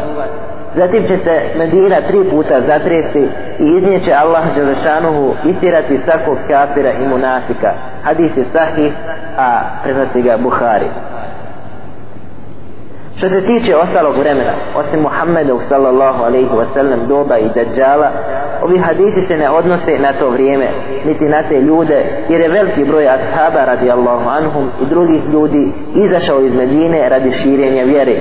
Zatim 0.76 1.02
će 1.02 1.16
se 1.18 1.40
Medina 1.58 1.96
tri 2.00 2.30
puta 2.30 2.60
zatresti 2.60 3.28
i 3.58 3.64
iznjeće 3.76 4.12
Allah 4.14 4.54
Đelešanuhu 4.54 5.34
istirati 5.44 6.00
svakog 6.04 6.38
kafira 6.48 6.92
i 6.92 7.08
munafika. 7.08 7.72
Hadis 8.02 8.36
je 8.36 8.44
sahih, 8.52 8.92
a 9.38 9.60
prenosi 9.82 10.22
ga 10.22 10.36
Buhari. 10.36 10.88
Što 13.16 13.28
se 13.28 13.40
tiče 13.40 13.76
ostalog 13.76 14.18
vremena, 14.18 14.52
osim 14.76 15.00
Muhammedov 15.00 15.60
sallallahu 15.68 16.22
alaihi 16.24 16.50
wasallam 16.50 17.06
doba 17.06 17.38
i 17.38 17.48
dađala, 17.54 18.10
ovi 18.62 18.78
hadisi 18.78 19.26
se 19.28 19.36
ne 19.36 19.50
odnose 19.50 19.98
na 19.98 20.12
to 20.12 20.30
vrijeme, 20.30 20.68
niti 21.06 21.24
na 21.24 21.42
te 21.48 21.60
ljude, 21.60 22.04
jer 22.28 22.40
je 22.40 22.48
veliki 22.48 22.84
broj 22.84 23.08
ashaba 23.08 23.64
radi 23.64 23.90
Allahu 23.90 24.28
anhum 24.28 24.70
i 24.82 24.86
drugih 24.86 25.22
ljudi 25.32 25.72
izašao 25.94 26.40
iz 26.40 26.54
Medine 26.54 27.08
radi 27.08 27.32
širenja 27.32 27.84
vjere, 27.84 28.16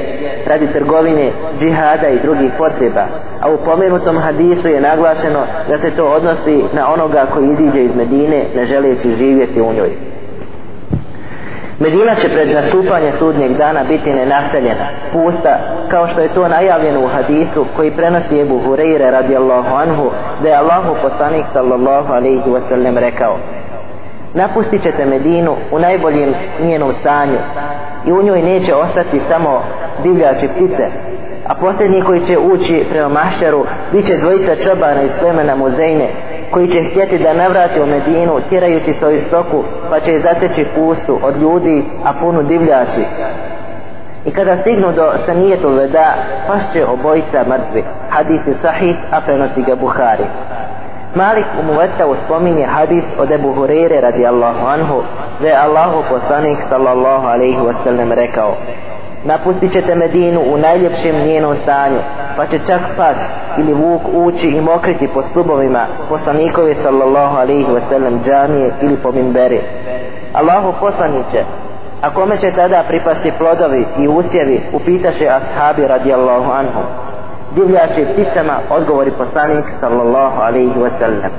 radi 0.47 0.67
trgovine, 0.73 1.31
džihada 1.59 2.09
i 2.09 2.19
drugih 2.19 2.51
potreba. 2.57 3.05
A 3.41 3.51
u 3.51 3.57
pomenutom 3.65 4.17
hadisu 4.17 4.67
je 4.67 4.81
naglašeno 4.81 5.39
da 5.69 5.77
se 5.77 5.91
to 5.95 6.05
odnosi 6.05 6.63
na 6.73 6.93
onoga 6.93 7.25
koji 7.33 7.49
iziđe 7.51 7.83
iz 7.83 7.95
Medine 7.95 8.43
ne 8.55 8.65
želeći 8.65 9.15
živjeti 9.15 9.61
u 9.61 9.73
njoj. 9.73 10.10
Medina 11.81 12.15
će 12.15 12.29
pred 12.29 12.49
nastupanje 12.55 13.11
sudnjeg 13.19 13.57
dana 13.57 13.83
biti 13.83 14.13
nenaseljena, 14.13 14.87
pusta, 15.13 15.57
kao 15.91 16.07
što 16.07 16.21
je 16.21 16.33
to 16.33 16.47
najavljeno 16.47 17.03
u 17.03 17.07
hadisu 17.07 17.65
koji 17.75 17.91
prenosi 17.91 18.39
Ebu 18.39 18.59
Hureyre 18.65 19.11
radijallahu 19.11 19.75
anhu, 19.75 20.11
da 20.43 20.49
je 20.49 20.55
Allahu 20.55 20.95
poslanik 21.01 21.45
sallallahu 21.53 22.13
alaihi 22.13 22.49
wasallam 22.49 22.99
rekao 22.99 23.37
Napustit 24.33 24.83
ćete 24.83 25.05
Medinu 25.05 25.55
u 25.71 25.79
najboljem 25.79 26.33
njenom 26.63 26.93
stanju 26.99 27.37
i 28.05 28.11
u 28.11 28.23
njoj 28.23 28.41
neće 28.41 28.75
ostati 28.75 29.21
samo 29.29 29.63
divljači 30.03 30.47
ptice, 30.47 30.85
a 31.47 31.55
posljednji 31.55 32.01
koji 32.01 32.19
će 32.19 32.37
ući 32.37 32.85
prema 32.91 33.09
mašćaru 33.09 33.65
bit 33.91 34.05
će 34.05 34.17
dvojica 34.17 34.55
čobana 34.55 35.01
iz 35.01 35.11
plemena 35.19 35.55
muzejne 35.55 36.09
koji 36.51 36.67
će 36.67 36.83
htjeti 36.83 37.17
da 37.17 37.33
navrati 37.33 37.81
u 37.81 37.85
Medinu 37.85 38.39
tjerajući 38.49 38.93
svoju 38.93 39.21
stoku 39.21 39.63
pa 39.89 39.99
će 39.99 40.19
zateći 40.19 40.65
pustu 40.75 41.19
od 41.23 41.41
ljudi 41.41 41.85
a 42.05 42.13
punu 42.19 42.43
divljači. 42.43 43.05
I 44.25 44.31
kada 44.31 44.57
stignu 44.57 44.91
do 44.91 45.11
sanijetu 45.25 45.69
veda 45.69 46.13
pašće 46.47 46.85
obojica 46.85 47.43
mrtvi. 47.47 47.83
Hadis 48.09 48.47
je 48.47 48.55
sahih 48.61 48.95
a 49.11 49.21
prenosi 49.21 49.61
ga 49.61 49.75
Buhari. 49.75 50.25
Malik 51.15 51.45
u 51.59 51.65
Muvetavu 51.65 52.15
spominje 52.25 52.65
hadis 52.65 53.03
od 53.19 53.31
Ebu 53.31 53.53
Hurere 53.53 54.01
radijallahu 54.01 54.67
anhu 54.67 55.03
da 55.41 55.47
je 55.47 55.57
Allahu 55.57 56.03
poslanik 56.09 56.57
sallallahu 56.69 57.27
alaihi 57.27 57.59
wasallam 57.59 58.13
rekao 58.13 58.55
napustit 59.23 59.71
ćete 59.71 59.95
Medinu 59.95 60.41
u 60.53 60.57
najljepšem 60.57 61.15
njenom 61.27 61.55
stanju, 61.63 61.99
pa 62.37 62.45
će 62.45 62.59
čak 62.67 62.81
pas 62.97 63.17
ili 63.57 63.73
vuk 63.73 64.01
ući 64.13 64.47
i 64.47 64.61
mokriti 64.61 65.07
po 65.13 65.21
stubovima 65.21 65.87
poslanikovi 66.09 66.75
sallallahu 66.83 67.37
alaihi 67.37 67.71
wasallam 67.71 68.19
džamije 68.25 68.73
ili 68.81 68.97
po 68.97 69.11
mimberi. 69.11 69.61
Allahu 70.33 70.73
poslaniće, 70.79 71.43
a 72.01 72.09
kome 72.13 72.37
će 72.37 72.51
tada 72.51 72.83
pripasti 72.87 73.31
plodovi 73.37 73.85
i 73.99 74.07
usjevi, 74.07 74.61
upitaše 74.73 75.27
ashabi 75.27 75.87
radijallahu 75.87 76.51
anhum. 76.51 76.83
Divljače 77.55 78.05
pticama 78.13 78.53
odgovori 78.69 79.11
poslanik 79.11 79.65
sallallahu 79.79 80.41
alaihi 80.41 80.79
wasallam. 80.79 81.29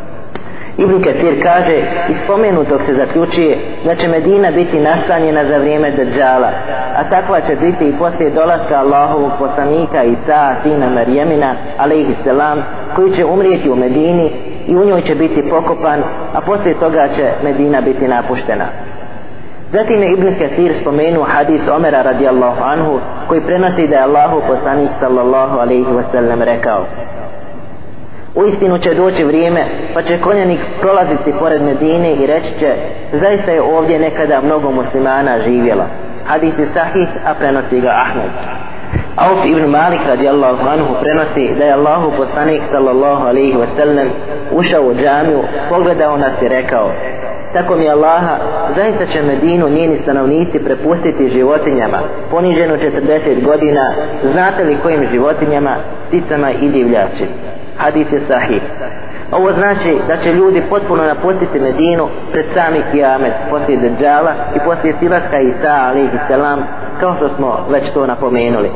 Ibn 0.77 1.03
Kathir 1.03 1.43
kaže 1.43 1.77
iz 2.09 2.16
spomenutog 2.25 2.81
se 2.87 2.95
zaključuje 2.95 3.59
da 3.85 3.95
će 3.95 4.09
Medina 4.09 4.51
biti 4.51 4.81
nastanjena 4.81 5.45
za 5.45 5.59
vrijeme 5.59 5.91
Dajjala 5.91 6.51
a 6.97 7.11
takva 7.11 7.41
će 7.41 7.57
biti 7.57 7.89
i 7.89 7.99
poslije 7.99 8.31
dolaska 8.31 8.75
Allahovog 8.75 9.31
poslanika 9.39 10.05
Isa, 10.05 10.55
sina 10.62 10.91
Marijemina 10.91 11.55
alaihisselam, 11.79 12.62
koji 12.97 13.11
će 13.11 13.25
umrijeti 13.25 13.70
u 13.70 13.77
Medini 13.77 14.31
i 14.66 14.77
u 14.77 14.85
njoj 14.85 15.01
će 15.01 15.14
biti 15.14 15.49
pokopan 15.51 16.03
a 16.35 16.41
poslije 16.41 16.75
toga 16.75 17.09
će 17.16 17.31
Medina 17.45 17.81
biti 17.81 18.09
napuštena. 18.09 18.64
Zatim 19.73 20.03
je 20.03 20.12
Ibn 20.12 20.35
Kathir 20.39 20.75
spomenuo 20.81 21.25
hadis 21.25 21.68
Omera 21.68 22.03
radijallahu 22.03 22.62
anhu 22.62 22.99
koji 23.29 23.41
prenosi 23.41 23.89
da 23.89 23.97
je 23.97 24.03
Allahu 24.03 24.43
poslanik 24.49 24.91
sallallahu 25.01 25.59
alaihi 25.59 25.93
wasallam 25.99 26.45
rekao 26.45 26.85
U 28.35 28.47
istinu 28.47 28.78
će 28.78 28.95
doći 28.95 29.24
vrijeme, 29.24 29.64
pa 29.95 30.03
će 30.03 30.20
konjanik 30.20 30.61
prolaziti 30.80 31.33
pored 31.39 31.62
Medine 31.62 32.12
i 32.12 32.26
reći 32.26 32.59
će, 32.59 32.74
zaista 33.12 33.51
je 33.51 33.62
ovdje 33.62 33.99
nekada 33.99 34.41
mnogo 34.41 34.70
muslimana 34.70 35.39
živjela. 35.39 35.87
Hadis 36.24 36.59
je 36.59 36.66
sahih, 36.66 37.09
a 37.26 37.35
prenosi 37.35 37.80
ga 37.80 37.89
Ahmed. 37.89 38.30
Auf 39.16 39.45
ibn 39.47 39.70
Malik 39.70 40.01
radijallahu 40.09 40.68
anhu 40.68 40.95
prenosi 41.01 41.55
da 41.59 41.64
je 41.64 41.72
Allahu 41.72 42.12
poslanik 42.16 42.62
sallallahu 42.72 43.26
alaihi 43.26 43.55
wa 43.55 43.66
sallam 43.76 44.09
ušao 44.53 44.83
u 44.83 44.95
džamiju, 44.95 45.43
pogledao 45.68 46.16
nas 46.16 46.43
i 46.43 46.49
rekao, 46.49 46.91
tako 47.53 47.76
mi 47.76 47.90
Allaha, 47.90 48.36
zaista 48.76 49.07
će 49.07 49.22
Medinu 49.22 49.68
njeni 49.68 49.98
stanovnici 50.03 50.59
prepustiti 50.64 51.28
životinjama, 51.28 51.98
poniženo 52.30 52.76
40 52.76 53.44
godina, 53.44 53.94
znate 54.32 54.64
li 54.64 54.78
kojim 54.82 55.09
životinjama, 55.12 55.76
pticama 56.09 56.50
i 56.50 56.68
divljači? 56.68 57.26
Hadis 57.76 58.12
je 58.12 58.20
sahih. 58.28 58.62
Ovo 59.32 59.53
znači 59.53 59.98
da 60.09 60.16
će 60.16 60.32
ljudi 60.32 60.62
potpuno 60.70 61.05
napustiti 61.05 61.61
Medinu 61.61 62.09
pred 62.32 62.44
sami 62.55 62.82
Kijamet, 62.92 63.32
poslije 63.50 63.78
Dejjala 63.78 64.32
i 64.57 64.59
poslije 64.64 64.94
Silaska 65.00 65.38
Isa 65.40 65.72
alaihi 65.88 66.18
selam 66.28 66.64
kao 67.00 67.16
što 67.16 67.28
smo 67.36 67.66
već 67.70 67.84
to 67.94 68.07
napomenuli 68.07 68.70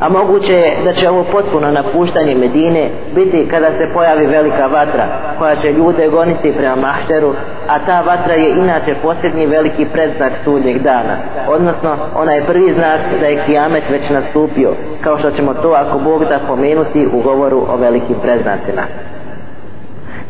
a 0.00 0.08
moguće 0.08 0.52
je 0.52 0.76
da 0.84 0.92
će 0.92 1.10
ovo 1.10 1.24
potpuno 1.32 1.70
napuštanje 1.70 2.34
Medine 2.34 2.90
biti 3.14 3.48
kada 3.50 3.66
se 3.66 3.90
pojavi 3.94 4.26
velika 4.26 4.66
vatra 4.66 5.06
koja 5.38 5.56
će 5.56 5.72
ljude 5.72 6.08
goniti 6.08 6.52
prema 6.58 6.76
mahšeru 6.76 7.34
a 7.68 7.78
ta 7.78 8.00
vatra 8.00 8.34
je 8.34 8.50
inače 8.50 8.94
posljednji 9.02 9.46
veliki 9.46 9.86
predznak 9.92 10.32
sudnjeg 10.44 10.78
dana 10.82 11.16
odnosno 11.48 11.96
ona 12.16 12.32
je 12.32 12.46
prvi 12.46 12.72
znak 12.72 13.00
da 13.20 13.26
je 13.26 13.42
kijamet 13.46 13.84
već 13.90 14.10
nastupio 14.10 14.72
kao 15.00 15.18
što 15.18 15.30
ćemo 15.30 15.54
to 15.54 15.70
ako 15.70 15.98
Bog 15.98 16.24
da 16.24 16.40
pomenuti 16.46 17.06
u 17.12 17.20
govoru 17.20 17.66
o 17.68 17.76
velikim 17.76 18.16
predznacima. 18.22 18.82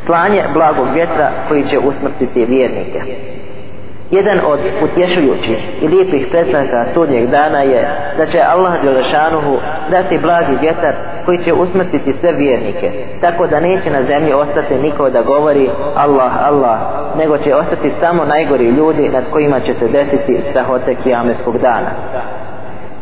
Slanje 0.06 0.42
blagog 0.52 0.86
vjetra 0.94 1.30
koji 1.48 1.68
će 1.70 1.78
usmrtiti 1.78 2.44
vjernike. 2.44 3.00
Jedan 4.11 4.40
od 4.46 4.61
utješujućih 4.82 5.82
i 5.82 5.88
lijepih 5.88 6.26
predstavka 6.30 6.84
sudnjeg 6.94 7.30
dana 7.30 7.61
je 7.62 7.88
da 8.18 8.26
će 8.26 8.40
Allah 8.40 8.82
Đelešanuhu 8.82 9.57
dati 9.90 10.18
blagi 10.18 10.57
vjetar 10.61 10.94
koji 11.24 11.44
će 11.44 11.52
usmrtiti 11.52 12.14
sve 12.20 12.32
vjernike, 12.32 12.90
tako 13.20 13.46
da 13.46 13.61
neće 13.61 13.90
na 13.90 14.02
zemlji 14.02 14.32
ostati 14.32 14.74
niko 14.74 15.11
da 15.11 15.22
govori 15.22 15.70
Allah, 15.94 16.32
Allah, 16.44 16.78
nego 17.18 17.38
će 17.38 17.54
ostati 17.54 17.92
samo 18.00 18.24
najgori 18.24 18.64
ljudi 18.64 19.09
nad 19.09 19.24
kojima 19.30 19.61
će 19.61 19.74
se 19.74 19.88
desiti 19.88 20.40
strahote 20.50 20.94
kijameskog 21.02 21.59
dana. 21.59 21.90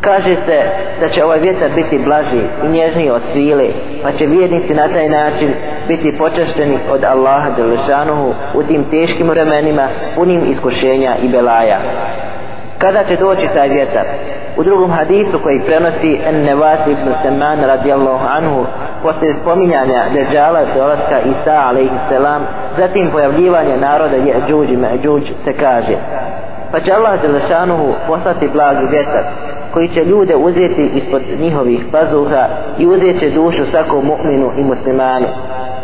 Kaže 0.01 0.37
se 0.47 0.63
da 1.01 1.09
će 1.09 1.25
ovaj 1.25 1.39
vjetar 1.39 1.71
biti 1.75 1.99
blaži 1.99 2.43
i 2.65 2.69
nježniji 2.69 3.11
od 3.11 3.23
svile, 3.33 3.69
pa 4.03 4.13
će 4.13 4.27
vjernici 4.27 4.75
na 4.75 4.89
taj 4.89 5.09
način 5.09 5.55
biti 5.89 6.19
počašteni 6.19 6.79
od 6.91 7.05
Allaha 7.05 7.51
Đelešanuhu 7.51 8.35
u 8.55 8.63
tim 8.63 8.85
teškim 8.91 9.31
vremenima 9.31 9.89
punim 10.15 10.53
iskušenja 10.53 11.17
i 11.23 11.29
belaja. 11.29 11.79
Kada 12.79 13.05
će 13.05 13.17
doći 13.17 13.49
taj 13.55 13.69
vjetar? 13.69 14.07
U 14.57 14.63
drugom 14.63 14.91
hadisu 14.91 15.41
koji 15.43 15.61
prenosi 15.67 16.21
An-Nevas 16.29 16.87
ibn 16.87 17.13
Seman 17.23 17.61
radijallahu 17.61 18.27
anhu 18.39 18.67
poslije 19.03 19.37
spominjanja 19.43 20.05
Deđala 20.15 20.61
dolaska 20.75 21.19
Isa 21.21 21.63
alaihi 21.69 21.91
zatim 22.79 23.11
pojavljivanje 23.13 23.77
naroda 23.77 24.17
Jeđuđ 24.17 24.71
i 24.71 24.77
Međuđ 24.77 25.23
se 25.45 25.53
kaže 25.53 25.97
pa 26.73 26.81
će 26.81 26.93
Allah 26.93 27.21
Đelešanuhu 27.23 27.93
poslati 28.07 28.49
blagi 28.49 28.87
vjetar 28.91 29.25
koji 29.75 29.89
će 29.89 30.05
ljude 30.05 30.37
uzeti 30.37 30.91
ispod 30.95 31.23
njihovih 31.39 31.85
pazuha 31.93 32.45
i 32.79 32.87
uzet 32.87 33.21
će 33.21 33.31
dušu 33.31 33.71
svakom 33.71 34.05
mu'minu 34.11 34.49
i 34.59 34.63
muslimanu 34.65 35.27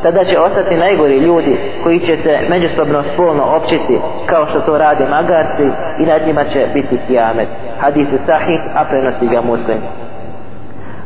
tada 0.03 0.24
će 0.24 0.38
ostati 0.38 0.76
najgori 0.76 1.18
ljudi 1.18 1.59
koji 1.82 1.99
će 1.99 2.16
se 2.16 2.38
međusobno 2.49 3.03
spolno 3.12 3.45
općiti 3.57 3.99
kao 4.26 4.47
što 4.47 4.61
to 4.61 4.78
rade 4.78 5.05
magarci 5.11 5.68
i 6.01 6.07
nad 6.07 6.26
njima 6.26 6.45
će 6.45 6.66
biti 6.74 6.99
kijamet. 7.07 7.49
Hadis 7.80 8.09
je 8.12 8.18
sahih, 8.26 8.61
a 8.74 8.84
prenosi 8.84 9.26
ga 9.26 9.41
muslim. 9.41 9.78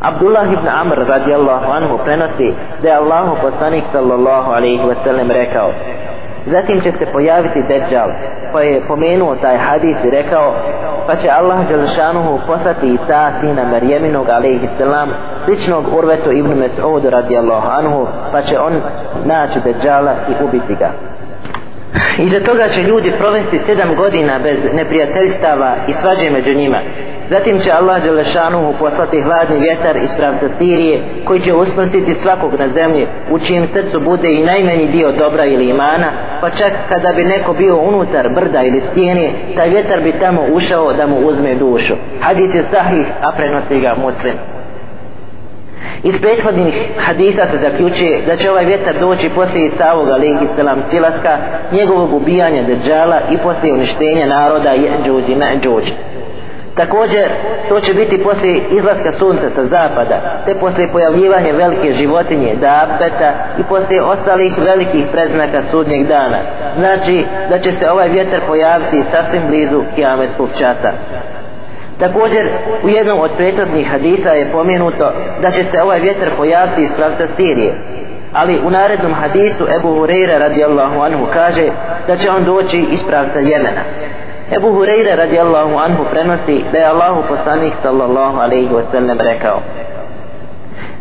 Abdullah 0.01 0.53
ibn 0.53 0.68
Amr 0.68 0.97
radijallahu 1.09 1.72
anhu 1.72 1.99
prenosi 2.05 2.55
da 2.82 2.89
je 2.89 2.97
Allahu 2.97 3.37
poslanik 3.43 3.85
sallallahu 3.93 4.51
alaihi 4.51 4.82
wa 4.82 4.95
sallam 5.05 5.30
rekao 5.30 5.70
Zatim 6.47 6.81
će 6.81 6.93
se 6.99 7.07
pojaviti 7.13 7.63
Dejjal, 7.69 8.11
pa 8.53 8.61
je 8.61 8.83
pomenuo 8.89 9.37
taj 9.37 9.57
hadis 9.57 9.97
i 10.05 10.11
rekao, 10.11 10.55
pa 11.07 11.17
će 11.17 11.31
Allah 11.31 11.69
Đelšanuhu 11.69 12.41
poslati 12.47 12.87
Isa 12.87 13.31
sina 13.41 13.65
Marijeminog 13.65 14.29
alaihi 14.29 14.69
salam, 14.79 15.09
sličnog 15.45 15.85
Urvetu 15.99 16.33
ibn 16.33 16.51
Mes'udu 16.63 17.11
radijallahu 17.11 17.69
anhu, 17.69 18.07
pa 18.33 18.43
će 18.43 18.59
on 18.59 18.81
naći 19.25 19.59
Dejjala 19.65 20.13
i 20.29 20.45
ubiti 20.45 20.75
ga. 20.75 20.91
Iza 22.19 22.41
toga 22.41 22.69
će 22.69 22.83
ljudi 22.83 23.13
provesti 23.19 23.61
sedam 23.67 23.95
godina 23.97 24.39
bez 24.39 24.59
neprijateljstava 24.73 25.75
i 25.89 25.95
svađe 26.03 26.31
među 26.31 26.55
njima. 26.55 26.79
Zatim 27.35 27.61
će 27.61 27.70
Allah 27.72 28.03
Đelešanuhu 28.03 28.74
poslati 28.78 29.22
hladni 29.22 29.59
vjetar 29.61 29.97
iz 29.97 30.11
pravca 30.16 30.49
Sirije 30.59 31.03
koji 31.24 31.41
će 31.41 31.55
usmrtiti 31.55 32.16
svakog 32.22 32.55
na 32.59 32.68
zemlji 32.68 33.07
u 33.30 33.39
čijem 33.39 33.66
srcu 33.72 34.01
bude 34.01 34.32
i 34.32 34.45
najmanji 34.45 34.87
dio 34.87 35.12
dobra 35.12 35.45
ili 35.45 35.68
imana 35.68 36.07
pa 36.41 36.51
čak 36.51 36.72
kada 36.89 37.12
bi 37.16 37.24
neko 37.24 37.53
bio 37.53 37.76
unutar 37.76 38.28
brda 38.35 38.62
ili 38.62 38.82
stijene 38.91 39.30
taj 39.57 39.68
vjetar 39.68 40.01
bi 40.01 40.12
tamo 40.12 40.43
ušao 40.53 40.93
da 40.93 41.07
mu 41.07 41.16
uzme 41.28 41.55
dušu. 41.55 41.95
Hadis 42.20 42.55
je 42.55 42.64
sahih 42.72 43.07
a 43.22 43.32
prenosi 43.37 43.80
ga 43.80 43.95
muslim. 44.03 44.35
Iz 46.03 46.14
prethodnih 46.20 46.74
hadisa 46.99 47.47
se 47.51 47.59
zaključuje 47.62 48.22
da 48.26 48.37
će 48.37 48.51
ovaj 48.51 48.64
vjetar 48.64 48.95
doći 49.01 49.28
poslije 49.35 49.66
Isavog 49.66 50.09
alihi 50.09 50.47
selam 50.57 50.82
silaska, 50.91 51.39
njegovog 51.72 52.14
ubijanja 52.14 52.62
deđala 52.62 53.20
i 53.30 53.39
poslije 53.39 53.74
uništenja 53.74 54.26
naroda 54.26 54.70
Jeđuđ 54.70 55.24
i 55.28 55.37
Međuđ. 55.37 55.85
Također, 56.77 57.29
to 57.68 57.81
će 57.81 57.95
biti 57.95 58.22
poslije 58.22 58.62
izlaska 58.70 59.12
sunca 59.18 59.51
sa 59.55 59.64
zapada, 59.64 60.43
te 60.45 60.55
poslije 60.55 60.89
pojavljivanja 60.93 61.53
velike 61.53 61.93
životinje, 61.93 62.55
dabeta 62.55 63.33
i 63.59 63.62
poslije 63.62 64.03
ostalih 64.03 64.53
velikih 64.59 65.05
predznaka 65.12 65.62
sudnjeg 65.70 66.07
dana. 66.07 66.39
Znači, 66.79 67.27
da 67.51 67.59
će 67.59 67.72
se 67.72 67.91
ovaj 67.91 68.09
vjetar 68.09 68.41
pojaviti 68.47 69.03
sasvim 69.11 69.43
blizu 69.49 69.83
kiametskog 69.95 70.49
časa. 70.59 70.93
Također, 71.99 72.49
u 72.85 72.89
jednom 72.89 73.20
od 73.20 73.31
prethodnih 73.37 73.91
hadisa 73.91 74.29
je 74.29 74.53
pomenuto 74.53 75.12
da 75.43 75.51
će 75.51 75.64
se 75.70 75.83
ovaj 75.83 76.01
vjetar 76.01 76.31
pojaviti 76.37 76.83
iz 76.83 76.91
pravca 76.97 77.27
Sirije. 77.37 77.75
Ali 78.33 78.61
u 78.66 78.70
narednom 78.70 79.12
hadisu 79.12 79.66
Ebu 79.77 79.89
Hureyre 79.89 80.39
radijallahu 80.39 81.01
anhu 81.01 81.27
kaže 81.33 81.68
da 82.07 82.16
će 82.16 82.31
on 82.31 82.45
doći 82.45 82.79
iz 82.91 83.01
pravca 83.09 83.39
Jemena. 83.39 83.81
Ebu 84.53 84.69
Hureyre 84.73 85.17
radijallahu 85.17 85.79
anhu 85.79 86.05
prenosi 86.11 86.65
da 86.73 86.79
je 86.79 86.85
Allahu 86.85 87.23
poslanik 87.29 87.73
sallallahu 87.83 88.39
alaihi 88.39 88.69
wasallam 88.69 89.19
rekao 89.19 89.61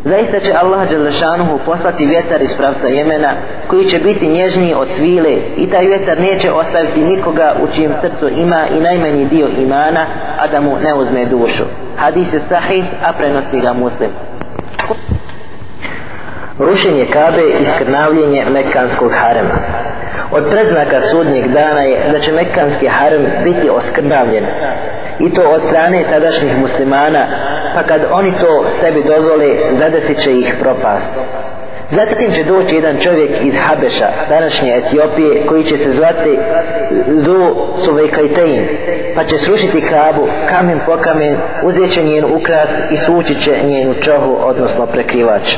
Zaista 0.04 0.40
će 0.40 0.52
Allah 0.52 0.88
Đelešanuhu 0.88 1.58
poslati 1.66 2.06
vjetar 2.06 2.42
iz 2.42 2.50
pravca 2.58 2.86
Jemena 2.86 3.32
koji 3.68 3.84
će 3.84 3.98
biti 3.98 4.28
nježniji 4.28 4.74
od 4.74 4.88
svile 4.96 5.36
i 5.56 5.70
taj 5.70 5.86
vjetar 5.86 6.20
neće 6.20 6.52
ostaviti 6.52 7.00
nikoga 7.00 7.54
u 7.62 7.74
čijem 7.74 7.92
srcu 8.00 8.28
ima 8.28 8.66
i 8.78 8.80
najmanji 8.80 9.24
dio 9.24 9.46
imana 9.58 10.06
a 10.38 10.46
da 10.46 10.60
mu 10.60 10.78
ne 10.78 10.94
uzme 10.94 11.24
dušu. 11.24 11.64
Hadis 11.96 12.32
je 12.32 12.40
sahih, 12.48 12.84
a 13.04 13.12
prenosi 13.12 13.60
ga 13.60 13.72
muslim. 13.72 14.10
Rušenje 16.58 17.06
Kabe 17.12 17.42
i 17.60 17.66
skrnavljenje 17.66 18.44
Mekanskog 18.50 19.12
harema 19.12 19.54
Od 20.36 20.44
preznaka 20.50 21.00
sudnjeg 21.10 21.46
dana 21.48 21.80
je 21.80 21.96
da 22.12 22.18
će 22.20 22.32
Mekanski 22.32 22.86
harem 22.86 23.26
biti 23.44 23.70
oskrnavljen 23.70 24.46
i 25.18 25.34
to 25.34 25.42
od 25.54 25.62
strane 25.68 26.04
tadašnjih 26.10 26.58
muslimana 26.58 27.26
pa 27.74 27.82
kad 27.82 28.00
oni 28.12 28.32
to 28.40 28.64
sebi 28.80 29.02
dozvole 29.02 29.48
zadesit 29.78 30.22
će 30.22 30.32
ih 30.32 30.54
propast 30.60 31.10
Zatim 31.90 32.32
će 32.32 32.44
doći 32.44 32.74
jedan 32.74 33.00
čovjek 33.00 33.30
iz 33.42 33.54
Habeša, 33.64 34.08
današnje 34.28 34.76
Etiopije, 34.76 35.46
koji 35.46 35.64
će 35.64 35.76
se 35.76 35.90
zvati 35.90 36.38
Zu 37.06 37.56
Suvejkajtein, 37.84 38.68
pa 39.14 39.24
će 39.24 39.38
srušiti 39.38 39.80
Kabu, 39.80 40.28
kamen 40.48 40.80
po 40.86 40.96
kamen, 40.96 41.36
uzet 41.62 41.92
će 41.94 42.02
njen 42.02 42.24
ukras 42.24 42.68
i 42.90 42.96
sući 42.96 43.34
će 43.40 43.50
njenu 43.64 43.94
čohu, 43.94 44.36
odnosno 44.40 44.86
prekrivač. 44.86 45.56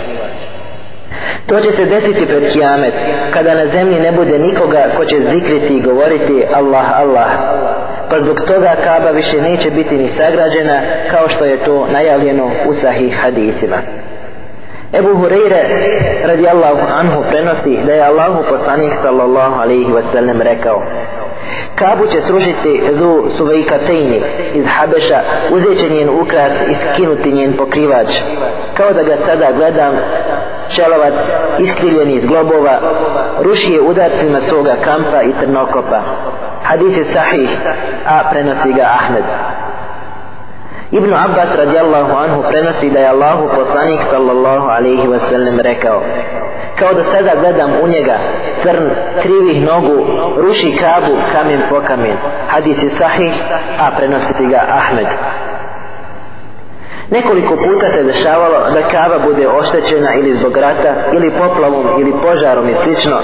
To 1.46 1.60
će 1.60 1.70
se 1.72 1.84
desiti 1.84 2.26
pred 2.26 2.52
kijamet, 2.52 2.94
kada 3.30 3.54
na 3.54 3.66
zemlji 3.66 4.00
ne 4.00 4.12
bude 4.12 4.38
nikoga 4.38 4.82
ko 4.96 5.04
će 5.04 5.16
zikriti 5.32 5.74
i 5.74 5.82
govoriti 5.82 6.46
Allah, 6.54 7.00
Allah. 7.00 7.30
Pa 8.10 8.20
zbog 8.20 8.40
toga 8.40 8.74
Kaba 8.84 9.10
više 9.10 9.40
neće 9.40 9.70
biti 9.70 9.94
ni 9.94 10.10
sagrađena 10.18 10.80
kao 11.10 11.28
što 11.28 11.44
je 11.44 11.64
to 11.64 11.86
najavljeno 11.92 12.50
u 12.66 12.74
sahih 12.74 13.16
hadisima. 13.22 13.76
Ebu 14.92 15.08
Hureyre 15.08 15.62
radijallahu 16.24 16.80
anhu 16.88 17.24
prenosi 17.30 17.78
da 17.86 17.92
je 17.92 18.02
Allahu 18.02 18.44
poslanik 18.48 18.92
sallallahu 19.02 19.60
alaihi 19.60 19.90
wasallam 19.90 20.42
rekao 20.42 20.82
Kabu 21.74 22.06
će 22.06 22.20
srušiti 22.26 22.82
zu 22.98 23.30
suvejka 23.36 23.78
tejni 23.78 24.22
iz 24.54 24.64
Habeša, 24.66 25.20
uzet 25.50 25.78
će 25.78 25.88
njen 25.88 26.08
ukras 26.08 26.52
i 26.70 26.74
skinuti 26.74 27.32
njen 27.32 27.52
pokrivač. 27.52 28.08
Kao 28.74 28.92
da 28.92 29.02
ga 29.02 29.16
sada 29.16 29.52
gledam, 29.56 29.94
čelovac 30.68 31.14
iskrivljeni 31.58 32.14
iz 32.14 32.26
globova, 32.26 32.78
ruši 33.42 33.72
je 33.72 33.80
udarcima 33.80 34.40
svoga 34.40 34.76
kampa 34.84 35.22
i 35.22 35.32
trnokopa. 35.40 36.00
Hadis 36.62 36.96
je 36.96 37.04
sahih, 37.04 37.50
a 38.06 38.30
prenosi 38.30 38.72
ga 38.72 38.82
Ahmed. 38.82 39.24
Ibn 40.90 41.14
Abbas 41.14 41.50
radijallahu 41.58 42.12
anhu 42.16 42.42
prenosi 42.50 42.90
da 42.90 42.98
je 42.98 43.08
Allahu 43.08 43.48
poslanik 43.56 44.00
sallallahu 44.10 44.66
alaihi 44.68 45.08
wasallam 45.08 45.60
rekao 45.60 46.02
kao 46.78 46.92
da 46.94 47.04
sada 47.04 47.30
gledam 47.40 47.70
u 47.82 47.88
njega 47.88 48.16
crn 48.62 48.90
krivih 49.22 49.62
nogu 49.62 49.96
ruši 50.36 50.76
kabu 50.80 51.16
kamen 51.32 51.60
po 51.70 51.80
kamen 51.86 52.16
hadis 52.48 52.82
je 52.82 52.90
sahih 52.98 53.34
a 53.80 53.90
prenositi 53.96 54.46
ga 54.46 54.60
Ahmed 54.68 55.06
Nekoliko 57.11 57.57
puta 57.57 57.92
se 57.92 58.02
dešavalo 58.02 58.70
da 58.74 58.82
kava 58.82 59.18
bude 59.18 59.48
oštećena 59.48 60.14
ili 60.14 60.34
zbog 60.34 60.57
rata, 60.57 60.94
ili 61.12 61.30
poplavom, 61.30 61.86
ili 62.00 62.12
požarom 62.22 62.68
i 62.68 62.74
slično, 62.84 63.16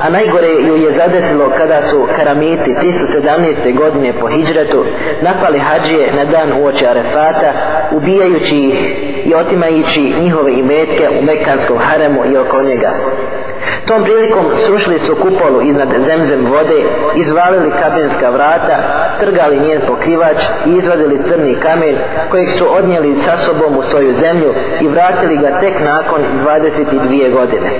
a 0.00 0.08
najgore 0.10 0.48
ju 0.66 0.76
je 0.76 0.92
zadesilo 0.92 1.50
kada 1.56 1.82
su 1.82 2.06
karamiti 2.16 2.70
317. 2.70 3.76
godine 3.76 4.12
po 4.20 4.26
hijđretu 4.28 4.84
napali 5.20 5.58
hađije 5.58 6.12
na 6.16 6.24
dan 6.24 6.62
uoči 6.62 6.86
Arefata, 6.86 7.52
ubijajući 7.92 8.56
ih 8.56 8.78
i 9.26 9.34
otimajući 9.34 10.14
njihove 10.20 10.52
imetke 10.52 11.08
u 11.20 11.24
Mekanskom 11.24 11.78
haremu 11.78 12.24
i 12.32 12.36
oko 12.36 12.62
njega. 12.62 12.90
Tom 13.88 14.04
prilikom 14.04 14.46
srušili 14.66 14.98
su 14.98 15.14
kupolu 15.22 15.62
iznad 15.62 15.88
zemzem 16.06 16.46
vode, 16.52 16.80
izvalili 17.16 17.70
kabinska 17.80 18.30
vrata, 18.30 18.76
trgali 19.20 19.60
njen 19.60 19.80
pokrivač 19.86 20.36
i 20.66 20.70
izvadili 20.70 21.22
crni 21.28 21.54
kamen 21.60 21.96
kojeg 22.30 22.48
su 22.58 22.74
odnijeli 22.78 23.16
sa 23.16 23.36
sobom 23.46 23.76
u 23.76 23.82
svoju 23.82 24.12
zemlju 24.12 24.50
i 24.80 24.88
vratili 24.88 25.36
ga 25.36 25.60
tek 25.60 25.74
nakon 25.80 26.20
22 26.44 27.32
godine. 27.32 27.70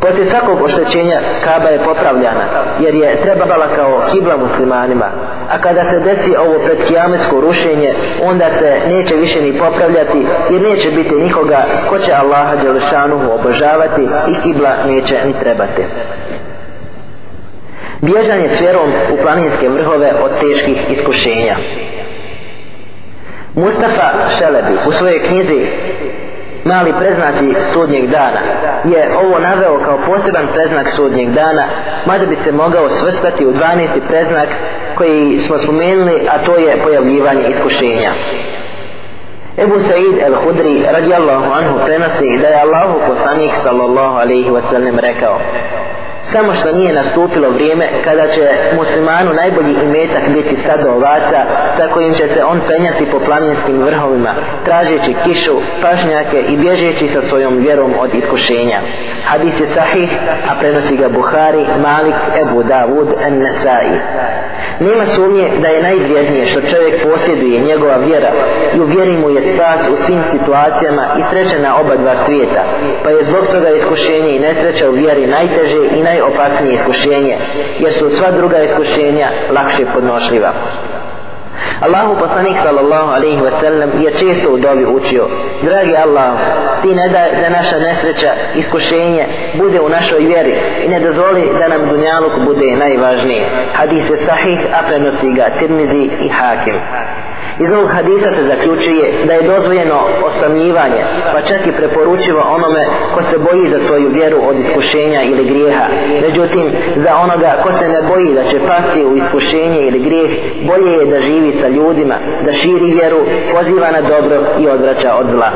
Poslije 0.00 0.26
svakog 0.26 0.62
oštećenja 0.62 1.20
Kaba 1.44 1.68
je 1.68 1.84
popravljana, 1.84 2.44
jer 2.80 2.94
je 2.94 3.20
trebala 3.22 3.66
kao 3.76 4.02
kibla 4.12 4.36
muslimanima. 4.36 5.06
A 5.50 5.58
kada 5.58 5.82
se 5.90 6.00
desi 6.00 6.36
ovo 6.36 6.58
predkijametsko 6.64 7.40
rušenje, 7.40 7.94
onda 8.24 8.46
se 8.58 8.80
neće 8.88 9.14
više 9.14 9.42
ni 9.42 9.58
popravljati, 9.58 10.26
jer 10.50 10.62
neće 10.62 10.90
biti 10.90 11.14
nikoga 11.14 11.64
ko 11.88 11.98
će 11.98 12.12
Allaha 12.12 12.56
Đelešanuhu 12.56 13.32
obožavati 13.32 14.02
i 14.02 14.42
kibla 14.42 14.72
neće 14.86 15.14
ni 15.24 15.34
trebati. 15.40 15.82
Bježanje 18.00 18.48
s 18.48 18.60
vjerom 18.60 18.90
u 19.12 19.16
planinske 19.22 19.68
vrhove 19.68 20.12
od 20.24 20.30
teških 20.40 20.78
iskušenja. 20.90 21.56
Mustafa 23.54 24.08
Šelebi 24.38 24.74
u 24.88 24.92
svojoj 24.92 25.22
knjizi 25.28 25.66
mali 26.72 26.92
preznaci 27.00 27.46
sudnjeg 27.72 28.04
dana 28.10 28.40
je 28.84 29.00
ovo 29.22 29.38
naveo 29.38 29.78
kao 29.84 29.98
poseban 30.06 30.46
preznak 30.54 30.86
sudnjeg 30.96 31.28
dana 31.28 31.64
mada 32.06 32.26
bi 32.26 32.36
se 32.44 32.52
mogao 32.52 32.88
svrstati 32.88 33.46
u 33.46 33.52
12. 33.52 34.08
preznak 34.08 34.48
koji 34.98 35.38
smo 35.38 35.58
spomenuli 35.58 36.28
a 36.32 36.44
to 36.46 36.56
je 36.56 36.82
pojavljivanje 36.84 37.48
iskušenja 37.48 38.12
Ebu 39.64 39.78
Sa'id 39.88 40.16
el-Hudri 40.26 40.84
radijallahu 40.92 41.52
anhu 41.58 41.74
prenosi 41.84 42.38
da 42.42 42.48
je 42.48 42.62
Allahu 42.66 42.94
poslanik 43.08 43.52
sallallahu 43.64 44.16
alaihi 44.18 44.50
wasallam 44.50 45.00
rekao 45.00 45.40
samo 46.36 46.54
što 46.54 46.72
nije 46.72 46.92
nastupilo 46.92 47.48
vrijeme 47.50 47.86
kada 48.04 48.28
će 48.34 48.42
muslimanu 48.76 49.30
najbolji 49.34 49.74
imetak 49.84 50.24
biti 50.36 50.56
sad 50.66 50.80
ovaca 50.86 51.40
sa 51.76 51.84
kojim 51.94 52.14
će 52.14 52.28
se 52.28 52.44
on 52.44 52.60
penjati 52.68 53.10
po 53.12 53.18
planinskim 53.26 53.82
vrhovima 53.82 54.34
tražeći 54.64 55.16
kišu, 55.24 55.56
pašnjake 55.82 56.38
i 56.48 56.56
bježeći 56.56 57.08
sa 57.08 57.22
svojom 57.22 57.56
vjerom 57.58 57.94
od 57.98 58.14
iskušenja 58.14 58.80
hadis 59.24 59.60
je 59.60 59.66
sahih 59.66 60.10
a 60.50 60.52
prenosi 60.60 60.96
ga 60.96 61.08
Buhari, 61.08 61.64
Malik, 61.82 62.14
Ebu 62.42 62.62
Davud, 62.62 63.08
en 63.26 63.38
Nesai 63.38 63.90
nema 64.80 65.06
sumnje 65.06 65.50
da 65.62 65.68
je 65.68 65.82
najvrijednije 65.82 66.46
što 66.46 66.60
čovjek 66.60 67.02
posjeduje 67.02 67.60
njegova 67.60 67.96
vjera 67.96 68.30
i 68.74 68.80
u 68.80 68.84
vjeri 68.86 69.16
mu 69.16 69.30
je 69.30 69.42
spas 69.42 69.80
u 69.92 69.96
svim 69.96 70.22
situacijama 70.32 71.16
i 71.18 71.22
sreće 71.30 71.58
na 71.58 71.80
oba 71.80 71.96
dva 71.96 72.14
svijeta 72.26 72.62
pa 73.02 73.10
je 73.10 73.24
zbog 73.24 73.46
toga 73.52 73.70
iskušenje 73.70 74.36
i 74.36 74.40
nesreća 74.40 74.90
u 74.90 74.92
vjeri 74.92 75.26
najteže 75.26 75.80
i 75.96 76.02
najopasnije 76.02 76.74
iskušenje 76.74 77.38
jer 77.78 77.92
su 77.92 78.10
sva 78.10 78.30
druga 78.30 78.58
iskušenja 78.62 79.28
lakše 79.50 79.84
podnošljiva. 79.94 80.52
Allahu 81.80 82.18
poslanik 82.18 82.56
sallallahu 82.62 83.08
alaihi 83.10 83.40
wa 83.40 83.60
sallam 83.60 83.90
je 84.02 84.10
često 84.18 84.50
u 84.54 84.58
dobi 84.58 84.84
učio 84.84 85.28
Dragi 85.62 85.96
Allah, 86.04 86.32
ti 86.82 86.88
ne 86.94 87.08
da 87.08 87.22
da 87.40 87.48
naša 87.48 87.78
nesreća, 87.78 88.30
iskušenje 88.54 89.24
bude 89.54 89.80
u 89.80 89.88
našoj 89.88 90.18
vjeri 90.18 90.54
i 90.84 90.88
ne 90.88 91.00
dozvoli 91.00 91.50
da 91.58 91.68
nam 91.68 91.88
dunjaluk 91.88 92.32
bude 92.46 92.76
najvažniji. 92.76 93.44
Hadis 93.72 94.10
je 94.10 94.16
sahih, 94.16 94.60
a 94.78 94.86
prenosi 94.88 95.32
ga 95.32 95.46
Tirmizi 95.58 96.10
i 96.20 96.28
Hakim. 96.28 96.80
Iz 97.64 97.70
ovog 97.72 97.90
hadisa 97.90 98.28
se 98.36 98.42
zaključuje 98.52 99.24
da 99.26 99.32
je 99.32 99.48
dozvoljeno 99.52 99.98
osamljivanje, 100.28 101.02
pa 101.32 101.40
čak 101.40 101.66
i 101.66 101.72
preporučivo 101.72 102.40
onome 102.56 102.82
ko 103.14 103.22
se 103.22 103.38
boji 103.38 103.68
za 103.68 103.78
svoju 103.78 104.08
vjeru 104.08 104.38
od 104.48 104.56
iskušenja 104.58 105.22
ili 105.22 105.44
grijeha. 105.44 105.86
Međutim, 106.26 106.66
za 106.96 107.16
onoga 107.16 107.50
ko 107.62 107.70
se 107.78 107.88
ne 107.88 108.02
boji 108.02 108.34
da 108.34 108.42
će 108.50 108.58
pasti 108.66 109.04
u 109.04 109.16
iskušenje 109.16 109.80
ili 109.88 109.98
grijeh, 109.98 110.30
bolje 110.68 110.92
je 110.92 111.06
da 111.06 111.20
živi 111.20 111.52
sa 111.60 111.68
ljudima, 111.68 112.16
da 112.44 112.52
širi 112.52 112.94
vjeru, 112.98 113.20
poziva 113.54 113.88
na 113.90 114.00
dobro 114.00 114.36
i 114.58 114.68
odvraća 114.68 115.14
od 115.20 115.26
zla. 115.30 115.50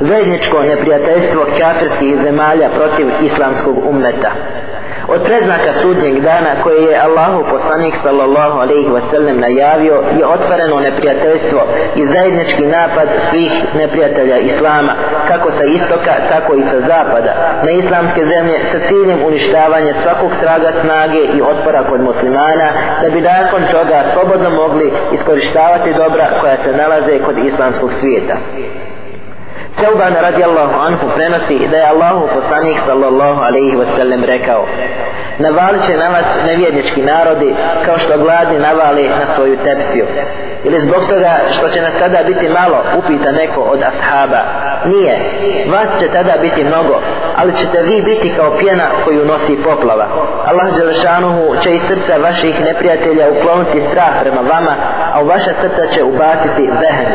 Zajedničko 0.00 0.62
neprijateljstvo 0.62 1.46
kafirskih 1.58 2.12
zemalja 2.24 2.68
protiv 2.78 3.06
islamskog 3.22 3.76
umeta 3.88 4.30
od 5.14 5.20
preznaka 5.28 5.72
sudnjeg 5.82 6.20
dana 6.20 6.52
koje 6.62 6.82
je 6.90 7.00
Allahu 7.06 7.44
poslanik 7.50 7.94
sallallahu 8.04 8.56
alaihi 8.64 8.90
wasallam 8.96 9.36
najavio 9.46 9.96
je 10.18 10.26
otvoreno 10.26 10.80
neprijateljstvo 10.80 11.60
i 12.00 12.02
zajednički 12.06 12.64
napad 12.66 13.08
svih 13.30 13.52
neprijatelja 13.74 14.36
Islama 14.38 14.94
kako 15.28 15.50
sa 15.50 15.64
istoka 15.64 16.14
tako 16.32 16.54
i 16.54 16.62
sa 16.70 16.78
zapada 16.80 17.32
na 17.64 17.70
islamske 17.70 18.22
zemlje 18.32 18.56
sa 18.72 18.78
ciljem 18.88 19.20
uništavanja 19.26 19.94
svakog 20.02 20.30
traga 20.42 20.70
snage 20.82 21.22
i 21.36 21.42
otpora 21.42 21.80
kod 21.90 22.00
muslimana 22.00 22.68
da 23.02 23.10
bi 23.10 23.20
nakon 23.20 23.62
toga 23.72 23.98
slobodno 24.14 24.50
mogli 24.50 24.92
iskorištavati 25.12 25.94
dobra 26.02 26.26
koja 26.40 26.56
se 26.64 26.72
nalaze 26.72 27.18
kod 27.26 27.38
islamskog 27.38 27.90
svijeta. 28.00 28.36
Seuban 29.78 30.14
radijallahu 30.22 30.74
anhu 30.80 31.06
prenosi 31.16 31.68
da 31.70 31.76
je 31.76 31.86
Allahu 31.86 32.28
poslanik 32.34 32.78
sallallahu 32.86 33.40
alaihi 33.42 33.76
wasallam 33.76 34.24
rekao 34.24 34.66
Navalit 35.38 35.86
će 35.86 35.96
na 35.96 36.08
vas 36.08 36.24
nevjednički 36.46 37.02
narodi 37.02 37.54
kao 37.86 37.98
što 37.98 38.18
gladni 38.18 38.58
navali 38.58 39.08
na 39.08 39.34
svoju 39.34 39.56
tepsiju. 39.56 40.06
Ili 40.64 40.80
zbog 40.80 41.02
toga 41.08 41.32
što 41.56 41.68
će 41.68 41.82
nas 41.82 41.94
tada 41.98 42.22
biti 42.26 42.48
malo, 42.48 42.78
upita 42.98 43.32
neko 43.32 43.60
od 43.60 43.82
ashaba. 43.82 44.42
Nije, 44.84 45.14
vas 45.72 45.88
će 46.00 46.08
tada 46.08 46.34
biti 46.40 46.64
mnogo, 46.64 47.00
ali 47.36 47.52
ćete 47.60 47.82
vi 47.82 48.02
biti 48.02 48.32
kao 48.36 48.58
pjena 48.58 48.86
koju 49.04 49.24
nosi 49.24 49.62
poplava. 49.64 50.06
Allah 50.50 50.76
Đelešanuhu 50.76 51.56
će 51.62 51.70
iz 51.74 51.82
srca 51.88 52.16
vaših 52.22 52.60
neprijatelja 52.60 53.26
ukloniti 53.30 53.86
strah 53.90 54.12
prema 54.22 54.40
vama, 54.40 54.74
a 55.14 55.22
u 55.22 55.26
vaša 55.26 55.52
srca 55.60 55.86
će 55.94 56.04
ubaciti 56.04 56.62
vehen. 56.80 57.10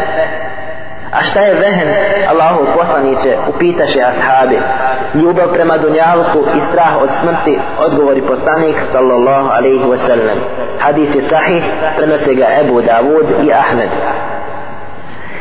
A 1.17 1.23
šta 1.23 1.39
je 1.39 1.53
vehen 1.53 1.89
Allahu 2.29 2.65
poslaniće, 2.77 3.37
upitaše 3.49 4.01
ashabi. 4.01 4.59
Ljubav 5.13 5.53
prema 5.53 5.77
dunjalku 5.77 6.39
i 6.57 6.59
strah 6.71 6.93
od 7.01 7.09
smrti, 7.21 7.59
odgovori 7.79 8.21
poslanik 8.21 8.75
sallallahu 8.91 9.49
alaihi 9.49 9.85
wa 9.93 9.97
sallam. 10.07 10.37
Hadis 10.79 11.15
je 11.15 11.21
sahih, 11.21 11.63
prenose 11.97 12.33
ga 12.33 12.47
Ebu 12.61 12.81
Davud 12.81 13.25
i 13.45 13.51
Ahmed. 13.53 13.89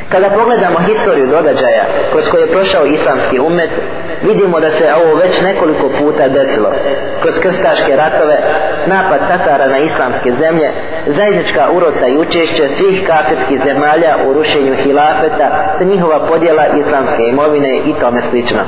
Kada 0.08 0.30
pogledamo 0.30 0.78
historiju 0.78 1.26
događaja 1.26 1.84
kroz 2.12 2.24
koje 2.30 2.40
je 2.42 2.52
prošao 2.52 2.86
islamski 2.86 3.40
umet, 3.40 3.70
vidimo 4.28 4.60
da 4.60 4.70
se 4.70 4.86
ovo 5.02 5.14
već 5.14 5.42
nekoliko 5.42 5.86
puta 5.98 6.28
desilo. 6.28 6.70
Kroz 7.22 7.34
krstaške 7.42 7.96
ratove, 7.96 8.36
napad 8.86 9.20
Tatara 9.28 9.66
na 9.66 9.78
islamske 9.78 10.30
zemlje, 10.42 10.68
zajednička 11.06 11.62
urota 11.76 12.06
i 12.08 12.18
učešće 12.18 12.68
svih 12.68 13.06
kafirskih 13.06 13.60
zemalja 13.64 14.16
u 14.26 14.32
rušenju 14.32 14.74
hilafeta, 14.74 15.76
te 15.78 15.84
njihova 15.84 16.26
podjela 16.28 16.64
islamske 16.66 17.22
imovine 17.28 17.78
i 17.78 17.94
tome 18.00 18.22
slično. 18.30 18.60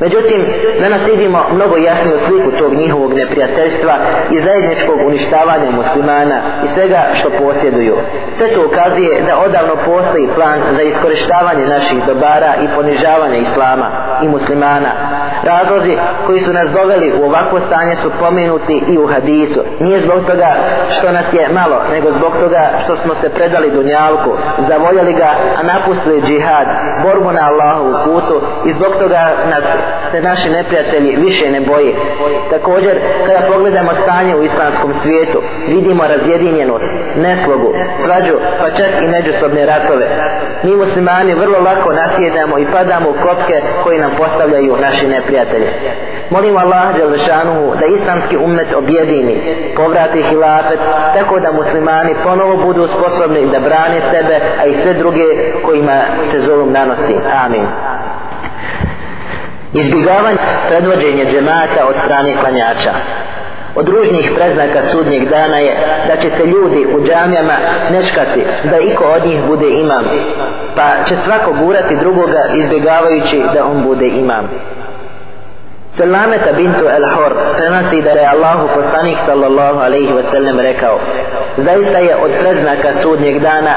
Međutim, 0.00 0.40
danas 0.80 1.02
vidimo 1.12 1.38
mnogo 1.54 1.76
jasniju 1.76 2.18
sliku 2.26 2.50
tog 2.58 2.74
njihovog 2.74 3.12
neprijateljstva 3.14 3.94
i 4.30 4.42
zajedničkog 4.46 4.98
uništavanja 5.06 5.70
muslimana 5.70 6.38
i 6.64 6.66
svega 6.74 7.00
što 7.18 7.28
posjeduju. 7.30 7.96
Sve 8.38 8.48
to 8.54 8.60
ukazuje 8.66 9.22
da 9.26 9.38
odavno 9.46 9.74
postoji 9.76 10.28
plan 10.34 10.58
za 10.76 10.82
iskorištavanje 10.82 11.66
naših 11.66 11.98
dobara 12.06 12.52
i 12.64 12.66
ponižavanje 12.76 13.38
islama 13.38 13.88
i 14.24 14.28
muslimana. 14.28 14.90
Razlozi 15.42 15.94
koji 16.26 16.40
su 16.44 16.52
nas 16.52 16.68
doveli 16.78 17.08
u 17.20 17.24
ovakvo 17.24 17.58
stanje 17.66 17.96
su 17.96 18.10
pomenuti 18.20 18.82
i 18.88 18.98
u 18.98 19.06
hadisu. 19.06 19.60
Nije 19.80 20.00
zbog 20.00 20.20
toga 20.30 20.50
što 20.94 21.12
nas 21.12 21.26
je 21.32 21.48
malo, 21.48 21.78
nego 21.92 22.08
zbog 22.18 22.32
toga 22.42 22.62
što 22.84 22.96
smo 22.96 23.14
se 23.14 23.28
predali 23.28 23.70
dunjalku, 23.70 24.30
zavoljali 24.68 25.12
ga, 25.12 25.30
a 25.58 25.62
napustili 25.62 26.22
džihad, 26.26 26.66
borbu 27.02 27.30
na 27.32 27.42
Allahovu 27.50 27.94
putu 28.04 28.36
i 28.68 28.72
zbog 28.72 28.92
toga 29.00 29.22
nas 29.52 29.64
se 30.10 30.20
naši 30.20 30.48
neprijatelji 30.50 31.16
više 31.16 31.50
ne 31.50 31.60
boje. 31.60 31.94
Također, 32.50 32.94
kada 33.26 33.52
pogledamo 33.52 33.90
stanje 34.02 34.36
u 34.36 34.42
islamskom 34.42 34.92
svijetu, 35.02 35.42
vidimo 35.68 36.02
razjedinjenost, 36.06 36.84
neslogu, 37.16 37.70
svađu, 38.04 38.34
pa 38.60 38.70
čak 38.70 38.90
i 39.02 39.08
međusobne 39.08 39.66
ratove. 39.66 40.06
Mi 40.62 40.76
muslimani 40.76 41.34
vrlo 41.34 41.58
lako 41.68 41.92
nasjedamo 41.92 42.58
i 42.58 42.66
padamo 42.72 43.10
u 43.10 43.18
kopke 43.26 43.62
koji 43.84 43.98
nam 43.98 44.10
postavljaju 44.18 44.76
naši 44.80 45.06
neprijatelji. 45.06 45.68
Molimo 46.30 46.58
Allah 46.58 46.96
Đelešanuhu 46.96 47.74
da 47.80 47.86
islamski 47.86 48.36
umet 48.36 48.74
objedini, 48.74 49.36
povrati 49.76 50.22
hilafet, 50.22 50.80
tako 51.14 51.40
da 51.40 51.52
muslimani 51.52 52.14
ponovo 52.24 52.56
budu 52.56 52.88
sposobni 52.94 53.50
da 53.52 53.60
brane 53.60 54.00
sebe, 54.10 54.40
a 54.60 54.66
i 54.66 54.74
sve 54.82 54.94
druge 54.94 55.24
kojima 55.64 55.98
se 56.30 56.40
zulum 56.40 56.72
nanosi. 56.72 57.16
Amin. 57.44 57.66
Izbjegavanje 59.72 60.38
predvođenje 60.68 61.24
džemata 61.24 61.86
od 61.88 61.94
strane 62.04 62.36
klanjača. 62.40 62.92
Od 63.74 63.88
ružnih 63.88 64.32
preznaka 64.36 64.80
sudnjeg 64.82 65.28
dana 65.28 65.58
je 65.58 65.74
da 66.08 66.16
će 66.16 66.30
se 66.30 66.46
ljudi 66.46 66.86
u 66.94 67.06
džamijama 67.06 67.56
nečkati 67.90 68.46
da 68.70 68.76
iko 68.78 69.04
od 69.04 69.26
njih 69.26 69.40
bude 69.46 69.68
imam, 69.68 70.04
pa 70.76 71.04
će 71.08 71.16
svako 71.16 71.52
gurati 71.52 71.96
drugoga 72.00 72.42
izbjegavajući 72.54 73.42
da 73.54 73.64
on 73.64 73.82
bude 73.82 74.06
imam. 74.06 74.48
Selameta 75.96 76.52
bintu 76.52 76.84
El-Hor 76.96 77.32
prenosi 77.56 78.02
da 78.02 78.10
je 78.10 78.26
Allahu 78.26 78.68
poslanik 78.74 79.18
sallallahu 79.26 79.78
alaihi 79.78 80.12
wasallam 80.12 80.60
rekao 80.60 80.98
Zaista 81.56 81.98
je 81.98 82.16
od 82.16 82.30
predznaka 82.40 82.92
sudnjeg 83.02 83.38
dana 83.38 83.74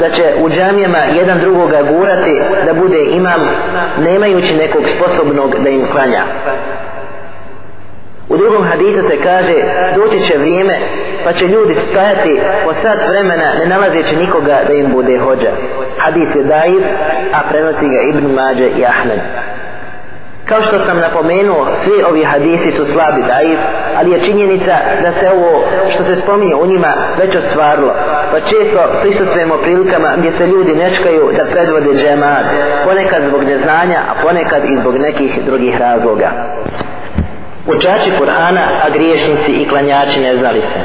da 0.00 0.10
će 0.10 0.34
u 0.44 0.50
džamijama 0.50 0.98
jedan 0.98 1.38
drugoga 1.40 1.82
gurati 1.82 2.40
da 2.66 2.74
bude 2.74 3.04
imam 3.04 3.40
nemajući 3.98 4.56
nekog 4.56 4.82
sposobnog 4.96 5.54
da 5.64 5.68
im 5.68 5.86
klanja. 5.92 6.22
U 8.28 8.36
drugom 8.36 8.64
hadisu 8.64 9.08
se 9.08 9.16
kaže 9.22 9.54
doći 9.96 10.26
će 10.28 10.38
vrijeme 10.38 10.74
pa 11.24 11.32
će 11.32 11.44
ljudi 11.44 11.74
stajati 11.74 12.40
po 12.64 12.72
sat 12.74 13.08
vremena 13.08 13.54
ne 13.58 13.66
nalazeći 13.66 14.16
nikoga 14.16 14.58
da 14.66 14.72
im 14.72 14.92
bude 14.92 15.18
hođa. 15.18 15.50
Hadis 15.98 16.34
je 16.34 16.44
dair, 16.44 16.82
a 17.32 17.40
prenosi 17.48 17.88
ga 17.88 18.00
Ibn 18.10 18.34
Mađe 18.34 18.68
i 18.78 18.84
Ahmed. 18.84 19.20
Kao 20.48 20.62
što 20.62 20.78
sam 20.78 20.98
napomenuo, 20.98 21.70
svi 21.82 22.02
ovi 22.08 22.24
hadisi 22.24 22.70
su 22.70 22.84
slabi 22.84 23.22
daif, 23.22 23.60
ali 23.98 24.10
je 24.10 24.24
činjenica 24.26 24.74
da 25.02 25.12
se 25.12 25.30
ovo 25.30 25.64
što 25.92 26.04
se 26.04 26.16
spominje 26.16 26.54
u 26.54 26.66
njima 26.66 26.92
već 27.18 27.36
ostvarilo. 27.36 27.94
Pa 28.30 28.40
često 28.40 28.80
prisustvujemo 29.02 29.56
prilikama 29.56 30.16
gdje 30.16 30.32
se 30.32 30.46
ljudi 30.46 30.74
nečkaju 30.74 31.30
da 31.36 31.50
predvode 31.52 32.02
džemad, 32.02 32.44
ponekad 32.84 33.22
zbog 33.28 33.42
neznanja, 33.42 34.00
a 34.10 34.22
ponekad 34.22 34.62
i 34.64 34.80
zbog 34.80 34.94
nekih 34.98 35.44
drugih 35.44 35.80
razloga. 35.80 36.30
Učači 37.66 38.10
Kur'ana, 38.20 38.64
a 38.84 38.90
griješnici 38.94 39.52
i 39.52 39.68
klanjači 39.68 40.20
ne 40.20 40.36
znali 40.36 40.60
se. 40.60 40.80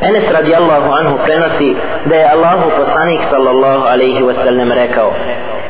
Enes 0.00 0.30
radijallahu 0.30 0.90
anhu 1.00 1.18
prenosi 1.24 1.76
da 2.04 2.14
je 2.16 2.30
Allahu 2.34 2.70
poslanik 2.78 3.20
sallallahu 3.30 3.84
alaihi 3.84 4.20
wasallam 4.20 4.74
rekao 4.74 5.12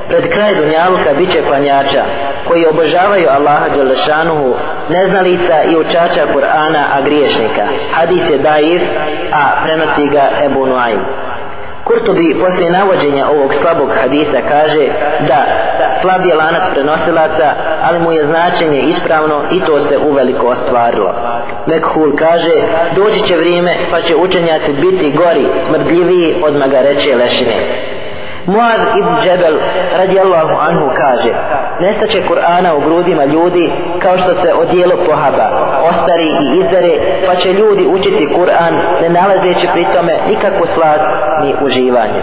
Pred 0.08 0.32
kraj 0.32 0.54
Dunjaluka 0.54 1.10
bit 1.18 1.32
će 1.32 1.42
klanjača 1.42 2.02
koji 2.48 2.66
obožavaju 2.66 3.26
Allaha 3.28 3.68
Đelešanuhu, 3.68 4.54
neznalica 4.88 5.62
i 5.70 5.76
učača 5.76 6.22
Kur'ana, 6.34 6.82
a 6.94 7.00
griješnika. 7.00 7.62
Hadis 7.92 8.30
je 8.30 8.38
daif, 8.38 8.82
a 9.32 9.62
prenosi 9.62 10.08
ga 10.08 10.24
Ebu 10.44 10.66
Nuaym. 10.66 11.00
Kurtobi 11.84 12.36
poslije 12.40 12.70
navođenja 12.70 13.28
ovog 13.28 13.54
slabog 13.54 13.90
hadisa 14.00 14.38
kaže 14.48 14.88
da 15.28 15.38
slab 16.00 16.24
je 16.24 16.34
lanac 16.34 16.62
prenosilaca, 16.72 17.48
ali 17.82 17.98
mu 17.98 18.12
je 18.12 18.26
značenje 18.26 18.80
ispravno 18.80 19.42
i 19.50 19.60
to 19.60 19.80
se 19.80 19.98
uveliko 19.98 20.46
ostvarilo. 20.46 21.14
Mekhul 21.66 22.16
kaže, 22.16 22.54
doći 22.96 23.22
će 23.22 23.36
vrijeme 23.36 23.76
pa 23.90 24.00
će 24.00 24.16
učenjaci 24.16 24.72
biti 24.72 25.16
gori, 25.16 25.46
smrdljiviji 25.66 26.42
od 26.44 26.56
magareće 26.56 27.16
lešine. 27.16 27.56
Muaz 28.48 28.80
ibn 29.00 29.12
Džebel 29.22 29.56
radijallahu 29.98 30.54
anhu 30.68 30.86
kaže 31.00 31.32
Nestaće 31.80 32.18
Kur'ana 32.28 32.70
u 32.76 32.80
grudima 32.80 33.24
ljudi 33.24 33.72
kao 34.02 34.18
što 34.18 34.34
se 34.34 34.54
odijelo 34.54 34.96
pohaba 35.06 35.48
ostari 35.90 36.28
i 36.42 36.46
izdare 36.60 36.94
pa 37.26 37.34
će 37.34 37.52
ljudi 37.52 37.86
učiti 37.86 38.28
Kur'an 38.36 38.74
ne 39.02 39.08
nalazeći 39.08 39.68
pri 39.72 39.84
tome 39.94 40.14
nikakvu 40.28 40.66
slad 40.74 41.00
ni 41.42 41.54
uživanje 41.66 42.22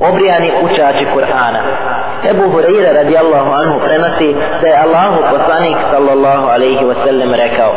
obrijani 0.00 0.50
učači 0.64 1.06
Kur'ana. 1.14 1.60
Ebu 2.30 2.44
Hureyre 2.52 2.92
radijallahu 2.92 3.50
anhu 3.52 3.80
prenosi 3.86 4.36
da 4.62 4.68
je 4.68 4.82
Allahu 4.84 5.18
poslanik 5.30 5.76
sallallahu 5.92 6.46
alaihi 6.48 6.84
wasallam 6.84 7.30
rekao 7.36 7.72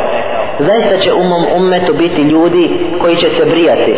Zaista 0.58 0.96
će 1.04 1.12
u 1.12 1.24
mom 1.24 1.44
ummetu 1.56 1.92
biti 1.94 2.22
ljudi 2.22 2.64
koji 3.00 3.16
će 3.16 3.30
se 3.30 3.44
brijati, 3.44 3.92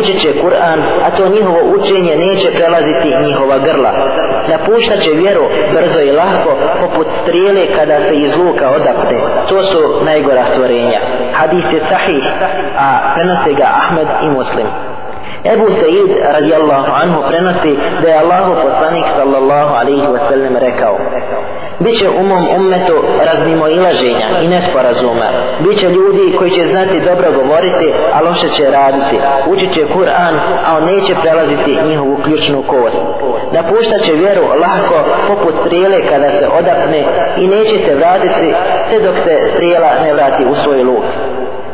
učit 0.00 0.22
će 0.22 0.40
Kur'an, 0.42 0.80
a 1.06 1.10
to 1.16 1.28
njihovo 1.28 1.60
učenje 1.76 2.16
neće 2.16 2.50
prelaziti 2.50 3.08
njihova 3.26 3.58
grla. 3.58 3.92
Napuštat 4.48 5.00
će 5.04 5.10
vjeru 5.10 5.44
brzo 5.72 6.00
i 6.00 6.12
lahko, 6.12 6.50
poput 6.80 7.06
strijele 7.22 7.66
kada 7.76 7.96
se 8.00 8.14
iz 8.14 8.32
luka 8.36 8.70
odapne. 8.70 9.18
To 9.48 9.62
su 9.62 10.04
najgora 10.04 10.44
stvorenja. 10.52 11.00
Hadis 11.32 11.64
je 11.72 11.80
sahih, 11.80 12.24
a 12.78 13.14
prenose 13.14 13.52
ga 13.52 13.66
Ahmed 13.80 14.08
i 14.22 14.28
Muslim. 14.28 14.66
Ebu 15.44 15.66
Sa'id 15.80 16.10
radijallahu 16.36 16.90
anhu 17.02 17.22
prenosi 17.28 17.72
da 18.02 18.08
je 18.08 18.18
Allahu 18.18 18.52
poslanik 18.62 19.06
sallallahu 19.16 19.72
alaihi 19.80 20.06
wa 20.14 20.20
sallam 20.28 20.56
rekao 20.56 20.98
Biće 21.84 22.08
u 22.20 22.22
mom 22.22 22.44
ummetu 22.56 22.96
razmimo 23.28 23.68
ilaženja 23.68 24.26
i 24.42 24.48
nesporazuma. 24.48 25.28
Biće 25.64 25.86
ljudi 25.88 26.36
koji 26.38 26.50
će 26.50 26.68
znati 26.72 27.00
dobro 27.00 27.32
govoriti, 27.32 27.86
a 28.14 28.22
loše 28.26 28.48
će 28.56 28.70
raditi. 28.70 29.16
Učit 29.52 29.74
će 29.74 29.92
Kur'an, 29.94 30.34
a 30.66 30.76
on 30.76 30.84
neće 30.84 31.14
prelaziti 31.22 31.78
njihovu 31.88 32.16
ključnu 32.24 32.62
kost. 32.62 32.96
Napuštat 33.52 34.00
će 34.06 34.12
vjeru 34.12 34.42
lahko 34.64 34.96
poput 35.28 35.54
strijele 35.66 36.00
kada 36.10 36.28
se 36.38 36.48
odapne 36.58 37.00
i 37.36 37.46
neće 37.46 37.76
se 37.86 37.94
vratiti 37.94 38.54
sve 38.88 38.98
dok 39.06 39.16
se 39.24 39.34
strijela 39.54 39.90
ne 40.02 40.14
vrati 40.14 40.44
u 40.44 40.54
svoj 40.62 40.82
luk. 40.82 41.04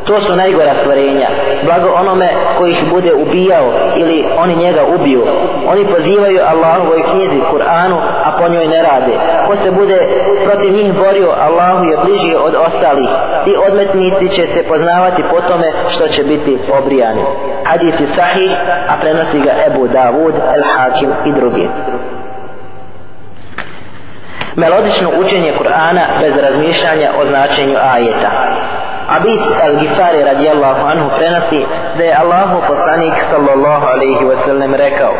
To 0.07 0.21
su 0.21 0.35
najgora 0.35 0.73
stvarenja. 0.81 1.27
Blago 1.63 1.89
onome 1.99 2.29
koji 2.57 2.71
ih 2.71 2.89
bude 2.89 3.13
ubijao 3.13 3.67
ili 3.95 4.25
oni 4.37 4.55
njega 4.55 4.81
ubiju. 4.95 5.23
Oni 5.67 5.85
pozivaju 5.85 6.39
Allahovoj 6.51 7.03
knjizi, 7.11 7.41
Kur'anu, 7.51 7.97
a 8.25 8.31
po 8.39 8.47
njoj 8.49 8.67
ne 8.67 8.83
rade. 8.83 9.13
Ko 9.47 9.55
se 9.55 9.71
bude 9.71 9.97
protiv 10.45 10.73
njih 10.73 10.93
borio, 10.93 11.29
Allahu 11.47 11.83
je 11.85 11.97
bliži 12.05 12.35
od 12.45 12.55
ostalih. 12.55 13.09
Ti 13.45 13.55
odmetnici 13.67 14.35
će 14.35 14.47
se 14.47 14.63
poznavati 14.67 15.23
po 15.31 15.41
tome 15.41 15.67
što 15.89 16.07
će 16.07 16.23
biti 16.23 16.59
obrijani. 16.79 17.21
Hadis 17.63 17.99
je 17.99 18.07
sahih, 18.15 18.51
a 18.89 18.93
prenosi 19.01 19.39
ga 19.39 19.51
Ebu 19.67 19.87
Davud, 19.87 20.33
El 20.55 20.63
Hakim 20.75 21.09
i 21.25 21.31
drugi. 21.31 21.69
Melodično 24.55 25.09
učenje 25.19 25.51
Kur'ana 25.59 26.03
bez 26.21 26.33
razmišljanja 26.43 27.09
o 27.21 27.25
značenju 27.25 27.75
ajeta. 27.93 28.31
Abis 29.07 29.41
al-Gifari 29.67 30.23
radijallahu 30.23 30.81
anhu 30.91 31.09
prenosi 31.17 31.61
da 31.97 32.03
je 32.03 32.13
Allahu 32.23 32.61
poslanik 32.67 33.15
sallallahu 33.31 33.85
alaihi 33.93 34.25
wa 34.25 34.37
sallam 34.45 34.75
rekao 34.75 35.13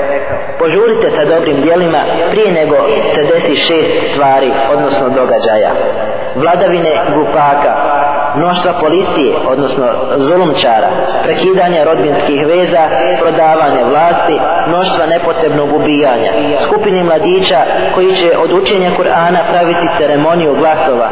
požurite 0.60 1.12
sa 1.18 1.26
dobrim 1.26 1.62
dijelima 1.62 2.02
prije 2.32 2.52
nego 2.52 2.76
se 3.16 3.24
desi 3.24 3.56
šest 3.56 4.12
stvari, 4.12 4.52
odnosno 4.74 5.10
događaja. 5.10 5.72
Vladavine 6.36 6.94
gupaka, 7.16 7.74
mnoštva 8.40 8.72
policije, 8.84 9.32
odnosno 9.54 9.86
zulumčara, 10.28 10.90
prekidanje 11.26 11.86
rodbinskih 11.90 12.40
veza, 12.52 12.84
prodavanje 13.22 13.84
vlasti, 13.92 14.36
mnoštva 14.70 15.04
nepotrebnog 15.14 15.70
ubijanja, 15.80 16.32
skupine 16.66 17.04
mladića 17.04 17.60
koji 17.96 18.10
će 18.20 18.30
od 18.44 18.52
učenja 18.60 18.90
Kur'ana 18.98 19.42
praviti 19.52 19.88
ceremoniju 19.98 20.54
glasova. 20.62 21.10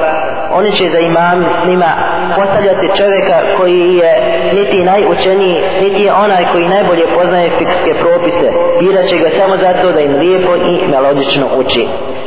Oni 0.59 0.71
će 0.77 0.85
za 0.93 0.99
imamima 0.99 1.91
postavljati 2.37 2.95
čovjeka 2.99 3.37
koji 3.57 3.95
je 4.01 4.11
niti 4.57 4.83
najučeniji, 4.83 5.57
niti 5.81 6.01
je 6.03 6.13
onaj 6.13 6.43
koji 6.51 6.73
najbolje 6.75 7.05
poznaje 7.17 7.49
fikske 7.59 7.91
propise. 8.03 8.47
Birat 8.79 9.05
će 9.09 9.17
ga 9.17 9.29
samo 9.39 9.57
zato 9.57 9.91
da 9.91 9.99
im 9.99 10.15
lijepo 10.21 10.55
i 10.55 10.87
melodično 10.91 11.45
uči. 11.61 11.83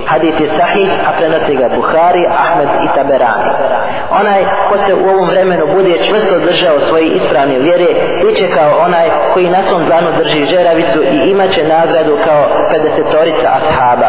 Hadis 0.09 0.35
je 0.41 0.49
sahih, 0.59 0.91
a 1.09 1.11
prenosi 1.19 1.55
ga 1.61 1.69
Buhari, 1.77 2.23
Ahmed 2.43 2.69
i 2.85 2.89
Taberani. 2.97 3.51
Onaj 4.21 4.41
ko 4.69 4.75
se 4.87 4.95
u 4.95 5.09
ovom 5.13 5.29
vremenu 5.29 5.65
bude 5.77 5.95
čvrsto 6.07 6.39
držao 6.39 6.77
svoje 6.89 7.07
ispravne 7.19 7.59
vjere, 7.59 7.89
bit 8.23 8.37
će 8.39 8.47
kao 8.55 8.71
onaj 8.87 9.09
koji 9.33 9.51
na 9.51 9.63
svom 9.69 9.85
dlanu 9.85 10.11
drži 10.19 10.45
žeravicu 10.55 11.01
i 11.15 11.31
imaće 11.31 11.63
nagradu 11.65 12.19
kao 12.27 12.43
50-torica 12.73 13.49
ashaba. 13.59 14.09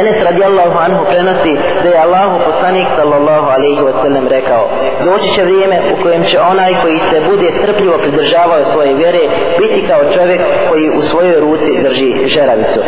Enes 0.00 0.16
radijallahu 0.28 0.78
anhu 0.86 1.04
prenosi 1.10 1.52
da 1.82 1.88
je 1.88 2.02
Allahu 2.06 2.36
poslanik 2.48 2.88
sallallahu 2.98 3.46
alaihi 3.56 3.80
wa 3.88 3.94
sallam 4.02 4.28
rekao 4.28 4.70
doći 5.04 5.28
će 5.34 5.42
vrijeme 5.42 5.76
u 5.92 6.02
kojem 6.02 6.24
će 6.30 6.40
onaj 6.40 6.72
koji 6.82 6.98
se 7.10 7.20
bude 7.30 7.48
strpljivo 7.58 7.98
pridržavao 7.98 8.72
svoje 8.72 8.94
vjere 8.94 9.22
biti 9.58 9.86
kao 9.88 10.00
čovjek 10.14 10.40
koji 10.68 10.90
u 10.98 11.02
svojoj 11.02 11.40
ruci 11.40 11.70
drži 11.82 12.28
žeravicu. 12.34 12.80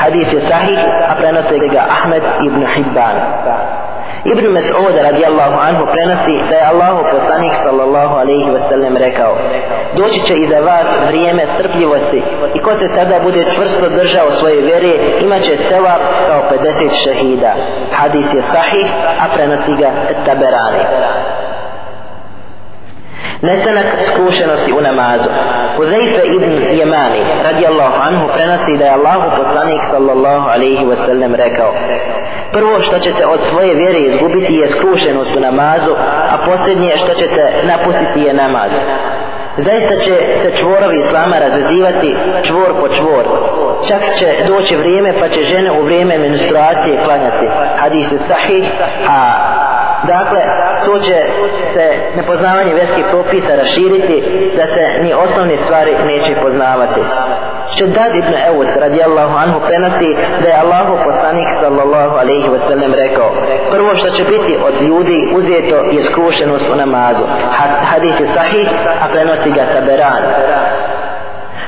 Hadis 0.00 0.28
je 0.32 0.40
sahih, 0.48 0.80
a 1.10 1.14
prenose 1.20 1.56
ga 1.74 1.82
Ahmed 1.96 2.24
ibn 2.46 2.60
Hibban. 2.74 3.16
Ibn 4.24 4.44
Mas'ud 4.52 4.94
radijallahu 5.08 5.56
anhu 5.68 5.84
prenosi 5.94 6.36
da 6.48 6.56
je 6.56 6.64
Allahu 6.72 7.00
poslanik 7.12 7.54
sallallahu 7.64 8.14
alaihi 8.22 8.50
wasallam 8.56 8.96
rekao 8.98 9.32
doći 9.96 10.20
će 10.26 10.34
iza 10.34 10.60
vas 10.60 10.86
vrijeme 11.08 11.42
strpljivosti 11.54 12.22
i 12.54 12.58
ko 12.58 12.70
se 12.80 12.88
tada 12.96 13.20
bude 13.22 13.44
čvrsto 13.54 13.88
držao 13.88 14.30
svoje 14.30 14.60
vjere 14.60 14.92
imaće 15.20 15.56
sela 15.68 15.94
kao 16.28 16.42
50 16.50 17.04
šehida 17.04 17.52
hadis 17.92 18.34
je 18.34 18.42
sahih 18.42 18.86
a 19.22 19.24
prenosi 19.34 19.72
ga 19.82 19.90
taberani 20.26 20.84
Nestanak 23.42 23.86
skrušenosti 24.12 24.72
u 24.72 24.80
namazu. 24.80 25.28
Huzeyfe 25.80 26.22
ibn 26.36 26.52
Jemani, 26.78 27.22
radijallahu 27.42 27.96
anhu, 28.08 28.28
prenosi 28.36 28.76
da 28.78 28.84
je 28.84 28.96
Allahu 28.98 29.26
poslanik 29.40 29.82
sallallahu 29.90 30.46
alaihi 30.54 30.84
wasallam 30.92 31.34
rekao 31.34 31.74
Prvo 32.52 32.80
što 32.80 32.98
ćete 32.98 33.26
od 33.26 33.40
svoje 33.42 33.74
vjere 33.74 33.98
izgubiti 33.98 34.54
je 34.54 34.68
skrušenost 34.68 35.36
u 35.36 35.40
namazu, 35.40 35.92
a 36.32 36.36
posljednje 36.46 36.92
što 36.96 37.14
ćete 37.14 37.42
napustiti 37.62 38.20
je 38.20 38.32
namaz. 38.34 38.70
Zaista 39.56 39.94
će 40.04 40.14
se 40.42 40.48
čvorovi 40.60 40.96
islama 41.06 41.38
razazivati 41.38 42.16
čvor 42.42 42.70
po 42.80 42.88
čvor. 42.88 43.24
Čak 43.88 44.02
će 44.18 44.28
doći 44.46 44.76
vrijeme 44.76 45.20
pa 45.20 45.28
će 45.28 45.44
žene 45.44 45.70
u 45.72 45.82
vrijeme 45.82 46.18
menstruacije 46.18 47.04
klanjati. 47.04 47.46
Hadis 47.76 48.12
je 48.12 48.18
sahih, 48.28 48.64
a 49.08 49.18
dakle 50.06 50.40
to 50.86 50.98
će 50.98 51.18
se 51.74 51.84
nepoznavanje 52.16 52.74
vjerskih 52.74 53.04
propisa 53.10 53.56
raširiti 53.56 54.16
da 54.56 54.66
se 54.66 55.02
ni 55.02 55.12
osnovne 55.14 55.56
stvari 55.64 55.92
neće 56.06 56.40
poznavati. 56.42 57.00
Šedad 57.78 58.14
ibn 58.14 58.34
Eus 58.48 58.68
radijallahu 58.76 59.36
anhu 59.36 59.60
prenosi 59.68 60.10
da 60.42 60.48
je 60.48 60.60
Allahu 60.64 60.94
poslanik 61.04 61.48
sallallahu 61.62 62.14
alaihi 62.22 62.48
wasallam 62.54 62.92
rekao 62.94 63.30
prvo 63.70 63.94
što 63.94 64.10
će 64.10 64.24
biti 64.24 64.58
od 64.68 64.82
ljudi 64.82 65.28
uzeto 65.34 65.76
je 65.76 66.02
skrušenost 66.02 66.64
u 66.72 66.76
namazu. 66.76 67.24
Hadis 67.90 68.20
je 68.20 68.26
sahih, 68.34 68.68
a 69.02 69.06
prenosi 69.12 69.50
ga 69.50 69.64
taberan. 69.74 70.22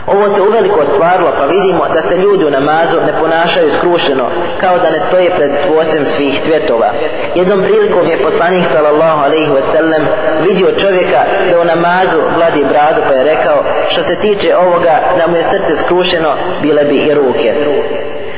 Ovo 0.06 0.28
se 0.28 0.42
uveliko 0.42 0.80
ostvarilo 0.80 1.30
pa 1.38 1.44
vidimo 1.44 1.88
da 1.94 2.02
se 2.08 2.16
ljudi 2.16 2.44
u 2.44 2.50
namazu 2.50 2.96
ne 3.06 3.12
ponašaju 3.20 3.70
skrušeno 3.78 4.26
kao 4.60 4.78
da 4.78 4.90
ne 4.90 5.00
stoje 5.00 5.30
pred 5.36 5.50
tvocem 5.66 6.04
svih 6.04 6.34
cvjetova. 6.44 6.90
Jednom 7.34 7.62
prilikom 7.62 8.06
je 8.06 8.22
poslanik 8.22 8.64
sallallahu 8.72 9.24
alaihi 9.24 9.52
wasallam 9.58 10.02
vidio 10.46 10.68
čovjeka 10.82 11.20
da 11.50 11.60
u 11.60 11.64
namazu 11.64 12.18
vladi 12.36 12.64
bradu 12.72 13.00
pa 13.08 13.14
je 13.14 13.24
rekao 13.24 13.64
što 13.90 14.02
se 14.02 14.14
tiče 14.16 14.56
ovoga 14.56 14.94
da 15.18 15.24
mu 15.30 15.36
je 15.36 15.48
srce 15.50 15.82
skrušeno 15.84 16.32
bile 16.62 16.84
bi 16.84 16.96
i 16.96 17.14
ruke. 17.14 17.50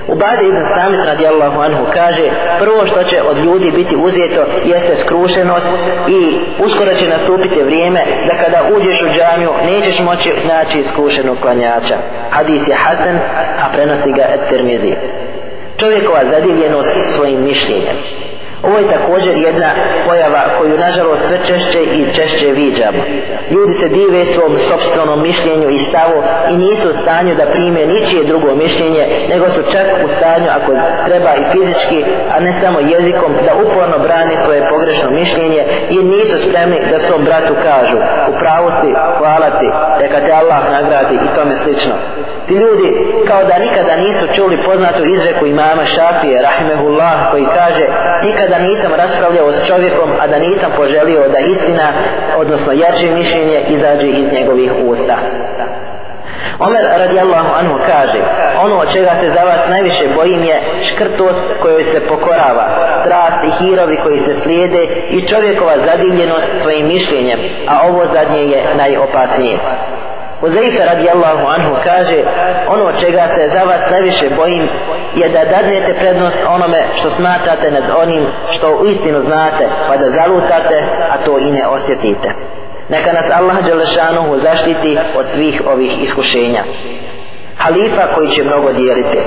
Ubade 0.09 0.44
ibn 0.48 0.62
Samit 0.74 1.06
radijallahu 1.06 1.60
anhu 1.60 1.85
kaže 1.94 2.31
prvo 2.59 2.86
što 2.86 3.02
će 3.02 3.22
od 3.22 3.39
ljudi 3.39 3.70
biti 3.70 3.97
uzeto 3.97 4.43
jeste 4.64 4.97
skrušenost 5.05 5.68
i 6.09 6.39
uskoro 6.64 6.94
će 6.94 7.09
nastupiti 7.09 7.62
vrijeme 7.62 8.05
da 8.28 8.44
kada 8.44 8.59
uđeš 8.76 8.98
u 9.05 9.14
džamiju 9.16 9.51
nećeš 9.64 10.01
moći 10.01 10.32
naći 10.48 10.85
skrušenog 10.93 11.36
klanjača. 11.43 11.97
Hadis 12.31 12.68
je 12.68 12.76
Hasan, 12.76 13.18
a 13.62 13.72
prenosi 13.72 14.12
ga 14.12 14.24
et-Tirmizi. 14.35 14.94
Čovjekova 15.76 16.20
zadivljenost 16.31 16.97
svojim 17.14 17.44
mišljenjem. 17.44 17.97
Ovo 18.66 18.78
je 18.78 18.93
također 18.97 19.35
jedna 19.36 19.70
pojava 20.07 20.43
koju 20.59 20.78
nažalost 20.78 21.23
sve 21.27 21.39
češće 21.49 21.81
i 21.82 22.12
češće 22.16 22.47
viđamo. 22.61 23.01
Ljudi 23.51 23.74
se 23.81 23.89
dive 23.89 24.24
svom 24.24 24.53
sobstvenom 24.69 25.23
mišljenju 25.23 25.69
i 25.70 25.78
stavu 25.78 26.19
i 26.53 26.55
nisu 26.57 26.86
u 26.91 26.99
stanju 27.03 27.35
da 27.35 27.47
prime 27.47 27.86
ničije 27.86 28.24
drugo 28.24 28.55
mišljenje, 28.55 29.05
nego 29.32 29.47
su 29.55 29.62
čak 29.73 29.86
u 30.07 30.09
stanju 30.16 30.49
ako 30.59 30.70
treba 31.07 31.31
i 31.35 31.45
fizički, 31.53 31.99
a 32.35 32.41
ne 32.41 32.53
samo 32.62 32.78
jezikom, 32.81 33.32
da 33.47 33.53
uporno 33.65 33.99
brani 34.07 34.36
svoje 34.45 34.69
pogrešno 34.73 35.09
mišljenje 35.11 35.62
i 35.91 35.97
nisu 36.12 36.36
spremni 36.47 36.78
da 36.91 36.99
svom 37.07 37.24
bratu 37.24 37.55
kažu 37.69 37.97
u 38.31 38.32
pravosti, 38.43 38.91
hvala 39.19 39.49
ti, 39.59 39.69
neka 40.03 40.19
te 40.27 40.32
Allah 40.41 40.61
nagradi 40.77 41.15
i 41.15 41.35
tome 41.36 41.55
slično. 41.62 41.95
Ti 42.47 42.55
ljudi 42.55 42.89
kao 43.28 43.45
da 43.45 43.59
nikada 43.59 43.95
nisu 43.97 44.24
čuli 44.36 44.57
poznatu 44.65 45.03
izreku 45.05 45.47
imama 45.47 45.85
Šafije, 45.85 46.43
rahimehullah, 46.43 47.16
koji 47.31 47.47
kaže 47.61 47.85
nikada 48.23 48.53
da 48.55 48.59
nisam 48.59 48.93
raspravljao 48.94 49.52
s 49.52 49.66
čovjekom, 49.66 50.10
a 50.20 50.26
da 50.26 50.39
nisam 50.39 50.70
poželio 50.76 51.28
da 51.28 51.39
istina, 51.39 51.93
odnosno 52.36 52.72
jače 52.72 53.06
mišljenje, 53.10 53.64
izađe 53.68 54.06
iz 54.06 54.32
njegovih 54.32 54.72
usta. 54.85 55.16
Omer 56.59 56.85
radijallahu 56.98 57.48
anhu 57.60 57.78
kaže 57.86 58.20
ono 58.64 58.76
od 58.76 58.93
čega 58.93 59.10
se 59.20 59.28
za 59.31 59.43
vas 59.44 59.68
najviše 59.68 60.05
bojim 60.14 60.44
je 60.44 60.60
škrtost 60.82 61.43
kojoj 61.62 61.85
se 61.85 62.01
pokorava 62.09 62.64
strast 63.01 63.39
i 63.47 63.64
hirovi 63.64 63.97
koji 64.02 64.18
se 64.20 64.35
slijede 64.43 64.86
i 65.10 65.26
čovjekova 65.28 65.74
zadivljenost 65.86 66.47
svojim 66.62 66.86
mišljenjem 66.86 67.39
a 67.68 67.89
ovo 67.89 68.02
zadnje 68.14 68.43
je 68.43 68.74
najopasnije 68.76 69.59
Uzeifa 70.47 70.85
radijallahu 70.85 71.45
anhu 71.57 71.73
kaže 71.85 72.19
ono 72.69 72.93
čega 73.01 73.25
se 73.35 73.51
za 73.55 73.62
vas 73.65 73.91
najviše 73.91 74.27
bojim 74.37 74.69
je 75.15 75.29
da 75.29 75.45
dadnete 75.45 75.95
prednost 75.95 76.39
onome 76.49 76.83
što 76.95 77.11
smatrate 77.11 77.71
nad 77.71 77.85
onim 78.03 78.27
što 78.55 78.66
u 78.77 78.87
istinu 78.87 79.21
znate 79.21 79.65
pa 79.89 79.97
da 79.97 80.11
zalutate 80.11 80.79
a 81.11 81.25
to 81.25 81.39
i 81.39 81.53
ne 81.53 81.66
osjetite. 81.66 82.29
Neka 82.89 83.12
nas 83.12 83.31
Allah 83.39 83.65
Đelešanuhu 83.65 84.39
zaštiti 84.39 84.99
od 85.19 85.27
svih 85.29 85.62
ovih 85.66 86.03
iskušenja. 86.03 86.62
Halifa 87.57 88.15
koji 88.15 88.29
će 88.29 88.45
mnogo 88.45 88.73
dijeliti. 88.73 89.19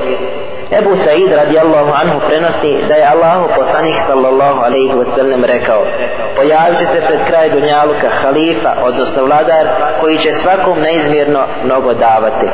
Ebu 0.71 0.95
Said 0.95 1.31
radijallahu 1.31 1.91
anhu 2.01 2.19
prenosi 2.27 2.83
da 2.87 2.95
je 2.95 3.05
Allahu 3.05 3.47
poslanik 3.55 3.95
sallallahu 4.07 4.59
alaihi 4.67 4.93
wa 4.93 5.05
sallam 5.15 5.43
rekao 5.45 5.81
pojavit 6.35 6.77
će 6.79 6.85
se 6.85 7.01
pred 7.07 7.19
kraj 7.27 7.49
dunjaluka 7.49 8.09
halifa 8.21 8.71
odnosno 8.83 9.23
vladar 9.23 9.67
koji 10.01 10.17
će 10.17 10.33
svakom 10.33 10.79
neizmjerno 10.79 11.43
mnogo 11.63 11.93
davati. 11.93 12.47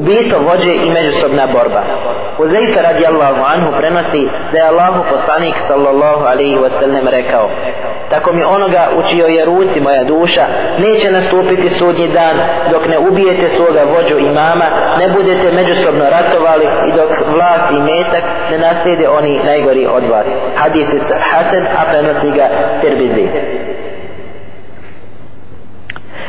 Ubijstvo 0.00 0.38
vođe 0.38 0.72
i 0.74 0.90
međusobna 0.90 1.46
borba. 1.46 1.82
Uzeifa 2.38 2.80
radijallahu 2.80 3.40
anhu 3.54 3.70
prenosi 3.78 4.28
da 4.52 4.58
je 4.58 4.68
Allahu 4.72 5.00
poslanik 5.12 5.54
sallallahu 5.68 6.24
alaihi 6.32 6.58
wasallam 6.64 7.04
rekao 7.10 7.50
Tako 8.10 8.32
mi 8.32 8.42
onoga 8.44 8.82
u 8.98 9.02
čijoj 9.10 9.36
je 9.36 9.44
ruci 9.44 9.80
moja 9.80 10.04
duša 10.04 10.44
neće 10.78 11.10
nastupiti 11.10 11.70
sudnji 11.70 12.08
dan 12.08 12.36
dok 12.72 12.88
ne 12.88 12.98
ubijete 12.98 13.50
svoga 13.50 13.82
vođu 13.94 14.18
imama 14.18 14.66
ne 14.98 15.08
budete 15.08 15.52
međusobno 15.52 16.04
ratovali 16.16 16.66
i 16.88 16.92
dok 16.96 17.10
vlast 17.34 17.66
i 17.70 17.80
metak 17.90 18.24
ne 18.50 18.58
naslijede 18.58 19.08
oni 19.08 19.40
najgori 19.44 19.86
od 19.86 20.04
vas. 20.10 20.26
Hadis 20.56 20.88
je 20.92 21.00
Hasan 21.32 21.64
a 21.78 21.82
prenosi 21.90 22.30
ga 22.38 22.46
Tirbizi. 22.80 23.26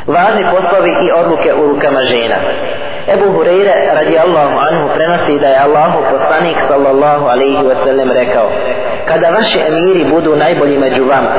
Važni 0.07 0.43
poslovi 0.51 0.91
i 1.05 1.11
odluke 1.11 1.53
u 1.53 1.67
rukama 1.67 2.01
žena. 2.01 2.35
Ebu 3.13 3.27
Hureyre 3.35 3.75
radijallahu 3.93 4.55
anhu 4.67 4.85
prenosi 4.95 5.39
da 5.39 5.47
je 5.47 5.59
Allahu 5.65 5.99
poslanik 6.11 6.57
sallallahu 6.67 7.25
alaihi 7.33 7.63
wa 7.69 7.75
sallam 7.83 8.11
rekao 8.11 8.47
kada 9.09 9.29
vaši 9.29 9.59
emiri 9.67 10.03
budu 10.13 10.35
najbolji 10.35 10.77
među 10.77 11.03
vama 11.03 11.31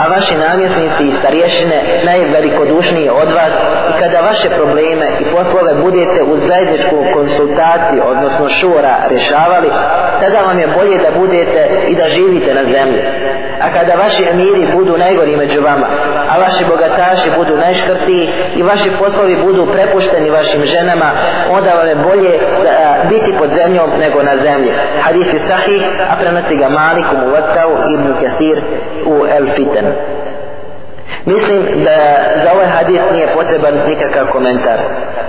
a 0.00 0.08
vaši 0.08 0.34
namjesnici 0.36 1.04
i 1.04 1.16
starješine 1.20 1.78
najvelikodušniji 2.04 3.08
od 3.08 3.28
vas 3.38 3.54
i 3.90 3.92
kada 4.00 4.20
vaše 4.20 4.48
probleme 4.50 5.06
i 5.20 5.24
poslove 5.24 5.74
budete 5.74 6.22
u 6.22 6.36
zajedničku 6.48 6.96
konsultaciju 7.14 8.02
odnosno 8.06 8.48
šura 8.48 8.94
rješavali, 9.08 9.70
tada 10.20 10.40
vam 10.40 10.58
je 10.58 10.68
bolje 10.78 10.98
da 10.98 11.10
budete 11.20 11.62
i 11.88 11.94
da 11.94 12.08
živite 12.08 12.54
na 12.54 12.64
zemlji 12.64 13.02
a 13.60 13.66
kada 13.76 13.92
vaši 13.94 14.22
emiri 14.32 14.66
budu 14.76 14.98
najgori 14.98 15.36
među 15.36 15.60
vama 15.62 15.86
a 16.38 16.40
vaši 16.40 16.64
bogataši 16.64 17.30
budu 17.36 17.56
najškrtiji 17.56 18.28
i 18.56 18.62
vaši 18.62 18.90
poslovi 18.98 19.36
budu 19.36 19.66
prepušteni 19.66 20.30
vašim 20.30 20.64
ženama 20.64 21.10
onda 21.50 21.70
vam 21.74 21.88
je 21.88 21.96
bolje 21.96 22.32
da, 22.64 23.04
biti 23.08 23.38
pod 23.38 23.50
zemljom 23.58 23.90
nego 23.98 24.22
na 24.22 24.36
zemlji. 24.36 24.72
Hadis 25.00 25.26
je 25.34 25.40
sahih, 25.48 25.82
a 26.10 26.16
prenosi 26.20 26.56
ga 26.56 26.68
Malik 26.68 27.06
u 27.12 27.16
Muvattau 27.16 27.70
ibn 27.94 28.14
Kathir 28.20 28.62
u 29.06 29.26
El 29.36 29.46
Fitan. 29.56 29.86
Mislim 31.24 31.58
da 31.84 31.96
za 32.42 32.52
ovaj 32.54 32.66
hadis 32.66 33.00
nije 33.12 33.26
potreban 33.34 33.74
nikakav 33.88 34.26
komentar. 34.26 34.78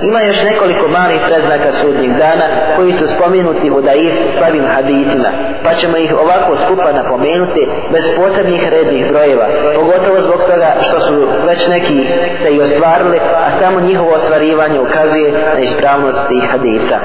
Ima 0.01 0.21
još 0.21 0.43
nekoliko 0.43 0.87
malih 0.87 1.19
preznaka 1.27 1.71
sudnjih 1.71 2.11
dana 2.17 2.75
koji 2.75 2.93
su 2.93 3.05
spomenuti 3.15 3.71
u 3.71 3.81
daif 3.81 4.13
slavim 4.37 4.65
hadisima, 4.75 5.29
pa 5.63 5.73
ćemo 5.73 5.97
ih 5.97 6.13
ovako 6.23 6.57
skupa 6.65 6.91
napomenuti 6.91 7.67
bez 7.91 8.03
posebnih 8.17 8.69
rednih 8.69 9.07
brojeva, 9.11 9.47
pogotovo 9.75 10.21
zbog 10.21 10.41
toga 10.51 10.69
što 10.87 10.99
su 10.99 11.27
već 11.47 11.67
neki 11.67 12.07
se 12.41 12.49
i 12.49 12.61
ostvarili, 12.61 13.17
a 13.17 13.59
samo 13.59 13.79
njihovo 13.79 14.11
ostvarivanje 14.11 14.79
ukazuje 14.79 15.31
na 15.55 15.59
ispravnost 15.59 16.19
tih 16.29 16.43
hadisa 16.51 16.99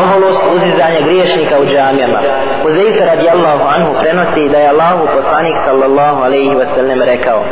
oholost 0.00 0.42
uzizanja 0.54 1.00
griješnika 1.06 1.54
u 1.62 1.64
džamijama. 1.64 2.20
Huzeyfe 2.64 3.04
radijallahu 3.12 3.64
anhu 3.74 3.90
prenosi 4.00 4.48
da 4.52 4.58
je 4.58 4.68
Allahu 4.68 5.06
poslanik 5.16 5.56
sallallahu 5.66 6.18
alaihi 6.26 6.54
wa 6.60 6.66
sallam 6.74 7.02
rekao 7.02 7.44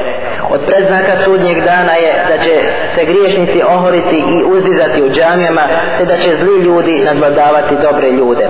od 0.54 0.60
predznaka 0.66 1.16
sudnjeg 1.24 1.58
dana 1.64 1.94
je 2.04 2.12
da 2.30 2.36
će 2.44 2.54
se 2.94 3.04
griješnici 3.10 3.62
ohoriti 3.74 4.18
i 4.34 4.44
uzizati 4.54 5.02
u 5.02 5.10
džamijama 5.10 5.64
te 5.98 6.04
da 6.04 6.16
će 6.16 6.36
zli 6.40 6.56
ljudi 6.66 7.04
nadvladavati 7.04 7.74
dobre 7.82 8.10
ljude. 8.10 8.46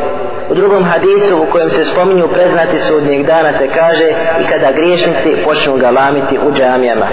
U 0.50 0.54
drugom 0.54 0.84
hadisu 0.84 1.42
u 1.42 1.50
kojem 1.52 1.70
se 1.70 1.84
spominju 1.84 2.28
preznati 2.28 2.78
sudnjeg 2.88 3.26
dana 3.26 3.52
se 3.58 3.68
kaže 3.68 4.08
i 4.40 4.44
kada 4.50 4.72
griješnici 4.72 5.44
počnu 5.44 5.76
galamiti 5.76 6.38
u 6.38 6.52
džamijama. 6.52 7.06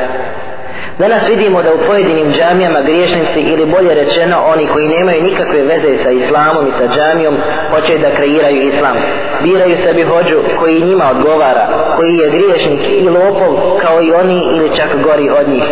Danas 0.99 1.29
vidimo 1.29 1.61
da 1.61 1.73
u 1.73 1.85
pojedinim 1.87 2.33
džamijama 2.33 2.81
griješnici 2.81 3.39
ili 3.39 3.65
bolje 3.65 3.93
rečeno 3.93 4.37
oni 4.53 4.67
koji 4.67 4.87
nemaju 4.87 5.23
nikakve 5.23 5.61
veze 5.61 6.03
sa 6.03 6.11
islamom 6.11 6.67
i 6.67 6.77
sa 6.79 6.87
džamijom 6.95 7.37
hoće 7.71 7.97
da 7.97 8.15
kreiraju 8.15 8.67
islam. 8.67 8.97
Biraju 9.43 9.77
sebi 9.83 10.03
hođu 10.03 10.37
koji 10.59 10.81
njima 10.81 11.05
odgovara, 11.11 11.65
koji 11.97 12.13
je 12.17 12.29
griješnik 12.29 12.81
i 13.03 13.09
lopov 13.09 13.79
kao 13.81 14.01
i 14.01 14.13
oni 14.21 14.39
ili 14.55 14.75
čak 14.75 14.89
gori 15.03 15.29
od 15.29 15.47
njih. 15.49 15.63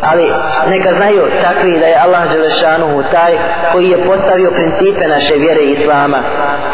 Ali 0.00 0.26
neka 0.68 0.92
znaju 0.92 1.22
takvi 1.42 1.78
da 1.80 1.86
je 1.86 2.02
Allah 2.04 2.32
Želešanuhu 2.32 3.02
taj 3.12 3.32
koji 3.72 3.88
je 3.88 4.04
postavio 4.06 4.50
principe 4.58 5.08
naše 5.08 5.34
vjere 5.34 5.62
islama, 5.62 6.18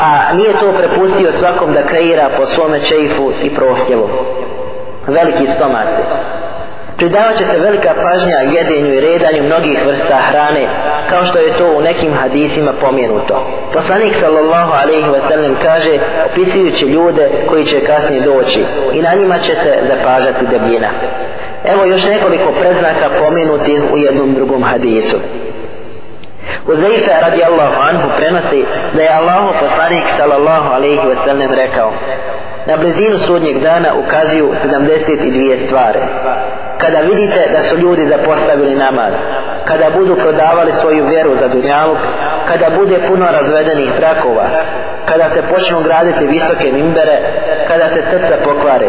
a 0.09 0.32
nije 0.32 0.52
to 0.52 0.73
prepustio 0.78 1.32
svakom 1.32 1.73
da 1.73 1.82
kreira 1.82 2.27
po 2.36 2.47
svome 2.47 2.81
čeifu 2.89 3.32
i 3.43 3.55
prohtjevu. 3.55 4.09
Veliki 5.06 5.47
stomaci 5.47 6.02
pridavat 6.99 7.37
će 7.39 7.45
se 7.45 7.59
velika 7.59 7.93
pažnja 8.05 8.39
jedenju 8.57 8.95
i 8.95 9.01
redanju 9.01 9.43
mnogih 9.43 9.87
vrsta 9.87 10.19
hrane, 10.29 10.65
kao 11.11 11.25
što 11.25 11.39
je 11.39 11.59
to 11.59 11.66
u 11.79 11.81
nekim 11.81 12.12
hadisima 12.15 12.73
pomjenuto. 12.81 13.35
Poslanik 13.73 14.15
sallallahu 14.20 14.73
alaihi 14.83 15.09
wa 15.16 15.20
sallam 15.29 15.57
kaže, 15.62 15.95
opisujući 16.31 16.85
ljude 16.85 17.31
koji 17.49 17.65
će 17.65 17.87
kasnije 17.87 18.23
doći 18.23 18.65
i 18.93 19.03
na 19.03 19.15
njima 19.15 19.39
će 19.39 19.53
se 19.62 19.73
zapažati 19.91 20.47
debljina. 20.51 20.89
Evo 21.65 21.85
još 21.85 22.05
nekoliko 22.05 22.53
preznaka 22.61 23.07
pomenuti 23.19 23.81
u 23.93 23.99
jednom 23.99 24.35
drugom 24.35 24.62
hadisu. 24.62 25.16
Uzeife 26.66 27.12
radijallahu 27.23 27.75
anhu 27.91 28.09
prenosi 28.16 28.65
da 28.95 29.03
je 29.03 29.16
Allahu 29.20 29.49
poslanik 29.61 30.05
sallallahu 30.19 30.75
alaihi 30.75 31.01
wa 31.11 31.16
sallam 31.25 31.51
rekao 31.53 31.93
na 32.66 32.77
blizinu 32.77 33.19
sudnjeg 33.19 33.59
dana 33.62 33.89
ukazuju 33.95 34.55
72 34.65 35.66
stvari 35.66 36.01
kada 36.79 37.01
vidite 37.01 37.41
da 37.53 37.63
su 37.63 37.77
ljudi 37.77 38.09
zapostavili 38.09 38.75
namaz, 38.75 39.13
kada 39.65 39.91
budu 39.99 40.15
prodavali 40.17 40.73
svoju 40.81 41.07
vjeru 41.07 41.33
za 41.41 41.49
dunjaluk, 41.49 41.99
kada 42.49 42.67
bude 42.79 42.99
puno 43.09 43.27
razvedenih 43.31 43.91
brakova, 43.99 44.47
kada 45.09 45.31
se 45.35 45.43
počnu 45.43 45.83
graditi 45.83 46.27
visoke 46.27 46.73
mimbere, 46.73 47.17
kada 47.69 47.89
se 47.89 48.03
srca 48.11 48.37
pokvare, 48.45 48.89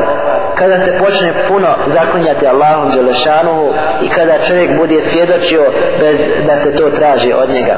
kada 0.55 0.77
se 0.85 0.97
počne 0.99 1.33
puno 1.47 1.75
zakonjati 1.87 2.47
Allahom 2.47 2.91
Đelešanuhu 2.91 3.73
i 4.01 4.09
kada 4.09 4.45
čovjek 4.47 4.77
bude 4.77 5.01
svjedočio 5.11 5.63
bez 5.99 6.17
da 6.47 6.61
se 6.63 6.75
to 6.77 6.89
traži 6.89 7.33
od 7.33 7.49
njega 7.49 7.75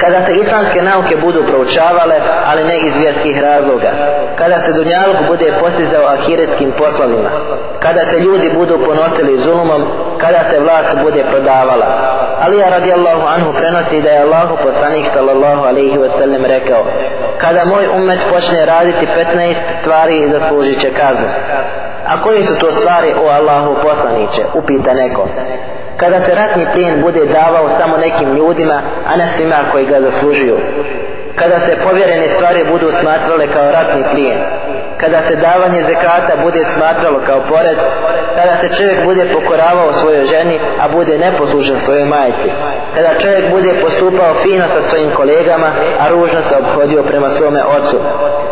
kada 0.00 0.26
se 0.26 0.32
islamske 0.42 0.82
nauke 0.82 1.16
budu 1.16 1.40
proučavale, 1.50 2.16
ali 2.50 2.64
ne 2.64 2.76
iz 2.88 2.94
vjerskih 3.02 3.42
razloga, 3.42 3.90
kada 4.36 4.56
se 4.64 4.72
dunjalog 4.72 5.16
bude 5.28 5.52
postizao 5.60 6.04
ahiretskim 6.06 6.72
poslovima, 6.78 7.30
kada 7.84 8.02
se 8.10 8.16
ljudi 8.18 8.50
budu 8.54 8.78
ponosili 8.86 9.40
zulumom, 9.44 9.82
kada 10.18 10.40
se 10.50 10.60
vlast 10.60 10.98
bude 11.02 11.24
prodavala. 11.30 11.86
Ali 12.42 12.58
ja 12.58 12.68
radijallahu 12.70 13.26
anhu 13.34 13.52
prenosi 13.52 14.02
da 14.02 14.10
je 14.10 14.22
Allahu 14.22 14.56
poslanik 14.66 15.06
sallallahu 15.14 15.62
alaihi 15.70 15.98
wasallam 15.98 16.42
rekao, 16.56 16.82
kada 17.38 17.64
moj 17.64 17.84
umet 17.96 18.20
počne 18.32 18.66
raditi 18.66 19.06
15 19.34 19.54
stvari 19.80 20.28
zaslužit 20.32 20.80
će 20.80 20.90
kaznu. 20.90 21.28
A 22.06 22.22
koje 22.22 22.46
su 22.46 22.54
to 22.58 22.72
stvari 22.72 23.14
o 23.24 23.26
Allahu 23.28 23.76
poslaniće? 23.82 24.42
Upita 24.54 24.94
neko 24.94 25.28
kada 26.00 26.20
se 26.20 26.34
ratni 26.34 26.66
plijen 26.72 27.00
bude 27.00 27.26
davao 27.26 27.68
samo 27.78 27.96
nekim 27.96 28.36
ljudima, 28.36 28.82
a 29.06 29.16
ne 29.16 29.28
svima 29.36 29.56
koji 29.72 29.86
ga 29.86 30.00
zaslužuju. 30.00 30.56
Kada 31.40 31.60
se 31.66 31.76
povjerene 31.84 32.28
stvari 32.34 32.64
budu 32.72 32.88
smatrale 33.00 33.46
kao 33.54 33.70
ratni 33.70 34.02
plijen, 34.12 34.40
kada 35.02 35.18
se 35.28 35.36
davanje 35.36 35.82
zekata 35.90 36.32
bude 36.42 36.62
smatralo 36.74 37.18
kao 37.26 37.40
porez, 37.48 37.78
kada 38.38 38.54
se 38.60 38.76
čovjek 38.76 39.04
bude 39.04 39.24
pokoravao 39.34 39.92
svojoj 39.92 40.26
ženi, 40.32 40.60
a 40.82 40.88
bude 40.88 41.18
neposlušan 41.18 41.78
svojoj 41.84 42.04
majci, 42.04 42.48
kada 42.94 43.10
čovjek 43.22 43.44
bude 43.50 43.70
postupao 43.82 44.34
fino 44.42 44.64
sa 44.74 44.82
svojim 44.88 45.10
kolegama, 45.10 45.70
a 46.00 46.08
ružno 46.08 46.40
se 46.48 46.54
obhodio 46.62 47.02
prema 47.02 47.30
svome 47.30 47.62
ocu, 47.76 47.96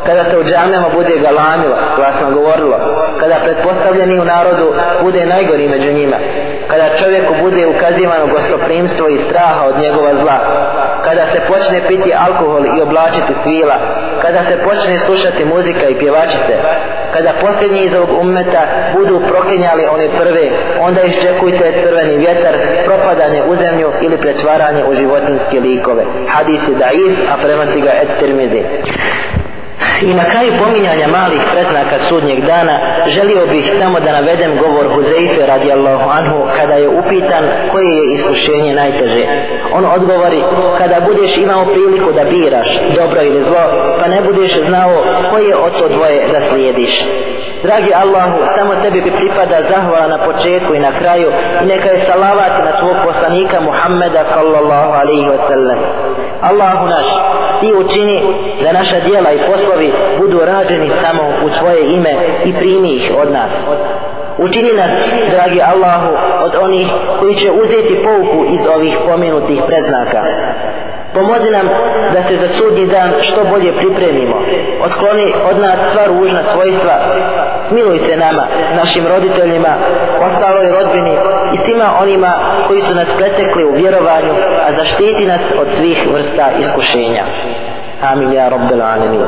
kada 0.07 0.25
se 0.25 0.39
u 0.39 0.45
džamljama 0.45 0.89
bude 0.99 1.15
galamilo, 1.27 1.77
glasno 1.97 2.31
govorilo, 2.31 2.77
kada 3.21 3.37
pretpostavljeni 3.45 4.21
u 4.21 4.25
narodu 4.25 4.67
bude 5.03 5.27
najgori 5.27 5.69
među 5.69 5.93
njima, 5.93 6.17
kada 6.71 6.97
čovjeku 7.01 7.33
bude 7.43 7.67
ukazivano 7.67 8.27
gostoprimstvo 8.27 9.09
i 9.09 9.23
straha 9.27 9.63
od 9.69 9.79
njegova 9.83 10.13
zla, 10.23 10.39
kada 11.09 11.25
se 11.33 11.41
počne 11.53 11.79
piti 11.89 12.11
alkohol 12.27 12.63
i 12.67 12.83
oblačiti 12.87 13.33
svila, 13.43 13.77
kada 14.25 14.41
se 14.49 14.55
počne 14.69 14.97
slušati 15.07 15.45
muzika 15.55 15.85
i 15.89 15.99
pjevačice, 16.03 16.55
kada 17.15 17.31
posljednji 17.45 17.81
iz 17.85 17.95
ovog 17.95 18.11
ummeta 18.21 18.63
budu 18.97 19.15
proklinjali 19.31 19.85
one 19.95 20.09
prve, 20.19 20.47
onda 20.81 21.01
iščekujte 21.03 21.67
crveni 21.83 22.17
vjetar, 22.25 22.55
propadanje 22.85 23.41
u 23.51 23.53
zemlju 23.63 23.89
ili 24.07 24.17
pretvaranje 24.25 24.83
u 24.85 24.95
životinske 25.01 25.61
likove. 25.61 26.05
Hadis 26.35 26.63
je 26.69 26.75
daif, 26.85 27.15
a 27.33 27.35
prenosi 27.43 27.81
ga 27.81 27.93
et 28.03 28.11
termizi. 28.21 28.63
I 30.03 30.15
na 30.15 30.25
kraju 30.25 30.53
pominjanja 30.65 31.09
malih 31.09 31.43
preznaka 31.53 31.97
sudnjeg 32.09 32.41
dana, 32.41 32.75
želio 33.17 33.47
bih 33.47 33.65
samo 33.81 34.01
da 34.01 34.13
navedem 34.13 34.59
govor 34.59 34.87
Huzeife 34.95 35.47
radijallahu 35.47 36.11
anhu 36.19 36.39
kada 36.59 36.75
je 36.75 36.89
upitan 36.89 37.45
koje 37.73 37.91
je 37.99 38.15
iskušenje 38.15 38.73
najteže. 38.75 39.25
On 39.77 39.85
odgovori, 39.97 40.43
kada 40.79 40.97
budeš 41.09 41.37
imao 41.37 41.65
priliku 41.65 42.13
da 42.13 42.25
biraš 42.25 42.69
dobro 42.99 43.21
ili 43.23 43.45
zlo, 43.49 43.65
pa 44.01 44.09
ne 44.09 44.21
budeš 44.23 44.53
znao 44.69 44.95
koje 45.31 45.57
od 45.57 45.73
to 45.79 45.89
dvoje 45.89 46.29
da 46.33 46.41
slijediš. 46.51 46.93
Dragi 47.63 47.93
Allahu, 48.03 48.39
samo 48.57 48.75
tebi 48.83 49.01
bi 49.01 49.11
pripada 49.11 49.57
zahvala 49.71 50.07
na 50.09 50.19
početku 50.19 50.75
i 50.75 50.79
na 50.79 50.93
kraju 50.99 51.29
i 51.63 51.67
neka 51.67 51.89
je 51.89 52.05
salavat 52.11 52.55
na 52.65 52.73
tvog 52.81 52.97
poslanika 53.07 53.61
Muhammeda 53.61 54.23
sallallahu 54.35 54.93
alaihi 55.01 55.29
wa 55.35 55.41
sallam. 55.49 55.79
Allahu 56.51 56.87
naš, 56.87 57.09
ti 57.61 57.73
učini 57.75 58.23
da 58.63 58.73
naša 58.73 59.01
dijela 59.01 59.33
i 59.33 59.39
poslovi 59.51 59.93
budu 60.19 60.39
rađeni 60.45 60.91
samo 61.03 61.23
u 61.47 61.49
tvoje 61.59 61.95
ime 61.95 62.15
i 62.45 62.53
primi 62.53 62.95
ih 62.95 63.13
od 63.23 63.33
nas. 63.33 63.53
Učini 64.39 64.73
nas, 64.73 64.91
dragi 65.31 65.61
Allahu, 65.63 66.13
od 66.45 66.53
onih 66.61 66.87
koji 67.21 67.35
će 67.35 67.51
uzeti 67.51 68.03
pouku 68.05 68.45
iz 68.55 68.61
ovih 68.77 68.95
pomenutih 69.07 69.61
predznaka. 69.67 70.23
Pomozi 71.15 71.51
nam 71.51 71.67
da 72.15 72.23
se 72.23 72.37
za 72.37 72.49
sudnji 72.59 72.87
dan 72.87 73.11
što 73.21 73.45
bolje 73.45 73.73
pripremimo. 73.73 74.37
Otkloni 74.87 75.35
od 75.51 75.59
nas 75.59 75.79
sva 75.93 76.05
ružna 76.07 76.43
svojstva. 76.53 76.95
Smiluj 77.69 77.99
se 77.99 78.17
nama, 78.17 78.45
našim 78.77 79.07
roditeljima, 79.07 79.73
ostaloj 80.29 80.69
rodbini 80.77 81.15
i 81.55 81.57
svima 81.57 81.89
onima 82.03 82.33
koji 82.67 82.81
su 82.81 82.95
nas 82.95 83.09
pretekli 83.17 83.65
u 83.65 83.73
vjerovanju, 83.73 84.35
a 84.67 84.73
zaštiti 84.73 85.27
nas 85.27 85.41
od 85.61 85.69
svih 85.77 86.07
vrsta 86.15 86.51
iskušenja. 86.61 87.25
Amin 88.13 88.33
ja 88.33 88.49
rabbel 88.49 88.83
alamin. 88.83 89.23